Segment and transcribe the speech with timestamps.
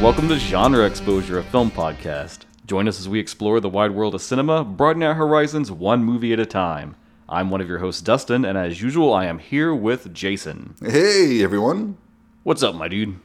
[0.00, 2.40] Welcome to Genre Exposure, a film podcast.
[2.66, 6.32] Join us as we explore the wide world of cinema, broaden our horizons one movie
[6.32, 6.94] at a time.
[7.28, 10.76] I'm one of your hosts, Dustin, and as usual, I am here with Jason.
[10.80, 11.96] Hey, everyone.
[12.44, 13.18] What's up, my dude?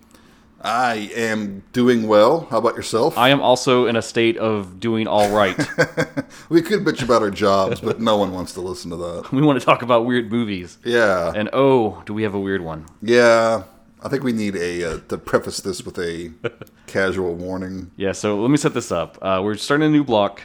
[0.61, 2.47] I am doing well.
[2.49, 3.17] How about yourself?
[3.19, 5.55] I am also in a state of doing all right.
[6.49, 9.29] we could bitch about our jobs, but no one wants to listen to that.
[9.31, 10.79] we want to talk about weird movies.
[10.83, 11.31] Yeah.
[11.35, 12.87] And oh, do we have a weird one?
[13.01, 13.63] yeah.
[14.03, 16.33] I think we need a uh, to preface this with a
[16.87, 17.91] casual warning.
[17.95, 19.17] Yeah, so let me set this up.
[19.21, 20.41] Uh, we're starting a new block.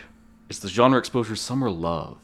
[0.49, 2.19] It's the Genre Exposure Summer Love.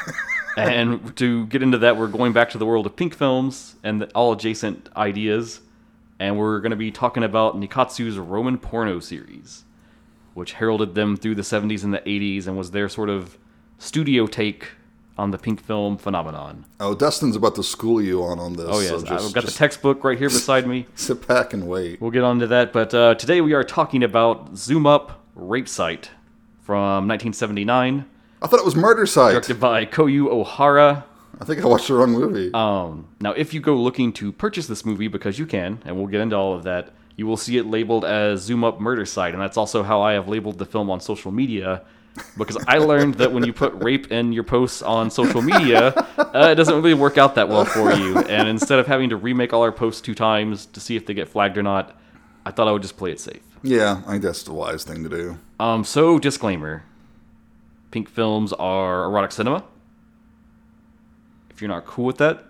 [0.56, 4.00] and to get into that, we're going back to the world of pink films and
[4.00, 5.60] the, all adjacent ideas.
[6.18, 9.64] And we're going to be talking about Nikkatsu's Roman porno series,
[10.32, 13.38] which heralded them through the 70s and the 80s and was their sort of
[13.78, 14.68] studio take
[15.20, 16.64] on the pink film phenomenon.
[16.80, 18.66] Oh, Dustin's about to school you on on this.
[18.68, 18.90] Oh, yes.
[18.90, 20.86] so just, I've got the textbook right here beside me.
[20.94, 22.00] sit back and wait.
[22.00, 25.68] We'll get on to that, but uh, today we are talking about Zoom Up Rape
[25.68, 26.10] Site
[26.70, 28.06] from 1979,
[28.42, 29.32] I thought it was Murder Site.
[29.32, 31.02] directed by Koyu Ohara.
[31.40, 32.52] I think I watched the wrong movie.
[32.54, 36.06] Um, now, if you go looking to purchase this movie, because you can, and we'll
[36.06, 39.34] get into all of that, you will see it labeled as Zoom Up Murder Site,
[39.34, 41.82] and that's also how I have labeled the film on social media.
[42.36, 46.48] Because I learned that when you put rape in your posts on social media, uh,
[46.52, 48.18] it doesn't really work out that well for you.
[48.18, 51.14] And instead of having to remake all our posts two times to see if they
[51.14, 51.96] get flagged or not,
[52.44, 53.42] I thought I would just play it safe.
[53.62, 55.38] yeah, I think that's the wise thing to do.
[55.58, 56.84] Um, so disclaimer:
[57.90, 59.64] pink films are erotic cinema.
[61.50, 62.44] If you're not cool with that,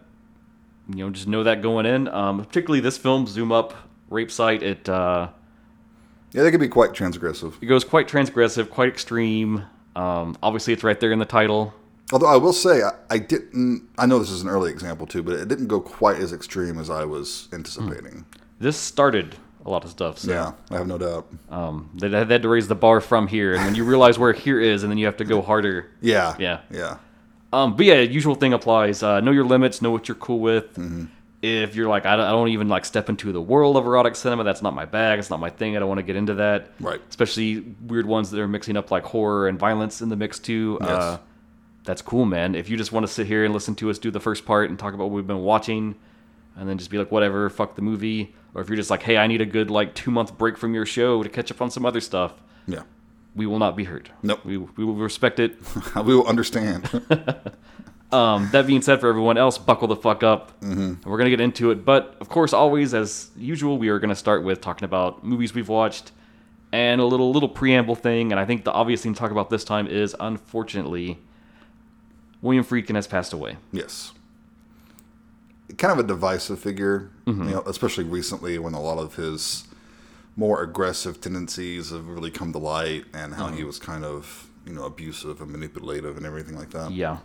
[0.89, 2.09] you know, just know that going in.
[2.09, 3.75] Um, particularly this film, Zoom Up
[4.09, 4.63] Rape Site.
[4.63, 5.29] It uh,
[6.33, 7.55] Yeah, they can be quite transgressive.
[7.61, 9.65] it goes quite transgressive, quite extreme.
[9.97, 11.75] Um, obviously, it's right there in the title.
[12.13, 13.89] Although I will say, I, I didn't.
[13.99, 16.79] I know this is an early example too, but it didn't go quite as extreme
[16.79, 18.25] as I was anticipating.
[18.59, 20.19] This started a lot of stuff.
[20.19, 21.27] So, Yeah, I have no doubt.
[21.51, 24.33] um, they, they had to raise the bar from here, and when you realize where
[24.33, 25.91] here is, and then you have to go harder.
[26.01, 26.61] Yeah, Yeah.
[26.71, 26.97] yeah.
[27.53, 29.03] Um, but yeah, usual thing applies.
[29.03, 29.83] Uh, know your limits.
[29.83, 30.75] Know what you're cool with.
[30.75, 31.07] Mm-hmm.
[31.43, 34.15] If you're like, I don't, I don't even like step into the world of erotic
[34.15, 34.45] cinema.
[34.45, 35.19] That's not my bag.
[35.19, 35.75] It's not my thing.
[35.75, 36.73] I don't want to get into that.
[36.81, 37.01] Right.
[37.09, 40.77] Especially weird ones that are mixing up like horror and violence in the mix too.
[40.83, 41.19] Uh, Yes.
[41.85, 42.55] that's cool, man.
[42.55, 44.69] If you just want to sit here and listen to us do the first part
[44.69, 45.95] and talk about what we've been watching,
[46.57, 48.35] and then just be like, whatever, fuck the movie.
[48.55, 50.75] Or if you're just like, hey, I need a good like two month break from
[50.75, 52.35] your show to catch up on some other stuff,
[52.67, 52.83] Yeah.
[53.35, 54.11] We will not be hurt.
[54.23, 54.45] Nope.
[54.45, 55.59] We we will respect it.
[55.97, 56.89] we will understand.
[58.13, 60.61] Um, that being said, for everyone else, buckle the fuck up.
[60.63, 61.09] Mm-hmm.
[61.09, 64.43] We're gonna get into it, but of course, always as usual, we are gonna start
[64.43, 66.11] with talking about movies we've watched
[66.73, 68.33] and a little little preamble thing.
[68.33, 71.21] And I think the obvious thing to talk about this time is, unfortunately,
[72.43, 73.59] William Friedkin has passed away.
[73.71, 74.13] yes.
[75.79, 79.69] Kind of a divisive figure, you know, especially recently when a lot of his
[80.41, 84.73] more aggressive tendencies have really come to light, and how he was kind of you
[84.73, 86.91] know abusive and manipulative and everything like that.
[86.91, 87.19] Yeah,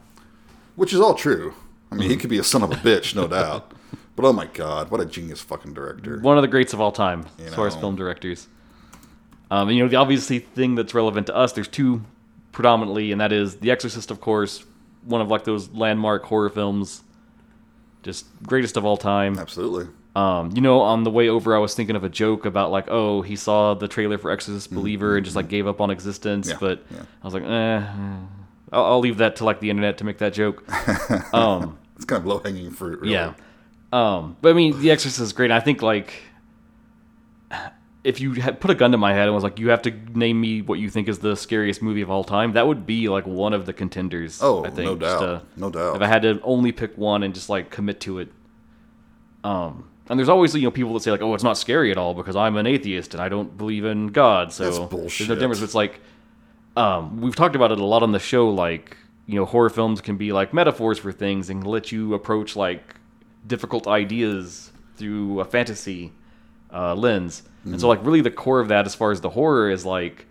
[0.76, 1.54] Which is all true.
[1.92, 3.72] I mean, he could be a son of a bitch, no doubt.
[4.18, 6.20] But oh my god, what a genius fucking director.
[6.22, 8.48] one of the greats of all time You as far as film directors.
[9.52, 12.02] Um, and, you know, the obviously thing that's relevant to us, there's two
[12.54, 14.64] predominantly, and that is The Exorcist, of course,
[15.04, 17.04] one of like those landmark horror films,
[18.04, 19.38] just greatest of all time.
[19.38, 19.88] Absolutely.
[20.16, 22.86] Um, you know, on the way over, I was thinking of a joke about like,
[22.88, 26.52] oh, he saw the trailer for Exorcist Believer and just like gave up on existence.
[26.54, 26.64] Mm-hmm.
[26.66, 27.04] Yeah, But yeah.
[27.22, 27.84] I was like, eh,
[28.72, 30.64] I'll, I'll leave that to like the internet to make that joke.
[31.34, 33.14] um, It's kind of low hanging fruit, really.
[33.14, 33.34] yeah.
[33.92, 35.52] Um, but I mean, The Exorcist is great.
[35.52, 36.14] I think like
[38.04, 39.92] if you had put a gun to my head and was like, you have to
[40.14, 43.10] name me what you think is the scariest movie of all time, that would be
[43.10, 44.40] like one of the contenders.
[44.42, 44.86] Oh, I think.
[44.86, 45.24] no doubt.
[45.24, 45.96] uh, no doubt.
[45.98, 48.32] if I had to only pick one and just like commit to it.
[49.44, 51.98] Um, and there's always you know people that say like, oh, it's not scary at
[51.98, 54.52] all because I'm an atheist and I don't believe in God.
[54.54, 55.28] So That's there's no bullshit.
[55.40, 55.62] difference.
[55.62, 56.00] It's like,
[56.76, 58.50] um, we've talked about it a lot on the show.
[58.50, 62.56] Like, you know, horror films can be like metaphors for things and let you approach
[62.56, 62.96] like
[63.48, 66.12] difficult ideas through a fantasy
[66.74, 67.44] uh, lens.
[67.64, 67.80] And Mm-hmm.
[67.80, 70.28] so, like, really, the core of that, as far as the horror, is like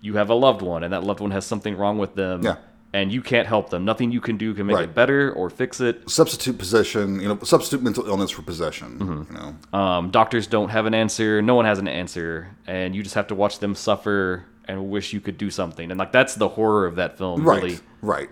[0.00, 2.42] you have a loved one, and that loved one has something wrong with them.
[2.42, 2.56] Yeah.
[2.94, 3.84] And you can't help them.
[3.84, 4.84] Nothing you can do can make Right.
[4.88, 6.08] it better or fix it.
[6.08, 8.98] substitute possession, you know, substitute mental illness for possession.
[8.98, 9.34] Mm-hmm.
[9.36, 9.40] You
[9.72, 11.42] know, Um, doctors don't have an answer.
[11.42, 15.12] No one has an answer, and you just have to watch them suffer and wish
[15.12, 15.90] you could do something.
[15.90, 17.44] And like that's the horror of that film.
[17.46, 18.30] right, Really, right.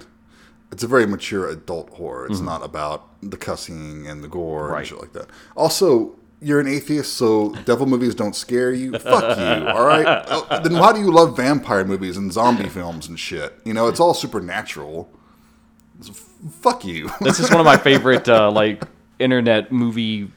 [0.73, 2.27] It's a very mature adult horror.
[2.27, 4.73] It's not about the cussing and the gore Mm-hmm.
[4.73, 4.79] Right.
[4.79, 5.29] and shit like that.
[5.55, 8.93] Also, you're an atheist, so devil movies don't scare you.
[8.93, 10.07] Fuck you, all right?
[10.07, 13.53] Uh, then why do you love vampire movies and zombie films and shit?
[13.65, 15.11] You know, it's all supernatural.
[16.61, 17.11] Fuck you.
[17.21, 18.85] this is one of my favorite uh, like
[19.19, 20.31] internet movie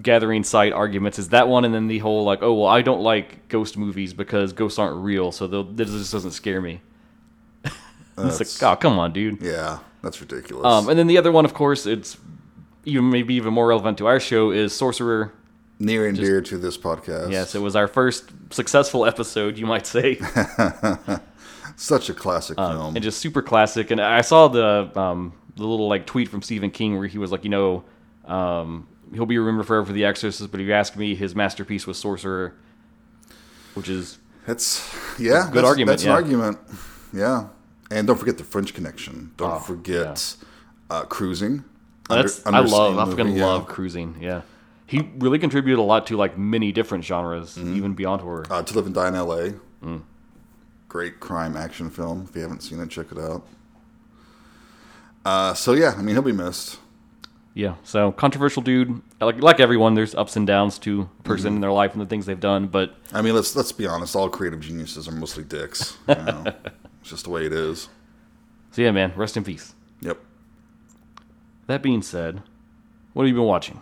[0.00, 3.02] gathering site arguments is that one, and then the whole like, oh well, I don't
[3.02, 6.80] like ghost movies because ghosts aren't real, so this just doesn't scare me.
[8.16, 9.42] it's like, oh come on, dude.
[9.42, 10.64] Yeah, that's ridiculous.
[10.64, 12.16] Um, and then the other one, of course, it's
[12.86, 15.34] even maybe even more relevant to our show is Sorcerer.
[15.82, 17.32] Near and dear to this podcast.
[17.32, 20.14] Yes, it was our first successful episode, you might say,
[21.76, 22.94] Such a classic film.
[22.94, 23.90] and just super classic.
[23.90, 27.32] And I saw the um, the little like tweet from Stephen King where he was
[27.32, 27.84] like, you know,
[28.26, 31.86] um, he'll be remembered forever for The Exorcist, but if you ask me, his masterpiece
[31.86, 32.54] was Sorcerer,
[33.74, 34.88] which is that's
[35.18, 36.10] yeah, good that's, argument, That's yeah.
[36.10, 36.58] an argument.
[37.12, 37.46] Yeah,
[37.90, 39.32] and don't forget the French Connection.
[39.36, 40.36] Don't Oh, forget
[40.90, 41.64] uh, cruising.
[42.08, 42.72] that's Under- I love.
[42.98, 43.46] I understated fucking movie, yeah.
[43.46, 44.16] love cruising.
[44.20, 44.42] Yeah,
[44.86, 48.44] he really contributed a lot to like many different genres, even beyond horror.
[48.50, 49.54] Uh, to Live and Die in L.A.
[49.82, 50.02] Mm.
[50.88, 52.26] Great crime action film.
[52.28, 53.46] If you haven't seen it, check it out.
[55.24, 56.78] Uh, so yeah, I mean he'll be missed.
[57.54, 59.02] Yeah, so controversial dude.
[59.20, 61.54] Like like everyone, there's ups and downs to a person Mm-hmm.
[61.56, 62.66] in their life and the things they've done.
[62.66, 64.16] But I mean let's let's be honest.
[64.16, 65.96] All creative geniuses are mostly dicks.
[66.08, 66.44] You know?
[67.00, 67.88] it's just the way it is.
[68.72, 69.74] so yeah, man, rest in peace.
[70.00, 70.18] Yep.
[71.68, 72.42] That being said,
[73.12, 73.80] what have you been watching?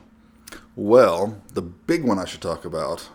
[0.77, 3.09] Well, the big one I should talk about,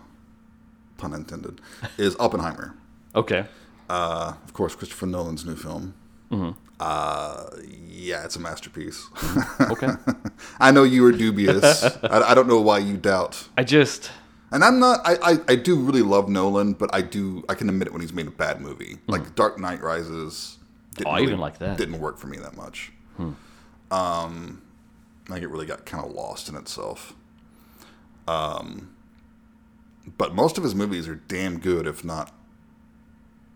[0.97, 1.61] pun intended,
[1.97, 2.75] is Oppenheimer.
[3.15, 3.45] Okay,
[3.89, 5.93] Uh, of course, Christopher Nolan's new film.
[6.31, 6.51] Mm-hmm.
[6.79, 7.45] Uh,
[7.87, 9.07] yeah, it's a masterpiece.
[9.61, 9.91] okay.
[10.59, 11.83] I know you were dubious.
[12.03, 13.47] I, I don't know why you doubt.
[13.57, 14.11] I just
[14.51, 14.99] And I'm not.
[15.05, 17.45] I, I, I do really love Nolan, but I do.
[17.47, 20.57] I can admit it when he's made a bad movie, like Dark Knight Rises.
[20.95, 21.15] Didn't Hmm.
[21.15, 21.69] Oh, I even like that.
[21.71, 21.75] Hmm.
[21.77, 22.91] Didn't work for me that much.
[23.91, 24.61] Um,
[25.29, 27.13] I think it really got kind of lost in itself.
[28.27, 28.95] Um,
[30.17, 32.31] but most of his movies are damn good, if not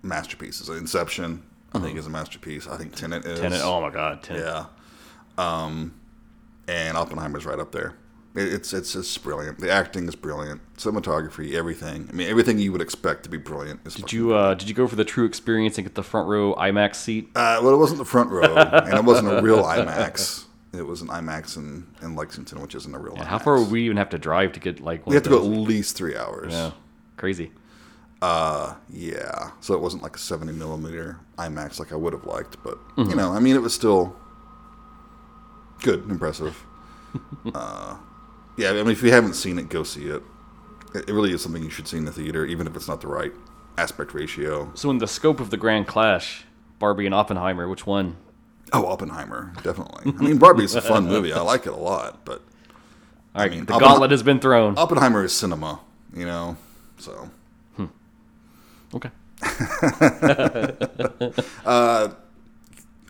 [0.01, 0.69] masterpieces.
[0.69, 1.43] Inception,
[1.73, 2.67] I think, is a masterpiece.
[2.67, 3.39] I think Tenet is.
[3.39, 3.61] Tenet.
[3.63, 4.43] Oh my god, Tenet.
[4.43, 4.65] Yeah.
[5.37, 5.93] Um,
[6.67, 7.95] and Oppenheimer's right up there.
[8.35, 9.59] It, it's it's just brilliant.
[9.59, 10.61] The acting is brilliant.
[10.77, 12.07] Cinematography, everything.
[12.11, 13.81] I mean, everything you would expect to be brilliant.
[13.85, 16.27] Is Did you uh, did you go for the true experience and get the front
[16.29, 17.29] row IMAX seat?
[17.35, 20.45] Uh, well, it wasn't the front row, and it wasn't a real IMAX.
[20.71, 23.25] It was an IMAX in, in Lexington, which isn't a real IMAX.
[23.25, 25.29] How far would we even have to drive to get like one We have to
[25.29, 26.53] go at least three hours.
[26.53, 26.71] Yeah,
[27.17, 27.51] crazy.
[28.21, 29.51] Uh, yeah.
[29.61, 33.09] So it wasn't like a 70 millimeter IMAX like I would have liked, but Mm-hmm.
[33.09, 34.15] you know, I mean, it was still
[35.81, 36.63] good, impressive.
[37.55, 37.97] uh,
[38.57, 38.69] yeah.
[38.71, 40.21] I mean, if you haven't seen it, go see it.
[40.93, 43.01] It, it really is something you should see in the theater, even if it's not
[43.01, 43.31] the right
[43.77, 44.71] aspect ratio.
[44.75, 46.43] So in the scope of the grand clash,
[46.77, 48.17] Barbie and Oppenheimer, which one?
[48.71, 50.13] Oh, Oppenheimer, definitely.
[50.17, 51.33] I mean, Barbie's a fun movie.
[51.33, 52.41] I like it a lot, but
[53.35, 54.77] All right, mean, the Oppen- gauntlet has been thrown.
[54.77, 55.79] Oppenheimer is cinema,
[56.15, 56.57] you know.
[56.97, 57.29] So
[58.93, 59.09] Okay.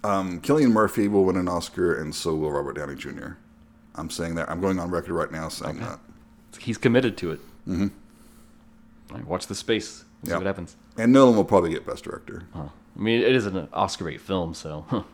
[0.04, 3.32] um, Cillian Murphy will win an Oscar, and so will Robert Downey Jr.
[3.96, 4.50] I'm saying that.
[4.50, 6.00] I'm going on record right now saying that.
[6.60, 7.40] He's committed to it.
[7.68, 7.88] Mm-hmm.
[9.14, 10.04] Right, watch the space.
[10.24, 10.34] We'll Yep.
[10.34, 10.76] See what happens.
[10.98, 12.44] And Nolan will probably get Best Director.
[12.54, 12.68] Huh.
[12.96, 15.06] I mean, it is an Oscar bait film, so.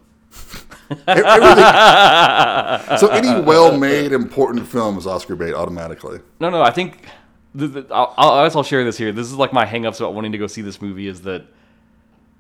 [1.07, 1.25] Everything-
[2.97, 6.19] so any well-made, important film is Oscar bait automatically.
[6.39, 6.61] no, no.
[6.61, 7.05] I think
[7.53, 9.11] the, the, I'll, I'll, I guess I'll share this here.
[9.11, 11.45] This is like my hangups about wanting to go see this movie is that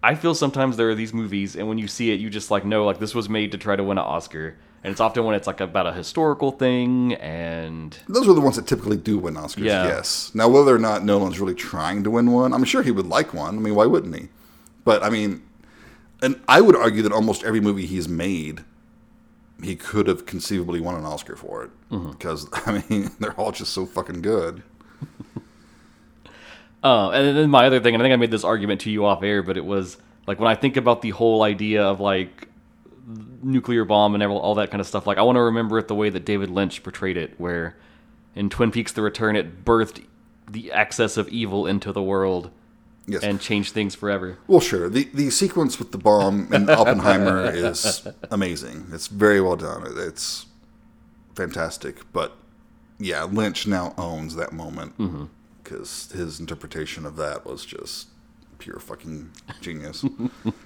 [0.03, 2.65] I feel sometimes there are these movies, and when you see it, you just like
[2.65, 5.33] know like this was made to try to win an Oscar, and it's often when
[5.33, 9.33] it's like about a historical thing, and Those are the ones that typically do win
[9.33, 9.63] Oscars.
[9.63, 9.87] Yeah.
[9.87, 10.29] Yes.
[10.35, 13.33] Now, whether or not Nolan's really trying to win one, I'm sure he would like
[13.33, 13.57] one.
[13.57, 14.27] I mean, why wouldn't he?
[14.83, 15.41] But I mean,
[16.25, 18.63] and I would argue that almost every movie he's made,
[19.61, 21.69] he could have conceivably won an Oscar for it.
[21.89, 24.63] Because I mean they're all just so fucking good.
[26.83, 29.07] Uh, and then my other thing, and I think I made this argument to you
[29.07, 32.47] off air, but it was like when I think about the whole idea of like
[33.41, 35.95] nuclear bomb and all that kind of stuff, like I want to remember it the
[35.95, 37.75] way that David Lynch portrayed it, where
[38.35, 40.05] in Twin Peaks: The Return, it birthed
[40.47, 42.51] the excess of evil into the world
[43.07, 43.21] Yes.
[43.21, 44.39] and change things forever.
[44.47, 44.89] Well, sure.
[44.89, 48.87] The the sequence with the bomb and Oppenheimer is amazing.
[48.91, 49.83] It's very well done.
[49.95, 50.47] It's
[51.35, 52.11] fantastic.
[52.11, 52.35] But
[52.99, 55.25] yeah, Lynch now owns that moment mm-hmm.
[55.63, 58.07] because his interpretation of that was just
[58.57, 59.31] pure fucking
[59.61, 60.03] genius.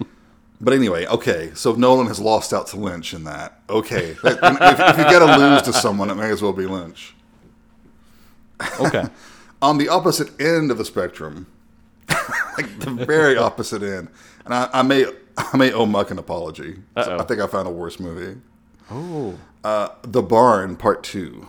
[0.60, 1.50] but anyway, okay.
[1.54, 3.60] So Nolan has lost out to Lynch in that.
[3.68, 7.14] Okay, if, if you got to lose to someone, it may as well be Lynch.
[8.78, 9.04] Okay.
[9.62, 11.46] On the opposite end of the spectrum,
[12.56, 14.08] like the very opposite end,
[14.44, 16.76] and I, I may I may owe Muck an apology.
[16.96, 18.40] I think I found a worse movie.
[18.90, 21.48] oh, Uh, the Barn Part Two.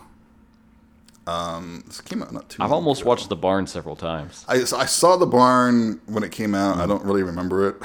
[1.27, 2.63] Um, this came out not too.
[2.63, 3.10] I've almost ago.
[3.10, 4.44] watched The Barn several times.
[4.48, 6.77] I, I saw the Barn when it came out.
[6.77, 7.75] I don't really remember it.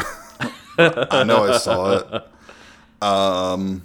[0.78, 3.82] I know I saw it.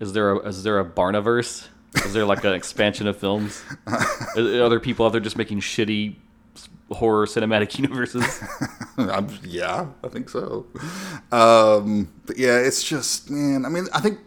[0.00, 1.68] Is there a is there a Barniverse?
[2.04, 3.62] Is there like an expansion of films?
[3.86, 6.16] Are are there people out there just making shitty
[6.90, 8.42] horror cinematic universes?
[8.98, 10.66] I'm, yeah, I think so.
[11.32, 13.64] Um, but yeah, it's just man.
[13.64, 14.18] I mean, I think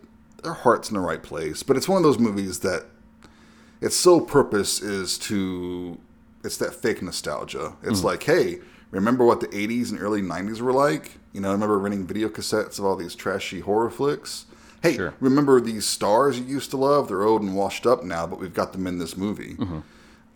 [0.43, 2.85] their heart's in the right place, but it's one of those movies that
[3.81, 5.97] its sole purpose is to
[6.43, 7.75] it's that fake nostalgia.
[7.83, 8.59] It's like, hey,
[8.91, 11.17] remember what the '80s and early '90s were like?
[11.33, 14.45] You know, I remember renting video cassettes of all these trashy horror flicks.
[14.81, 15.13] Hey, Sure.
[15.19, 17.07] remember these stars you used to love?
[17.07, 19.55] They're old and washed up now, but we've got them in this movie.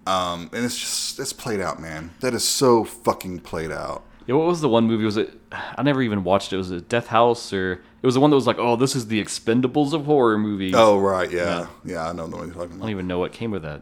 [0.08, 2.12] Um, and it's just it's played out, man.
[2.22, 4.04] That is so fucking played out.
[4.28, 5.04] Yeah, what was the one movie?
[5.04, 5.34] Was it?
[5.52, 6.58] I never even watched it.
[6.58, 9.08] Was it Death House or it was the one that was like, oh, this is
[9.08, 10.74] the Expendables of horror movies.
[10.76, 13.32] Oh right, yeah, yeah, I know the one you're talking I don't even know what
[13.32, 13.82] came with that.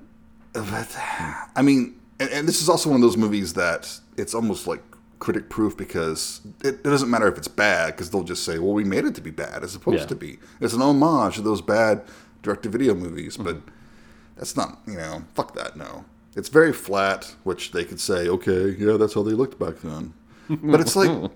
[0.54, 0.96] But
[1.56, 4.82] I mean, and, and this is also one of those movies that it's almost like
[5.20, 8.74] critic proof because it, it doesn't matter if it's bad because they'll just say, well,
[8.74, 10.06] we made it to be bad as opposed Yeah.
[10.08, 10.40] to be.
[10.62, 12.04] It's an homage to those bad
[12.42, 13.58] direct to video movies, but
[14.39, 15.77] that's not you know, fuck that.
[15.77, 16.05] No,
[16.36, 20.13] it's very flat, which they could say, okay, yeah, that's how they looked back then.
[20.63, 21.29] But it's like,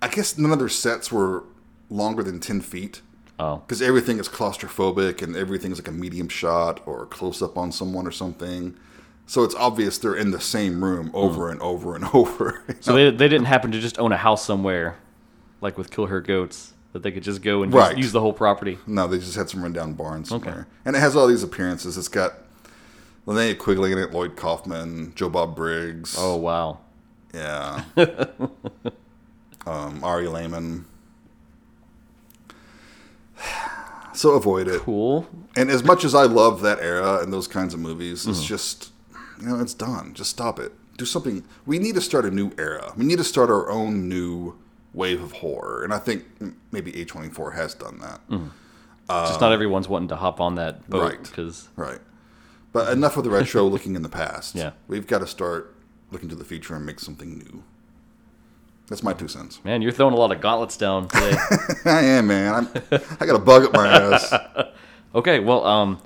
[0.00, 1.44] I guess none of their sets were
[1.90, 3.02] longer than ten feet
[3.40, 7.56] Oh, because everything is claustrophobic and everything's like a medium shot or a close up
[7.56, 8.76] on someone or something.
[9.24, 11.16] So it's obvious they're in the same room hmm.
[11.16, 12.62] over and over and over.
[12.80, 14.98] so they they didn't happen to just own a house somewhere,
[15.62, 17.96] like with Kill Her Goats, that they could just go and just Right.
[17.98, 18.78] use the whole property.
[18.86, 20.66] no, they just had some rundown barns somewhere.
[20.84, 21.96] And it has all these appearances.
[21.96, 22.34] It's got
[23.26, 26.16] Linnea Quigley in it, Lloyd Kaufman, Joe Bob Briggs.
[26.18, 26.78] Oh wow.
[27.32, 27.84] Yeah.
[29.66, 30.84] um, Ari Lehman.
[34.12, 34.80] So avoid it.
[34.82, 35.26] Cool.
[35.56, 38.30] And as much as I love that era and those kinds of movies, Mm-hmm.
[38.32, 38.90] it's just,
[39.40, 40.12] you know, it's done.
[40.14, 40.72] Just stop it.
[40.98, 41.44] Do something.
[41.64, 42.92] We need to start a new era.
[42.96, 44.56] We need to start our own new
[44.92, 45.84] wave of horror.
[45.84, 48.20] And I think mm, maybe A24 has done that.
[49.08, 51.22] just not everyone's wanting to hop on that boat Um, right.
[51.22, 52.00] because Right.
[52.72, 54.54] But enough of the retro looking in the past.
[54.54, 54.72] Yeah.
[54.88, 55.74] We've got to start
[56.10, 57.64] looking to the future and make something new.
[58.88, 59.64] That's my two cents.
[59.64, 61.36] man, you're throwing a lot of gauntlets down today.
[61.84, 62.54] I am, man.
[62.54, 62.68] I'm,
[63.20, 64.32] I got a bug up my ass.
[65.12, 66.00] Okay, well, um,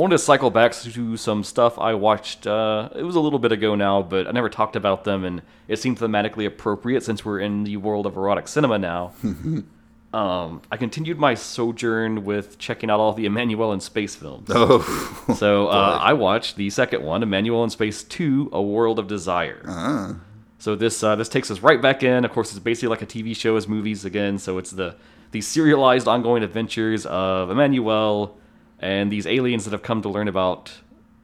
[0.00, 2.46] I wanted to cycle back to some stuff I watched.
[2.46, 5.42] Uh, it was a little bit ago now, but I never talked about them, and
[5.68, 9.12] it seemed thematically appropriate since we're in the world of erotic cinema now.
[10.14, 14.48] um, I continued my sojourn with checking out all the Emmanuelle in Space films.
[14.48, 15.26] Oh.
[15.36, 19.62] So uh, I watched the second one, Emmanuelle in Space Two: A World of Desire.
[19.68, 20.14] Uh-huh.
[20.58, 22.24] So this uh, this takes us right back in.
[22.24, 24.38] Of course, it's basically like a TV show as movies again.
[24.38, 24.96] So it's the
[25.32, 28.32] the serialized ongoing adventures of Emmanuelle
[28.80, 30.72] and these aliens that have come to learn about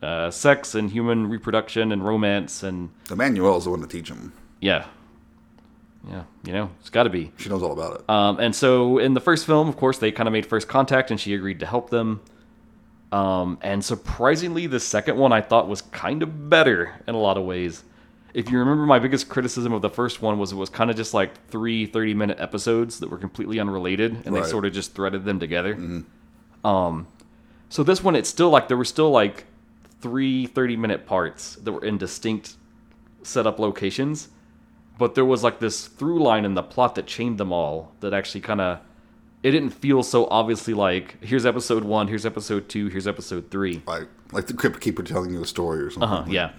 [0.03, 4.33] uh, sex and human reproduction and romance and Emmanuelle's the one to teach them.
[4.61, 4.87] yeah,
[6.09, 7.33] yeah, you know, it's got to be.
[7.37, 8.11] She knows all about it.
[8.11, 11.11] Um, and so in the first film, of course, they kind of made first contact,
[11.11, 12.21] and she agreed to help them.
[13.11, 17.37] Um, and surprisingly, the second one I thought was kind of better in a lot
[17.39, 17.83] of ways.
[18.35, 20.97] If you remember, my biggest criticism of the first one was it was kind of
[20.97, 24.95] just like three 30 minute episodes that were completely unrelated, and they sort of just
[24.95, 25.75] threaded them together.
[26.65, 27.07] Um,
[27.69, 29.47] so this one, it's still like there were still like
[30.01, 32.57] three 30 minute parts that were in distinct
[33.23, 34.29] setup locations
[34.99, 38.15] but there was like this through line in the plot that chained them all that
[38.15, 38.79] actually kind of
[39.43, 43.83] it didn't feel so obviously like here's episode one here's episode two here's episode three.
[43.87, 46.09] Like like the crypt keeper telling you a story or something.
[46.09, 46.25] Uh huh.
[46.29, 46.53] yeah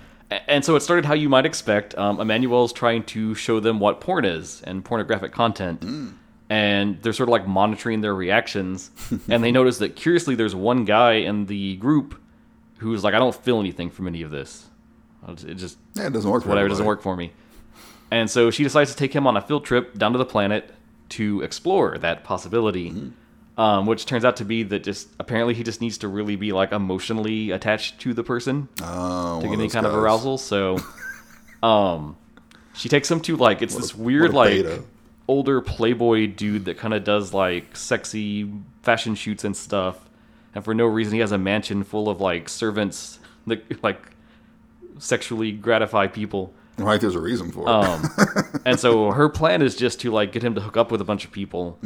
[0.48, 1.98] and so it started how you might expect.
[1.98, 5.82] Um, Emmanuelle's trying to show them what porn is and pornographic content
[6.50, 8.92] and they're sort of like monitoring their reactions
[9.30, 12.20] and they notice that curiously there's one guy in the group
[12.78, 14.68] who's like i don't feel anything from any of this
[15.46, 17.34] it just Yeah, it doesn't work for whatever doesn't work for me.
[18.12, 20.74] And so she decides to take him on a field trip down to the planet
[21.10, 22.92] to explore that possibility.
[22.92, 23.10] Mm-hmm.
[23.60, 26.54] Um, which turns out to be that just apparently he just needs to really be
[26.54, 30.38] like emotionally attached to the person Oh, to get any kind of arousal.
[30.38, 30.78] So,
[31.64, 32.16] um,
[32.76, 34.84] she takes him to like it's this a- weird like beta.
[35.28, 38.50] Older playboy dude that kind of does like sexy
[38.82, 40.10] fashion shoots and stuff,
[40.56, 44.02] and for no reason he has a mansion full of like servants that like
[45.00, 46.54] sexually gratify people.
[46.78, 47.68] Right, there's a reason for it.
[47.70, 48.10] Um,
[48.66, 51.06] and so her plan is just to like get him to hook up with a
[51.06, 51.80] bunch of people,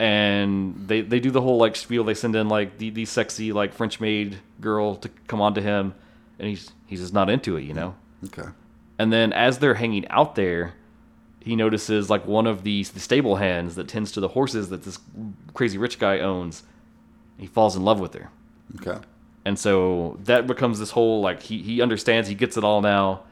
[0.00, 2.04] and they they do the whole like spiel.
[2.04, 5.62] They send in like the, the sexy like French maid girl to come on to
[5.62, 5.94] him,
[6.38, 7.94] and he's he's just not into it, you know.
[8.26, 8.48] okay.
[8.98, 10.74] And then as they're hanging out there,
[11.40, 14.82] he notices like one of the, the stable hands that tends to the horses that
[14.82, 14.98] this
[15.54, 16.62] crazy rich guy owns.
[17.38, 18.30] He falls in love with her.
[18.76, 18.98] Okay.
[19.44, 23.22] And so that becomes this whole like he, he understands he gets it all now,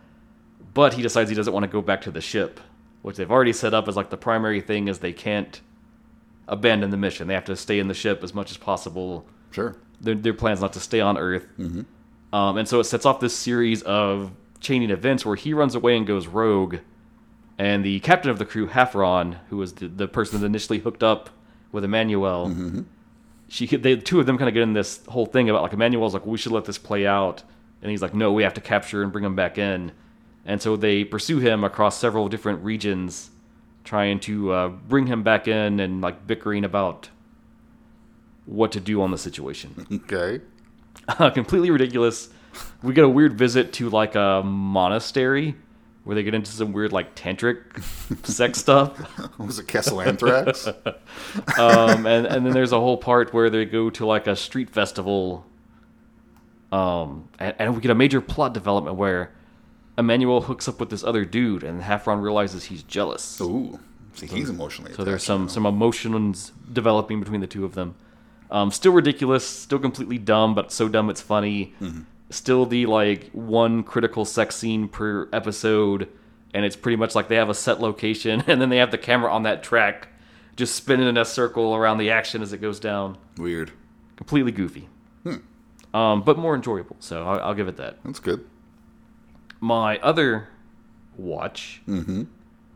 [0.73, 2.61] but he decides he doesn't want to go back to the ship,
[3.03, 5.61] which they've already set up as like the primary thing is they can't
[6.49, 7.27] abandon the mission.
[7.29, 9.27] They have to stay in the ship as much as possible.
[9.51, 9.77] Sure.
[10.01, 11.47] Their their plan's not to stay on Earth.
[12.33, 15.97] Um, and so it sets off this series of chaining events where he runs away
[15.97, 16.77] and goes rogue,
[17.59, 21.03] and the captain of the crew, Hafron, who was the, the person that initially hooked
[21.03, 21.31] up
[21.73, 22.85] with Emmanuelle,
[23.49, 25.73] she they the two of them kind of get in this whole thing about like
[25.73, 27.43] Emmanuelle's like we should let this play out,
[27.81, 29.93] and he's like no we have to capture and bring him back in,
[30.45, 33.31] and so they pursue him across several different regions,
[33.85, 37.09] trying to uh, bring him back in and like bickering about
[38.45, 39.87] what to do on the situation.
[40.11, 40.41] Okay.
[41.35, 42.31] completely ridiculous.
[42.83, 45.55] We get a weird visit to like a monastery
[46.07, 47.83] where they get into some weird like tantric
[48.25, 48.97] sex stuff.
[49.41, 50.69] Was it Castle Anthrax?
[51.59, 54.71] Um, and, and then there's a whole part where they go to like a street
[54.71, 55.45] festival.
[56.71, 59.33] Um, and, and we get a major plot development where
[59.99, 63.41] Emmanuelle hooks up with this other dude, and Hafron realizes he's jealous.
[63.41, 63.81] Ooh.
[64.15, 67.97] See, he's emotionally So there's some some emotions developing between the two of them.
[68.51, 71.75] Um, still ridiculous, still completely dumb, but so dumb it's funny.
[71.81, 72.03] Mm-hmm.
[72.31, 76.09] Still the like one critical sex scene per episode,
[76.53, 78.99] and it's pretty much like they have a set location, and then they have the
[78.99, 80.09] camera on that track,
[80.57, 83.17] just spinning in a circle around the action as it goes down.
[83.37, 83.71] Weird.
[84.17, 84.89] Completely goofy,
[85.25, 85.37] Hmm.
[85.97, 86.97] um, but more enjoyable.
[87.01, 87.99] So I'll, I'll give it that.
[88.05, 88.45] That's good.
[89.61, 90.49] My other
[91.17, 92.25] watch Mm-hmm.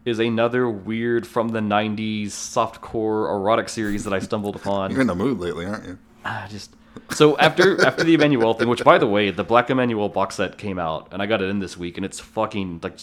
[0.04, 4.90] is another weird from the '90s softcore erotic series that I stumbled upon.
[4.92, 5.98] You're in the mood lately, aren't you?
[6.24, 6.74] I just
[7.10, 10.58] so after after the Emmanuelle thing, which by the way, the Black Emanuelle box set
[10.58, 12.98] came out, and I got it in this week, and it's fucking like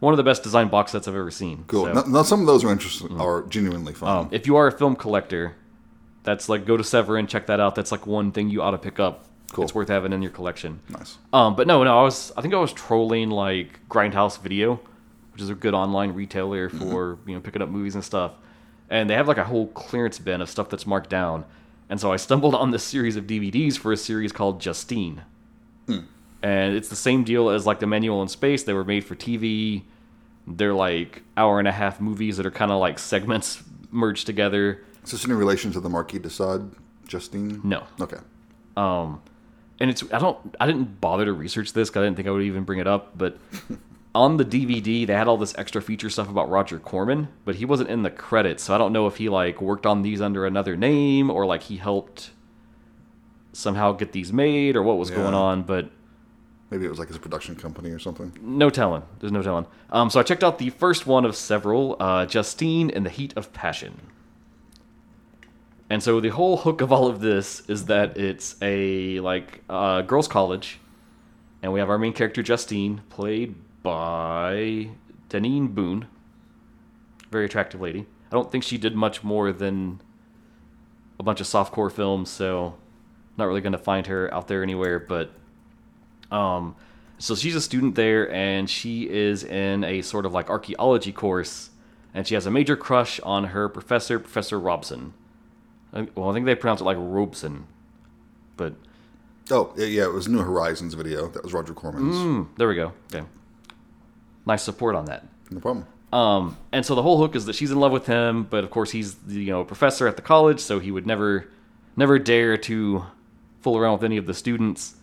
[0.00, 1.64] one of the best designed box sets I've ever seen.
[1.68, 1.86] Cool.
[1.86, 4.16] So, Now, now some of those are interesting, are genuinely fun.
[4.18, 5.54] um, if you are a film collector,
[6.24, 7.74] that's like go to Severin, check that out.
[7.74, 9.26] That's like one thing you ought to pick up.
[9.52, 9.64] Cool.
[9.64, 10.80] It's worth having in your collection.
[10.88, 11.18] nice.
[11.32, 14.80] Um, but no, no, I was I think I was trolling like Grindhouse Video,
[15.32, 18.32] which is a good online retailer for you know picking up movies and stuff,
[18.88, 21.44] and they have like a whole clearance bin of stuff that's marked down,
[21.92, 25.24] and so I stumbled on this series of DVDs for a series called Justine,
[25.86, 28.62] and it's the same deal as like the Emmanuelle in Space.
[28.62, 29.82] They were made for TV.
[30.46, 34.82] They're like hour and a half movies that are kind of like segments merged together.
[35.04, 36.70] Is this in relation to the Marquis de Sade,
[37.06, 37.60] Justine?
[37.62, 37.84] No.
[38.00, 38.16] Okay.
[38.74, 39.20] Um,
[39.78, 42.30] and it's I don't I didn't bother to research this because I didn't think I
[42.30, 43.18] would even bring it up.
[43.18, 43.36] But
[44.14, 47.64] on the DVD, they had all this extra feature stuff about Roger Corman, but he
[47.64, 50.44] wasn't in the credits, so I don't know if he like worked on these under
[50.46, 52.30] another name or like he helped
[53.52, 55.62] somehow get these made or what was going on.
[55.62, 55.90] But
[56.70, 58.32] Maybe it was like his production company or something.
[58.40, 59.02] no telling.
[59.20, 59.66] There's no telling.
[59.90, 63.34] Um, so I checked out the first one of several, uh, Justine in the Heat
[63.36, 64.00] of Passion.
[65.90, 70.00] And so the whole hook of all of this is that it's a like uh,
[70.02, 70.78] girls' college,
[71.62, 74.90] and we have our main character Justine, played by
[75.28, 76.06] Deneen Boone,
[77.30, 78.06] very attractive lady.
[78.30, 80.00] I don't think she did much more than
[81.18, 82.74] a bunch of softcore films, so
[83.36, 84.98] not really going to find her out there anywhere.
[84.98, 85.30] But
[86.30, 86.74] um,
[87.18, 91.70] so she's a student there, and she is in a sort of like archaeology course,
[92.14, 95.14] and she has a major crush on her professor, Professor Robson.
[96.14, 97.66] Well, I think they pronounce it like Robson,
[98.56, 98.74] but
[99.50, 101.26] Oh, yeah, it was New Horizons video.
[101.28, 102.14] That was Roger Corman's.
[102.14, 102.92] mm, there we go.
[103.12, 103.26] Okay,
[104.46, 105.26] nice support on that.
[105.50, 105.86] No problem.
[106.12, 108.70] Um, and so the whole hook is that she's in love with him, but of
[108.70, 111.48] course he's the you know a professor at the college, so he would never,
[111.96, 113.04] never dare to
[113.60, 114.96] fool around with any of the students.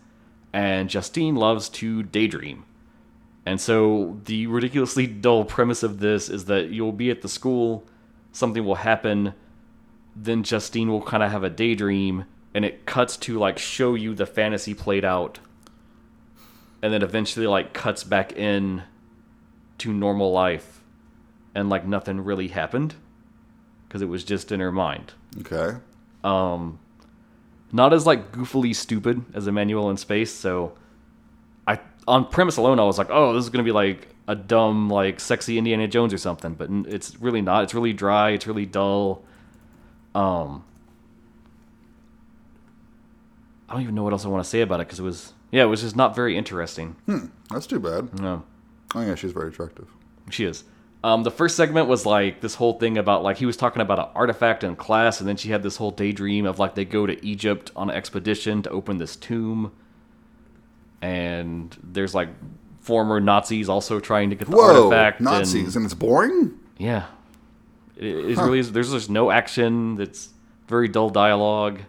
[0.52, 2.64] And Justine loves to daydream,
[3.44, 7.84] and so the ridiculously dull premise of this is that you'll be at the school,
[8.32, 9.34] something will happen,
[10.14, 12.24] then Justine will kind of have a daydream,
[12.54, 15.40] and it cuts to like show you the fantasy played out,
[16.82, 18.84] and then eventually like cuts back in
[19.80, 20.80] to normal life
[21.54, 22.94] and like nothing really happened
[23.86, 25.12] because it was just in her mind.
[25.40, 25.78] Okay.
[26.22, 26.78] Um,
[27.72, 30.32] not as like goofily stupid as Emmanuelle in Space.
[30.32, 30.76] So,
[31.66, 34.88] I on premise alone, I was like, oh, this is gonna be like a dumb
[34.88, 36.54] like sexy Indiana Jones or something.
[36.54, 37.64] But it's really not.
[37.64, 38.30] It's really dry.
[38.30, 39.24] It's really dull.
[40.14, 40.64] Um,
[43.68, 45.32] I don't even know what else I want to say about it because it was
[45.50, 46.96] yeah, it was just not very interesting.
[47.06, 47.26] Hmm.
[47.50, 48.20] That's too bad.
[48.20, 48.44] No.
[48.94, 49.88] Oh, yeah, she's very attractive.
[50.30, 50.64] She is.
[51.02, 53.98] Um, the first segment was like this whole thing about like he was talking about
[53.98, 57.06] an artifact in class, and then she had this whole daydream of like they go
[57.06, 59.72] to Egypt on an expedition to open this tomb,
[61.00, 62.28] and there's like
[62.80, 65.20] former Nazis also trying to get the Whoa, artifact.
[65.22, 66.58] Nazis, and, and it's boring?
[66.76, 67.06] yeah,
[67.96, 68.60] it, it really.
[68.60, 69.98] There's just no action.
[70.00, 70.30] It's
[70.68, 71.80] very dull dialogue.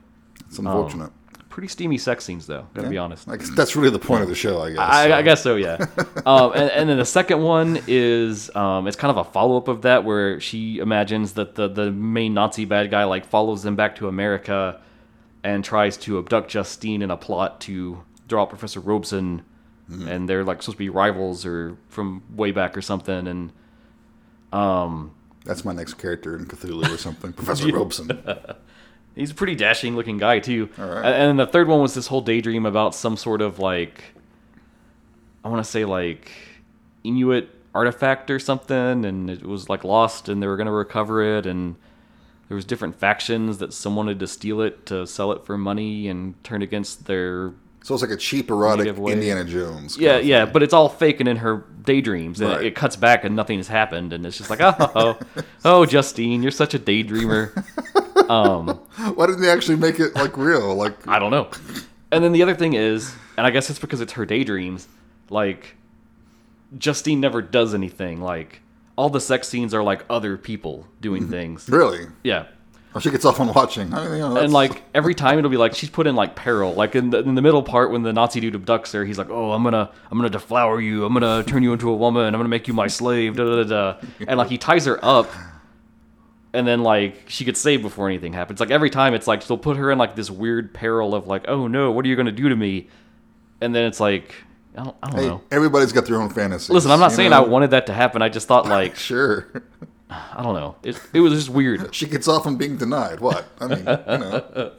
[0.48, 1.12] It's unfortunate.
[1.52, 2.66] Pretty steamy sex scenes, though.
[2.74, 3.28] Gotta be honest.
[3.28, 4.80] Like that's really the point of the show, I guess.
[4.80, 5.14] I, so.
[5.16, 5.86] I guess so, yeah.
[6.26, 9.68] um, and, and then the second one is um, it's kind of a follow up
[9.68, 13.76] of that, where she imagines that the the main Nazi bad guy like follows them
[13.76, 14.82] back to America
[15.44, 19.44] and tries to abduct Justine in a plot to draw out Professor Robeson,
[19.90, 20.08] Mm-hmm.
[20.08, 23.52] and they're like supposed to be rivals or from way back or something, and
[24.54, 25.12] um,
[25.44, 27.34] That's my next character in Cthulhu or something.
[27.42, 28.10] Professor Robeson.
[29.16, 30.70] He's a pretty dashing looking guy too.
[30.78, 31.06] All right.
[31.06, 34.04] And and the third one was this whole daydream about some sort of like
[35.44, 36.32] I want to say like
[37.04, 41.22] Inuit artifact or something and it was like lost and they were going to recover
[41.38, 41.76] it and
[42.48, 46.10] there was different factions that some wanted to steal it to sell it for money
[46.10, 49.98] and turn against their So it's like a cheap erotic Indiana Jones.
[49.98, 52.62] yeah yeah but it's all faking in her daydreams and Right.
[52.62, 55.20] it, it cuts back and nothing has happened and it's just like oh oh,
[55.66, 57.52] oh Justine you're such a daydreamer
[58.30, 58.68] um.
[59.16, 60.76] Why didn't they actually make it like real?
[60.76, 61.50] Like I don't know.
[62.12, 64.88] And then the other thing is, and I guess it's because it's her daydreams,
[65.30, 65.76] like
[66.78, 68.22] Justine never does anything.
[68.22, 68.62] Like
[68.96, 71.68] all the sex scenes are like other people doing things.
[71.68, 72.06] really?
[72.24, 72.46] Yeah.
[73.00, 73.94] She gets off on watching.
[73.94, 76.36] I mean, you know, And like every time it'll be like she's put in like
[76.36, 76.74] peril.
[76.74, 79.30] Like in the, in the middle part when the Nazi dude abducts her, he's like,
[79.30, 81.06] "Oh, I'm gonna I'm gonna deflower you.
[81.06, 82.26] I'm gonna turn you into a woman.
[82.26, 84.08] I'm gonna make you my slave." Da da da da.
[84.28, 85.30] And like he ties her up,
[86.54, 88.60] and then like she gets saved before anything happens.
[88.60, 91.46] Like every time it's like they'll put her in like this weird peril of like,
[91.48, 92.90] "Oh no, what are you gonna do to me?"
[93.62, 94.36] And then it's like
[94.78, 95.42] I don't I don't hey, know.
[95.52, 96.74] everybody's got their own fantasy.
[96.74, 97.44] Listen, I'm not saying know?
[97.44, 98.22] I wanted that to happen.
[98.22, 99.48] I just thought like Sure.
[100.12, 100.76] I don't know.
[100.84, 101.94] It it was just weird.
[102.02, 103.20] She gets off on being denied.
[103.20, 103.46] What?
[103.60, 104.72] I mean, you know.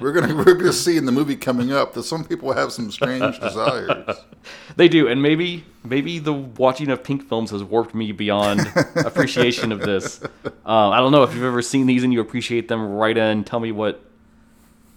[0.00, 2.90] We're gonna we're gonna see in the movie coming up that some people have some
[2.90, 4.18] strange desires.
[4.76, 8.60] They do, and maybe maybe the watching of pink films has warped me beyond
[8.96, 10.22] appreciation of this.
[10.44, 12.86] Um, I don't know if you've ever seen these and you appreciate them.
[12.86, 14.02] Write in, tell me what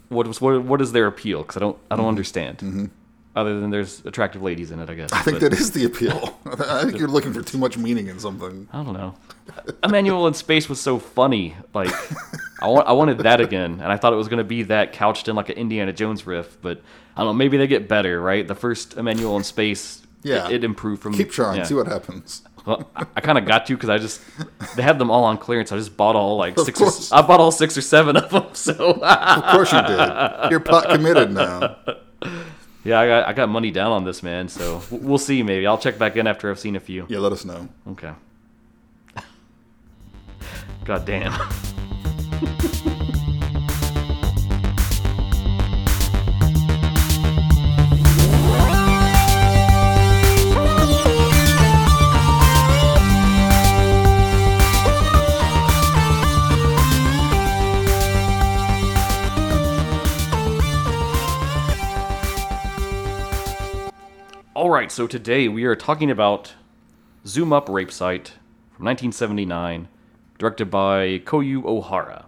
[0.09, 2.91] what was what, what is their appeal because I don't I don't understand.
[3.33, 5.11] Other than there's attractive ladies in it, I guess.
[5.13, 6.37] I think but that is the appeal.
[6.45, 8.67] I think you're looking for too much meaning in something.
[8.73, 9.15] I don't know.
[9.83, 11.55] Emmanuelle in space was so funny.
[11.73, 11.89] Like
[12.61, 15.29] I want I wanted that again, and I thought it was gonna be that couched
[15.29, 16.81] in like an Indiana Jones riff, but
[17.15, 17.33] I don't know.
[17.33, 18.45] Maybe they get better, right?
[18.45, 20.47] The first Emmanuelle in space, Yeah.
[20.47, 21.63] it, it improved from Keep trying, yeah.
[21.63, 22.41] see what happens.
[22.65, 24.21] Well, I, I kind of got to because I just
[24.75, 25.71] they had them all on clearance.
[25.71, 26.79] I just bought all like Of six.
[26.81, 27.11] Or, course.
[27.13, 28.43] I bought all six or seven of them.
[28.53, 30.51] So Of course you did.
[30.51, 31.77] You're pot committed now.
[32.83, 34.47] yeah, I got I got money down on this man.
[34.47, 35.43] So we'll see.
[35.43, 37.05] Maybe I'll check back in after I've seen a few.
[37.09, 37.67] Yeah, let us know.
[37.87, 38.13] Okay.
[40.85, 41.33] God damn.
[64.61, 66.53] All right, so today we are talking about
[67.25, 68.33] Zoom Up Rape Site
[68.69, 69.87] from 1979,
[70.37, 72.25] directed by Koyu Ohara.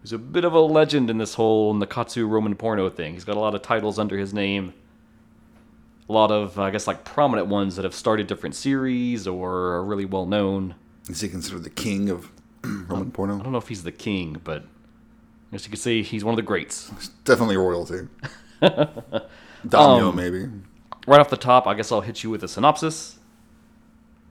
[0.00, 3.14] He's a bit of a legend in this whole Nikkatsu Roman porno thing.
[3.14, 4.72] He's got a lot of titles under his name.
[6.08, 9.84] A lot of, I guess, like prominent ones that have started different series or are
[9.84, 10.76] really well known.
[11.08, 12.30] Is he considered the king of
[12.62, 13.40] Roman porno?
[13.40, 16.34] I don't know if he's the king, but I guess you could say he's one
[16.34, 16.92] of the greats.
[17.24, 18.06] Definitely royalty.
[18.60, 20.46] Daimyo, Um, maybe.
[21.08, 23.18] Right off the top, I guess I'll hit you with a synopsis.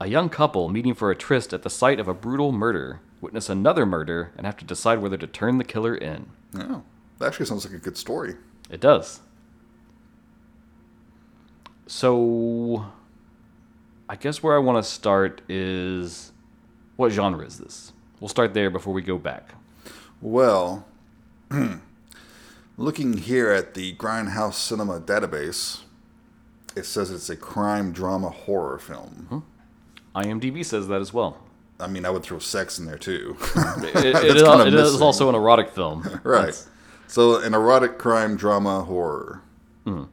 [0.00, 3.48] A young couple meeting for a tryst at the site of a brutal murder witness
[3.48, 6.28] another murder and have to decide whether to turn the killer in.
[6.56, 6.82] Yeah,
[7.18, 8.36] that actually sounds like a good story.
[8.70, 9.22] It does.
[11.88, 12.86] So,
[14.08, 16.30] I guess where I want to start is
[16.94, 17.92] what genre is this?
[18.20, 19.56] We'll start there before we go back.
[20.20, 20.86] Well,
[22.76, 25.80] looking here at the Grindhouse Cinema database,
[26.78, 29.44] it says it's a crime drama horror film.
[30.14, 31.36] IMDb says that as well.
[31.80, 33.36] I mean, I would throw sex in there too.
[33.78, 36.02] It, it, is, it is, also an erotic film.
[36.24, 36.40] right.
[36.46, 36.68] That's-
[37.06, 39.42] So, an erotic crime drama horror.
[39.84, 40.04] Hmm.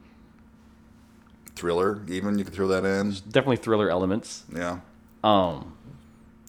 [1.55, 3.11] Thriller, even you could throw that in.
[3.29, 4.43] definitely thriller elements.
[4.53, 4.79] Yeah.
[5.23, 5.75] Um,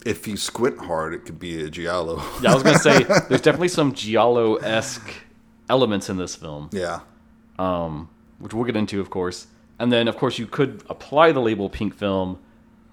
[0.04, 2.22] If you squint hard, it could be a giallo.
[2.42, 5.10] yeah, I was gonna say there's definitely some giallo esque
[5.70, 6.70] elements in this film.
[6.72, 7.00] yeah.
[7.58, 9.46] um, which we'll get into, of course.
[9.78, 12.38] And then, of course, you could apply the label pink film.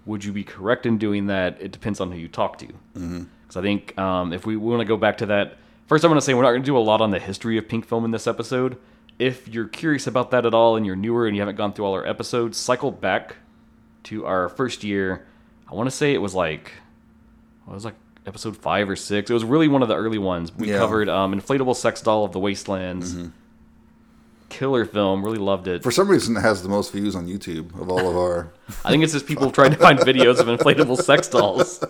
[0.05, 1.57] Would you be correct in doing that?
[1.61, 2.67] It depends on who you talk to.
[2.93, 3.59] Because mm-hmm.
[3.59, 6.25] I think um, if we, want to go back to that, first I'm going to
[6.25, 8.11] say we're not going to do a lot on the history of pink film in
[8.11, 8.77] this episode.
[9.17, 11.85] If you're curious about that at all and you're newer and you haven't gone through
[11.85, 13.37] all our episodes, cycle back
[14.03, 15.25] to our first year.
[15.71, 16.71] I want to say it was like,
[17.65, 19.29] what was it, like episode five or six.
[19.29, 20.53] It was really one of the early ones.
[20.53, 20.77] We Yeah.
[20.77, 23.15] covered um, inflatable sex doll of the wastelands
[24.53, 25.23] killer film.
[25.25, 25.83] Really loved it.
[25.83, 28.53] For some reason, it has the most views on YouTube of all of our.
[28.85, 31.83] I think it's just people trying to find videos of inflatable sex dolls.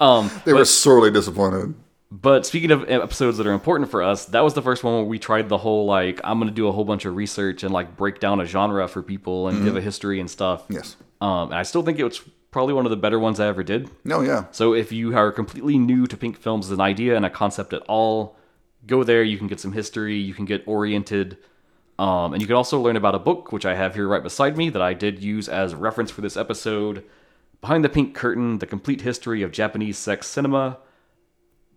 [0.00, 1.74] Um, They were sorely disappointed.
[2.10, 5.04] But speaking of episodes that are important for us, that was the first one where
[5.04, 7.96] we tried the whole like I'm gonna do a whole bunch of research and like
[7.96, 10.64] break down a genre for people and give a history and stuff.
[10.68, 10.96] Yes.
[11.20, 12.20] Um, and I still think it was
[12.52, 13.90] probably one of the better ones I ever did.
[14.04, 14.44] No, yeah.
[14.52, 17.72] So if you are completely new to pink films as an idea and a concept
[17.72, 18.36] at all,
[18.86, 19.24] go there.
[19.24, 20.16] You can get some history.
[20.16, 21.36] You can get oriented.
[21.98, 24.56] Um, and you can also learn about a book, which I have here right beside
[24.56, 27.04] me, that I did use as a reference for this episode.
[27.60, 30.78] Behind the Pink Curtain The Complete History of Japanese Sex Cinema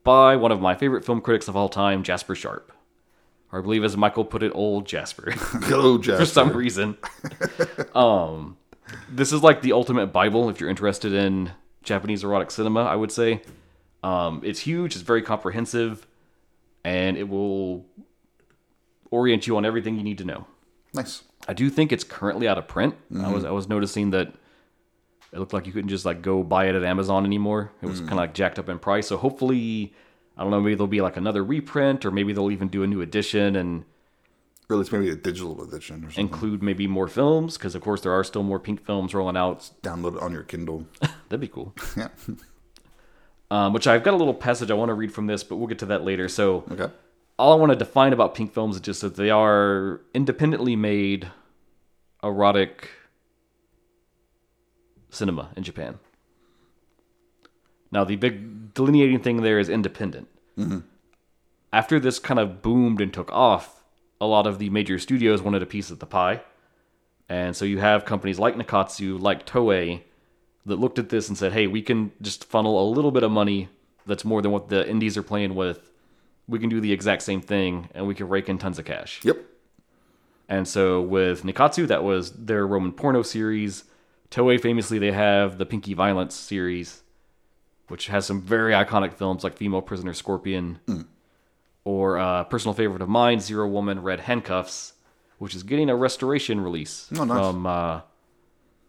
[0.04, 2.72] by one of my favorite film critics of all time, Jasper Sharp.
[3.52, 5.34] Or I believe, as Michael put it, old Jasper.
[5.70, 6.26] Go, Jasper.
[6.26, 6.98] for some reason.
[7.96, 8.58] um,
[9.10, 11.52] this is like the ultimate Bible if you're interested in
[11.84, 13.42] Japanese erotic cinema, I would say.
[14.04, 16.08] Um, it's huge, it's very comprehensive,
[16.84, 17.86] and it will
[19.12, 20.48] orient you on everything you need to know.
[20.94, 21.24] Nice.
[21.48, 22.96] I do think it's currently out of print.
[23.22, 24.34] I was I was noticing that
[25.34, 27.72] it looked like you couldn't just like go buy it at Amazon anymore.
[27.82, 29.08] It was kind of like jacked up in price.
[29.08, 29.94] So hopefully,
[30.38, 32.88] I don't know, maybe there'll be like another reprint, or maybe they'll even do a
[32.88, 33.84] new edition and
[34.70, 36.26] Or it's maybe a digital edition or something.
[36.26, 39.70] include maybe more films because of course there are still more pink films rolling out
[39.84, 40.86] Download it on your Kindle.
[41.30, 42.08] that'd be cool yeah.
[43.52, 45.68] um, which i've got a little passage i want to read from this but we'll
[45.68, 46.88] get to that later so Okay.
[47.40, 51.30] All i want to define about pink films is just that they are independently made
[52.24, 52.90] erotic
[55.10, 56.00] cinema in japan.
[57.92, 60.28] Now the big delineating thing there is independent.
[60.58, 60.80] Mm-hmm.
[61.72, 63.78] After this kind of boomed and took off
[64.20, 66.42] a lot of the major studios wanted a piece of the pie.
[67.30, 70.02] And so you have companies like Nikkatsu, like Toei,
[70.66, 73.32] that looked at this and said, hey, we can just funnel a little bit of
[73.32, 73.70] money
[74.06, 75.92] that's more than what the indies are playing with.
[76.48, 79.20] We can do the exact same thing and we can rake in tons of cash.
[79.24, 79.38] Yep.
[80.50, 83.84] And so with Nikkatsu, that was their Roman porno series.
[84.32, 87.02] Toei, famously, they have the Pinky Violence series,
[87.90, 90.80] which has some very iconic films like Female Prisoner Scorpion,
[91.84, 94.94] or uh, personal favorite of mine, Zero Woman Red Handcuffs,
[95.38, 97.38] which is getting a restoration release Oh, nice.
[97.38, 97.66] from.
[97.66, 98.02] Uh,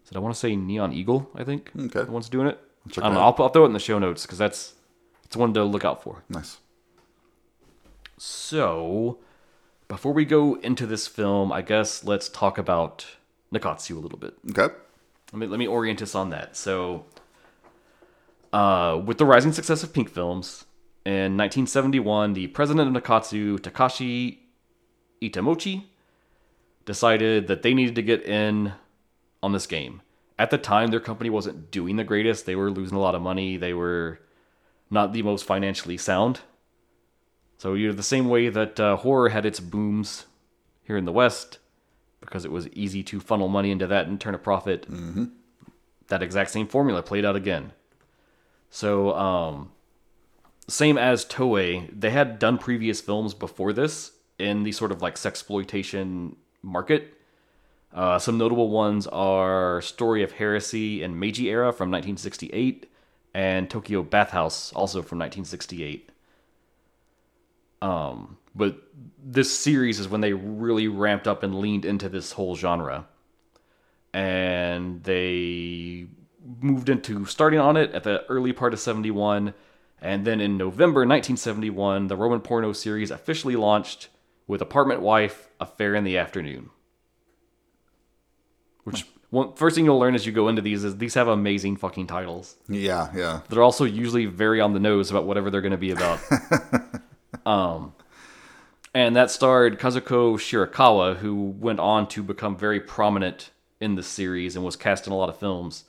[0.09, 1.29] did I want to say Neon Eagle?
[1.35, 2.03] I think Okay.
[2.05, 2.59] the one's doing it.
[2.91, 3.21] Check I don't know.
[3.21, 3.39] out.
[3.39, 4.75] I'll, I'll throw it in the show notes because that's
[5.25, 6.23] it's one to look out for.
[6.29, 6.59] Nice.
[8.19, 9.19] So,
[9.87, 13.07] before we go into this film, I guess let's talk about
[13.53, 14.35] Nikkatsu a little bit.
[14.51, 14.75] Okay.
[15.33, 16.57] Let me, let me orient us on that.
[16.57, 17.05] So,
[18.53, 20.65] uh, with the rising success of pink films,
[21.05, 24.39] in 1971, the president of Nikkatsu, Takashi
[25.23, 25.85] Itamochi,
[26.85, 28.73] decided that they needed to get in
[29.43, 30.03] on this game.
[30.39, 32.47] At the time, their company wasn't doing the greatest.
[32.47, 33.57] They were losing a lot of money.
[33.57, 34.21] They were
[34.91, 36.41] not the most financially sound.
[37.59, 40.27] So, you know, the same way that uh, horror had its booms
[40.85, 41.59] here in the West,
[42.21, 44.87] because it was easy to funnel money into that and turn a profit.
[46.07, 47.73] That exact same formula played out again.
[48.71, 49.73] So, um,
[50.69, 55.17] same as Toei, they had done previous films before this in the sort of like
[55.17, 57.15] sexploitation market.
[57.93, 62.91] Uh, some notable ones are Story of Heresy and Meiji Era from 1968,
[63.35, 66.11] and Tokyo Bathhouse, also from 1968.
[67.81, 68.83] Um, but
[69.23, 73.07] this series is when they really ramped up and leaned into this whole genre.
[74.13, 76.07] And they
[76.61, 79.55] moved into starting on it at the early part of 71.
[80.01, 84.09] And then in November 1971, the Roman porno series officially launched
[84.47, 86.71] with Apartment Wife, Affair in the Afternoon.
[88.85, 91.77] Which, one, first thing you'll learn as you go into these is these have amazing
[91.77, 92.57] fucking titles.
[92.69, 93.41] Yeah, yeah.
[93.49, 96.21] They're also usually very on the nose about whatever they're going to be about.
[97.49, 97.95] um,
[98.93, 104.55] and that starred Kazuko Shirakawa, who went on to become very prominent in the series
[104.55, 105.85] and was cast in a lot of films.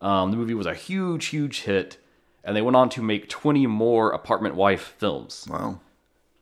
[0.00, 1.98] Um, the movie was a huge, huge hit,
[2.42, 5.46] and they went on to make 20 more Apartment Wife films.
[5.50, 5.80] Wow.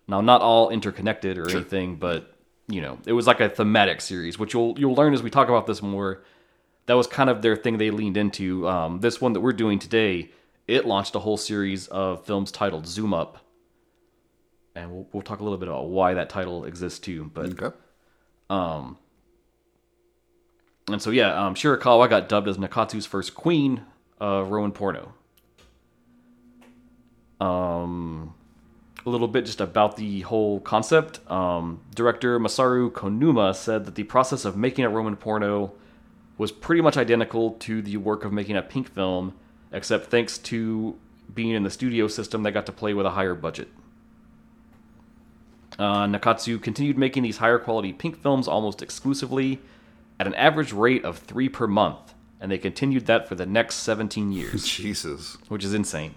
[0.06, 2.34] Now, not all interconnected or anything, but
[2.68, 5.48] you know, it was like a thematic series, which you'll you'll learn as we talk
[5.48, 6.22] about this more.
[6.86, 8.68] That was kind of their thing they leaned into.
[8.68, 10.30] Um, this one that we're doing today,
[10.66, 13.38] it launched a whole series of films titled Zoom Up,
[14.74, 17.30] and we'll we'll talk a little bit about why that title exists too.
[17.34, 17.76] But Okay.
[18.50, 18.98] um,
[20.88, 23.82] and so yeah, um, Shirakawa got dubbed as Nikkatsu's first queen
[24.20, 25.14] of Roman porno.
[27.40, 28.34] Um,
[29.04, 31.18] a little bit just about the whole concept.
[31.30, 35.72] Um, director Masaru Konuma said that the process of making a Roman porno
[36.38, 39.34] was pretty much identical to the work of making a pink film,
[39.72, 40.96] except thanks to
[41.34, 43.68] being in the studio system, they got to play with a higher budget.
[45.78, 49.58] Uh, Nikkatsu continued making these higher quality pink films almost exclusively
[50.20, 53.76] at an average rate of three per month, and they continued that for the next
[53.76, 55.36] 17 years, Jesus.
[55.48, 56.14] which is insane.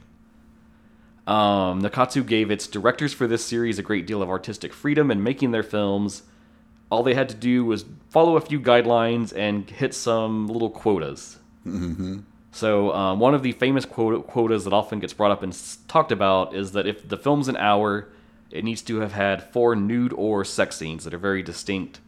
[1.28, 5.24] Um, Nikkatsu gave its directors for this series a great deal of artistic freedom in
[5.24, 6.24] making their films.
[6.91, 11.39] All they had to do was follow a few guidelines and hit some little quotas.
[11.65, 12.20] Mm-hmm.
[12.52, 15.80] So, um, one of the famous quota- quotas that often gets brought up and s-
[15.88, 18.08] talked about is that if the film's an hour,
[18.51, 21.99] it needs to have had four nude or sex scenes that are very distinct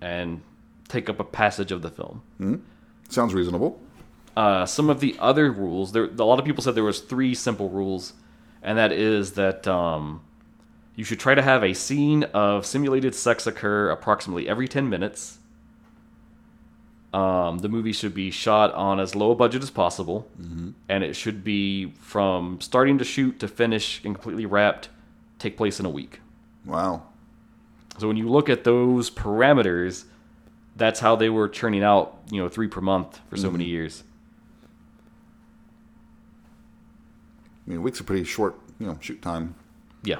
[0.00, 0.42] and
[0.88, 2.22] take up a passage of the film.
[3.08, 3.80] Sounds reasonable.
[4.36, 7.34] Uh, some of the other rules, there a lot of people said there was three
[7.34, 8.14] simple rules,
[8.62, 10.22] and that is that um,
[10.96, 15.38] you should try to have a scene of simulated sex occur approximately every 10 minutes.
[17.12, 20.26] Um, the movie should be shot on as low a budget as possible,
[20.88, 24.88] and it should be from starting to shoot to finish and completely wrapped
[25.42, 26.20] take place in a week.
[26.64, 27.02] Wow.
[27.98, 30.04] So when you look at those parameters,
[30.76, 33.58] that's how they were churning out, you know, three per month for so mm-hmm.
[33.58, 34.04] many years.
[37.66, 39.54] I mean, week's are pretty short, you know, shoot time.
[40.02, 40.18] Yeah.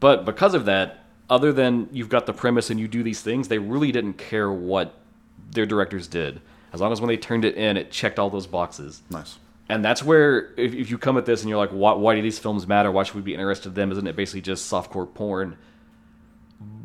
[0.00, 3.48] But because of that, other than you've got the premise and you do these things,
[3.48, 4.94] they really didn't care what
[5.50, 6.40] their directors did.
[6.72, 9.02] As long as when they turned it in, it checked all those boxes.
[9.10, 9.38] Nice.
[9.68, 12.22] And that's where, if, if you come at this and you're like, why, why do
[12.22, 12.92] these films matter?
[12.92, 13.92] Why should we be interested in them?
[13.92, 15.56] Isn't it basically just softcore porn?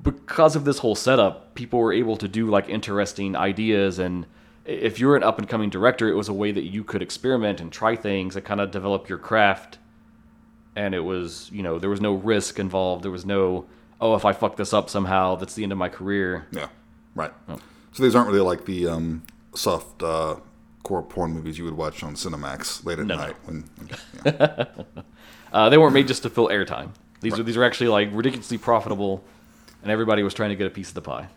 [0.02, 4.00] Because of this whole setup, people were able to do like interesting ideas.
[4.00, 4.26] And
[4.65, 7.60] if you're an up and coming director, it was a way that you could experiment
[7.60, 9.78] and try things and kind of develop your craft.
[10.76, 13.04] And it was, you know, there was no risk involved.
[13.04, 13.65] There was no,
[14.00, 16.48] oh, if I fuck this up somehow, that's the end of my career.
[16.52, 16.68] Yeah.
[17.13, 17.34] Right.
[17.92, 20.38] So these aren't really like the um, soft uh,
[20.89, 23.21] core porn movies you would watch on Cinemax late at No, no.
[23.21, 23.36] night.
[23.45, 23.63] When,
[24.25, 24.65] yeah.
[25.52, 26.89] Uh, they weren't made just to fill airtime.
[27.21, 29.23] These are these are actually like ridiculously profitable,
[29.82, 31.28] and everybody was trying to get a piece of the pie.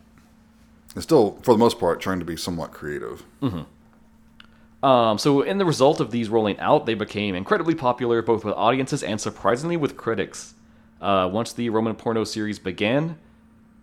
[0.94, 3.22] and still, for the most part, trying to be somewhat creative.
[3.42, 4.84] Mm-hmm.
[4.86, 8.52] Um, so, in the result of these rolling out, they became incredibly popular both with
[8.54, 10.52] audiences and surprisingly with critics.
[11.00, 13.16] Uh, once the Roman porno series began,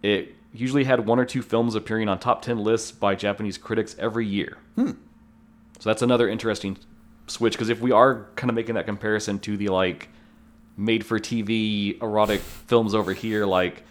[0.03, 3.95] it usually had one or two films appearing on top 10 lists by Japanese critics
[3.97, 4.57] every year.
[5.79, 6.77] So, that's another interesting
[7.27, 10.09] switch because if we are kind of making that comparison to the like
[10.77, 13.83] made for TV erotic films over here, like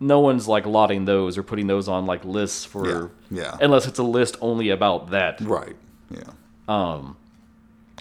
[0.00, 3.56] no one's like lauding those or putting those on like lists for Yeah, yeah.
[3.60, 5.40] unless it's a list only about that.
[5.40, 5.76] Right.
[6.10, 6.30] Yeah.
[6.68, 7.16] Um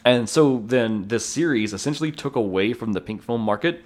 [0.03, 3.83] and so then this series essentially took away from the pink film market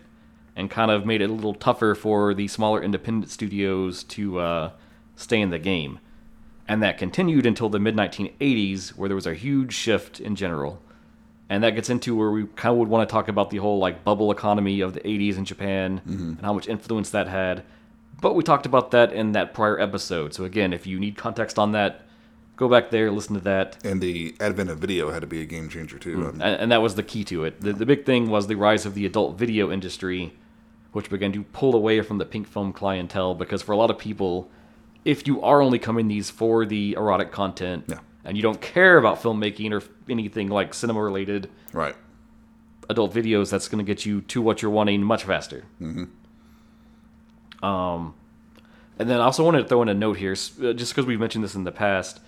[0.55, 4.71] and kind of made it a little tougher for the smaller independent studios to uh,
[5.15, 5.99] stay in the game.
[6.69, 10.79] And that continued until the mid 1980s, where there was a huge shift in general.
[11.49, 13.79] And that gets into where we kind of would want to talk about the whole
[13.79, 17.63] like bubble economy of the 80s in Japan and how much influence that had.
[18.21, 20.35] But we talked about that in that prior episode.
[20.35, 22.01] So again, if you need context on that,
[22.55, 23.83] go back there, listen to that.
[23.83, 26.27] And the advent of video had to be a game changer too.
[26.27, 27.59] Um, and, and that was the key to it.
[27.61, 30.33] The, the big thing was the rise of the adult video industry,
[30.91, 33.97] which began to pull away from the pink film clientele because for a lot of
[33.97, 34.51] people,
[35.05, 37.99] if you are only coming these for the erotic content Yeah.
[38.25, 41.95] and you don't care about filmmaking or anything like cinema related Right.
[42.89, 45.63] adult videos, that's going to get you to what you're wanting much faster.
[45.81, 46.05] Mm-hmm.
[47.65, 48.13] Um,
[48.97, 51.19] and then I also wanted to throw in a note here, uh, just because we've
[51.19, 52.19] mentioned this in the past.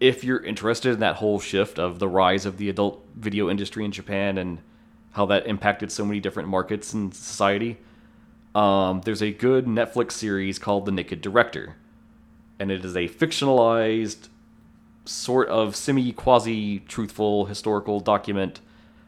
[0.00, 3.84] If you're interested in that whole shift of the rise of the adult video industry
[3.84, 4.58] in Japan and
[5.12, 7.78] how that impacted so many different markets and society,
[8.54, 11.76] um, there's a good Netflix series called The Naked Director.
[12.60, 14.28] And it is a fictionalized,
[15.04, 18.60] sort of semi quasi truthful historical document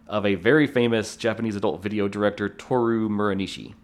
[0.06, 3.74] of a very famous Japanese adult video director, Toru Muranishi.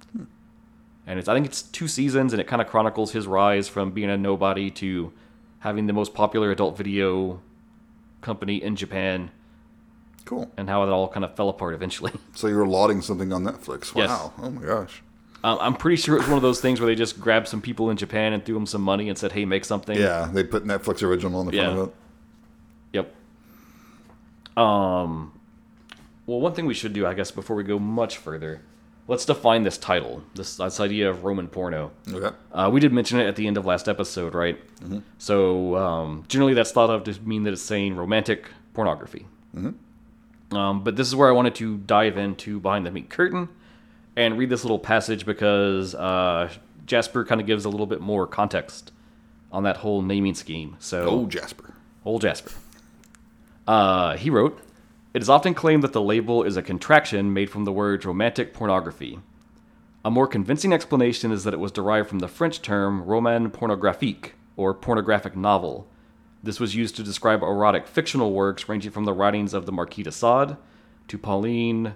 [1.07, 3.93] And it's I think it's two seasons, and it kind of chronicles his rise from
[3.93, 5.13] being a nobody to
[5.61, 7.41] having the most popular adult video
[8.23, 9.31] company in Japan,
[10.25, 10.51] Cool.
[10.57, 12.13] and how it all kind of fell apart eventually.
[12.35, 13.95] So you're lauding something on Netflix.
[13.95, 14.09] Yes.
[14.11, 14.33] Wow.
[14.43, 15.03] Oh my gosh.
[15.45, 17.61] Um, I'm pretty sure it was one of those things where they just grabbed some
[17.61, 20.43] people in Japan and threw them some money and said, "Hey, make something." Yeah, they
[20.43, 21.83] put Netflix original on the front Yeah.
[21.83, 21.95] of it.
[24.57, 24.63] Yep.
[24.63, 25.33] Um.
[26.27, 28.61] Well, one thing we should do, I guess, before we go much further,
[29.07, 31.93] let's define this title, this, this idea of Roman porno.
[32.13, 32.35] Okay.
[32.53, 34.59] Uh, we did mention it at the end of last episode, right?
[35.19, 39.27] So um, generally, that's thought of to mean that it's saying romantic pornography.
[40.53, 43.49] Um, but this is where I wanted to dive into behind the meat curtain
[44.17, 46.51] and read this little passage because uh,
[46.87, 48.93] Jasper kind of gives a little bit more context
[49.53, 50.77] on that whole naming scheme.
[50.79, 51.75] So, old Jasper.
[52.05, 52.53] Old Jasper.
[53.67, 54.61] Uh, he wrote,
[55.13, 58.55] It is often claimed that the label is a contraction made from the words romantic
[58.55, 59.19] pornography.
[60.05, 64.31] A more convincing explanation is that it was derived from the French term roman pornographique,
[64.57, 65.89] or pornographic novel.
[66.43, 70.05] This was used to describe erotic fictional works ranging from the writings of the Marquis
[70.05, 70.57] de Sade
[71.09, 71.95] to Pauline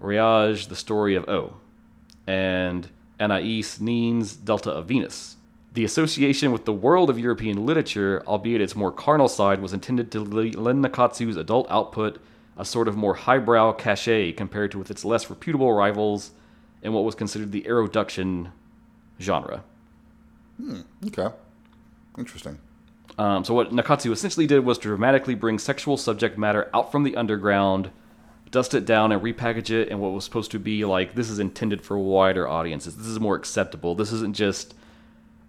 [0.00, 1.54] Réage, The Story of O,
[2.26, 2.88] and
[3.20, 5.36] Anais Nin's Delta of Venus.
[5.72, 10.10] The association with the world of European literature, albeit its more carnal side, was intended
[10.12, 12.18] to lend Nikkatsu's adult output
[12.56, 16.30] a sort of more highbrow cachet compared to with its less reputable rivals
[16.82, 18.50] in what was considered the eroduction
[19.20, 19.62] genre.
[20.58, 21.28] Hmm, okay.
[22.16, 22.58] Interesting.
[23.18, 27.02] Um, so what Nikkatsu essentially did was to dramatically bring sexual subject matter out from
[27.02, 27.90] the underground,
[28.50, 31.38] dust it down, and repackage it and what was supposed to be like this is
[31.38, 32.96] intended for wider audiences.
[32.96, 33.94] This is more acceptable.
[33.94, 34.74] This isn't just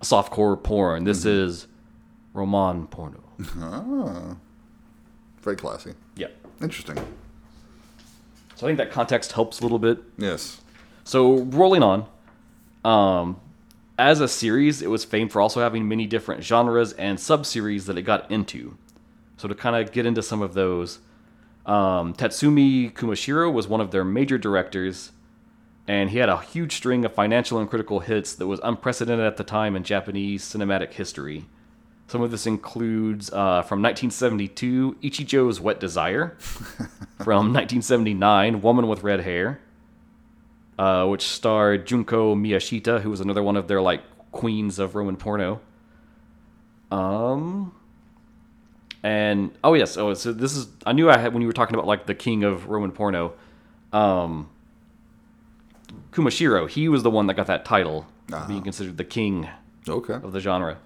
[0.02, 1.04] softcore porn.
[1.04, 1.68] This is
[2.34, 3.24] roman porno.
[3.58, 4.36] Ah.
[5.41, 5.93] Very classy.
[6.16, 6.28] Yeah.
[6.62, 6.98] Interesting.
[8.56, 10.00] So I think that context helps a little bit.
[10.18, 10.62] Yes.
[11.04, 12.08] So rolling on,
[12.84, 13.39] um,
[14.00, 17.98] as a series, it was famed for also having many different genres and sub-series that
[17.98, 18.78] it got into.
[19.38, 21.00] So to kind of get into some of those,
[21.68, 25.11] um, Tatsumi Kumashiro was one of their major directors,
[25.86, 29.36] and he had a huge string of financial and critical hits that was unprecedented at
[29.36, 31.45] the time in Japanese cinematic history.
[32.07, 39.20] Some of this includes uh, from 1972, Ichijo's Wet Desire, from 1979, Woman with Red
[39.22, 39.59] Hair,
[40.80, 45.18] uh, which starred Junko Miyashita, who was another one of their like queens of Roman
[45.18, 45.59] porno.
[46.91, 47.74] Um,
[49.04, 51.76] and oh yes, oh so this is I knew I had when you were talking
[51.76, 53.34] about like the king of Roman porno,
[53.93, 54.50] um,
[56.12, 56.70] Kumashiro.
[56.70, 58.06] He was the one that got that title,
[58.48, 59.48] being considered the king
[59.88, 60.14] Okay.
[60.16, 60.78] of the genre.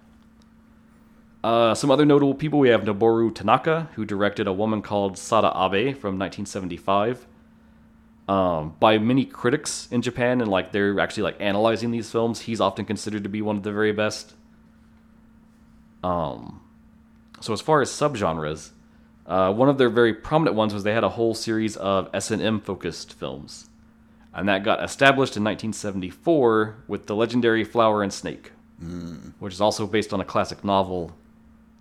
[1.44, 5.48] Uh, some other notable people we have Noboru Tanaka, who directed A Woman Called Sada
[5.48, 7.26] Abe from 1975.
[8.30, 12.62] Um, by many critics in Japan, and like they're actually like analyzing these films, he's
[12.62, 14.36] often considered to be one of the very best.
[16.04, 16.62] Um,
[17.42, 18.72] so as far as subgenres,
[19.26, 22.32] uh, one of their very prominent ones was they had a whole series of S
[22.32, 23.70] and M focused films,
[24.34, 28.52] and that got established in 1974 with the legendary Flower and Snake,
[29.40, 31.12] which is also based on a classic novel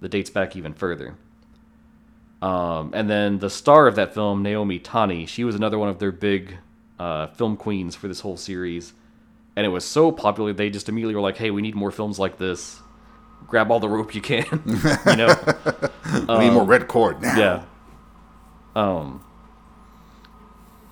[0.00, 1.14] that dates back even further.
[2.42, 5.98] Um, and then the star of that film, Naomi Tani, she was another one of
[5.98, 6.56] their big
[6.98, 8.92] uh, film queens for this whole series.
[9.56, 12.18] And it was so popular, they just immediately were like, hey, we need more films
[12.18, 12.80] like this.
[13.50, 14.44] Grab all the rope you can.
[15.06, 15.34] you know?
[16.28, 17.36] we need more red cord now.
[17.36, 17.62] Yeah.
[18.76, 19.24] Um.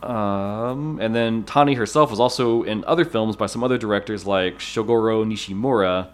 [0.02, 4.58] Um, and then Tani herself was also in other films by some other directors like
[4.58, 6.10] Shogoro Nishimura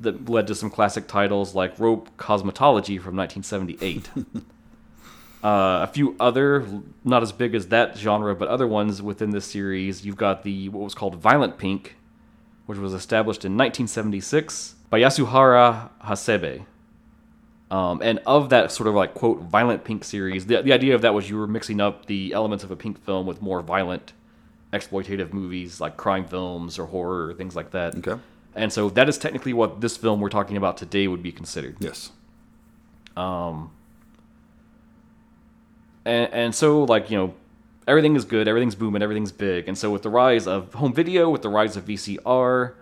[0.00, 4.10] that led to some classic titles like Rope Cosmetology from 1978.
[5.44, 6.66] uh, a few other,
[7.04, 10.04] not as big as that genre, but other ones within this series.
[10.04, 11.96] You've got the what was called Violent Pink,
[12.66, 16.64] which was established in 1976 by Yasuharu Hasebe.
[17.68, 21.02] Um, and of that sort of like quote violent pink series, the, the idea of
[21.02, 24.12] that was you were mixing up the elements of a pink film with more violent
[24.72, 27.96] exploitative movies like crime films or horror or things like that.
[27.96, 28.22] Okay.
[28.54, 31.76] And so that is technically what this film we're talking about today would be considered.
[31.80, 32.12] Yes.
[33.16, 33.72] Um.
[36.04, 37.34] And, and so, like, you know,
[37.88, 39.66] everything is good, everything's booming, everything's big.
[39.66, 42.74] And so, with the rise of home video, with the rise of VCR,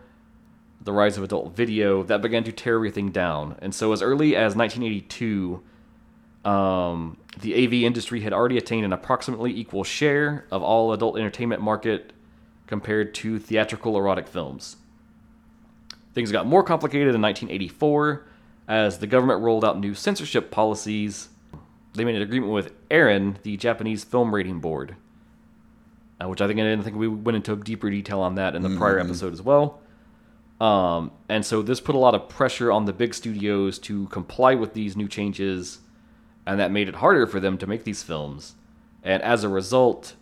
[0.85, 3.57] the rise of adult video, that began to tear everything down.
[3.61, 5.62] And so, as early as 1982,
[6.45, 11.62] um, the AV industry had already attained an approximately equal share of all adult entertainment
[11.62, 12.12] market
[12.66, 14.76] compared to theatrical erotic films.
[16.14, 18.26] Things got more complicated in 1984
[18.68, 21.28] as the government rolled out new censorship policies.
[21.95, 24.97] They made an agreement with Eirin, the Japanese Film Rating Board,
[26.20, 28.62] uh, which I think I didn't think we went into deeper detail on that in
[28.62, 29.80] the prior episode as well.
[30.62, 34.54] Um, and so this put a lot of pressure on the big studios to comply
[34.54, 35.80] with these new changes,
[36.46, 38.54] and that made it harder for them to make these films.
[39.02, 40.14] And as a result,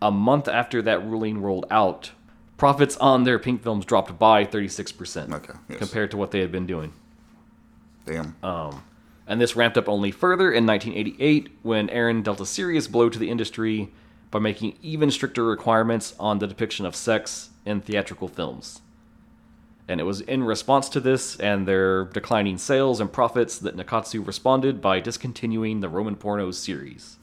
[0.00, 2.10] a month after that ruling rolled out,
[2.56, 5.78] profits on their pink films dropped by 36% Okay, yes.
[5.78, 6.92] compared to what they had been doing.
[8.04, 8.34] Damn.
[9.28, 13.18] And this ramped up only further in 1988 when Eirin dealt a serious blow to
[13.18, 13.92] the industry
[14.32, 18.80] by making even stricter requirements on the depiction of sex in theatrical films.
[19.88, 24.24] And it was in response to this and their declining sales and profits that Nikkatsu
[24.26, 27.16] responded by discontinuing the Roman Pornos series.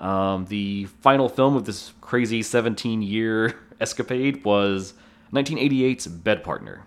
[0.00, 4.94] Um, the final film of this crazy 17 year escapade was
[5.32, 6.84] 1988's Bed Partner.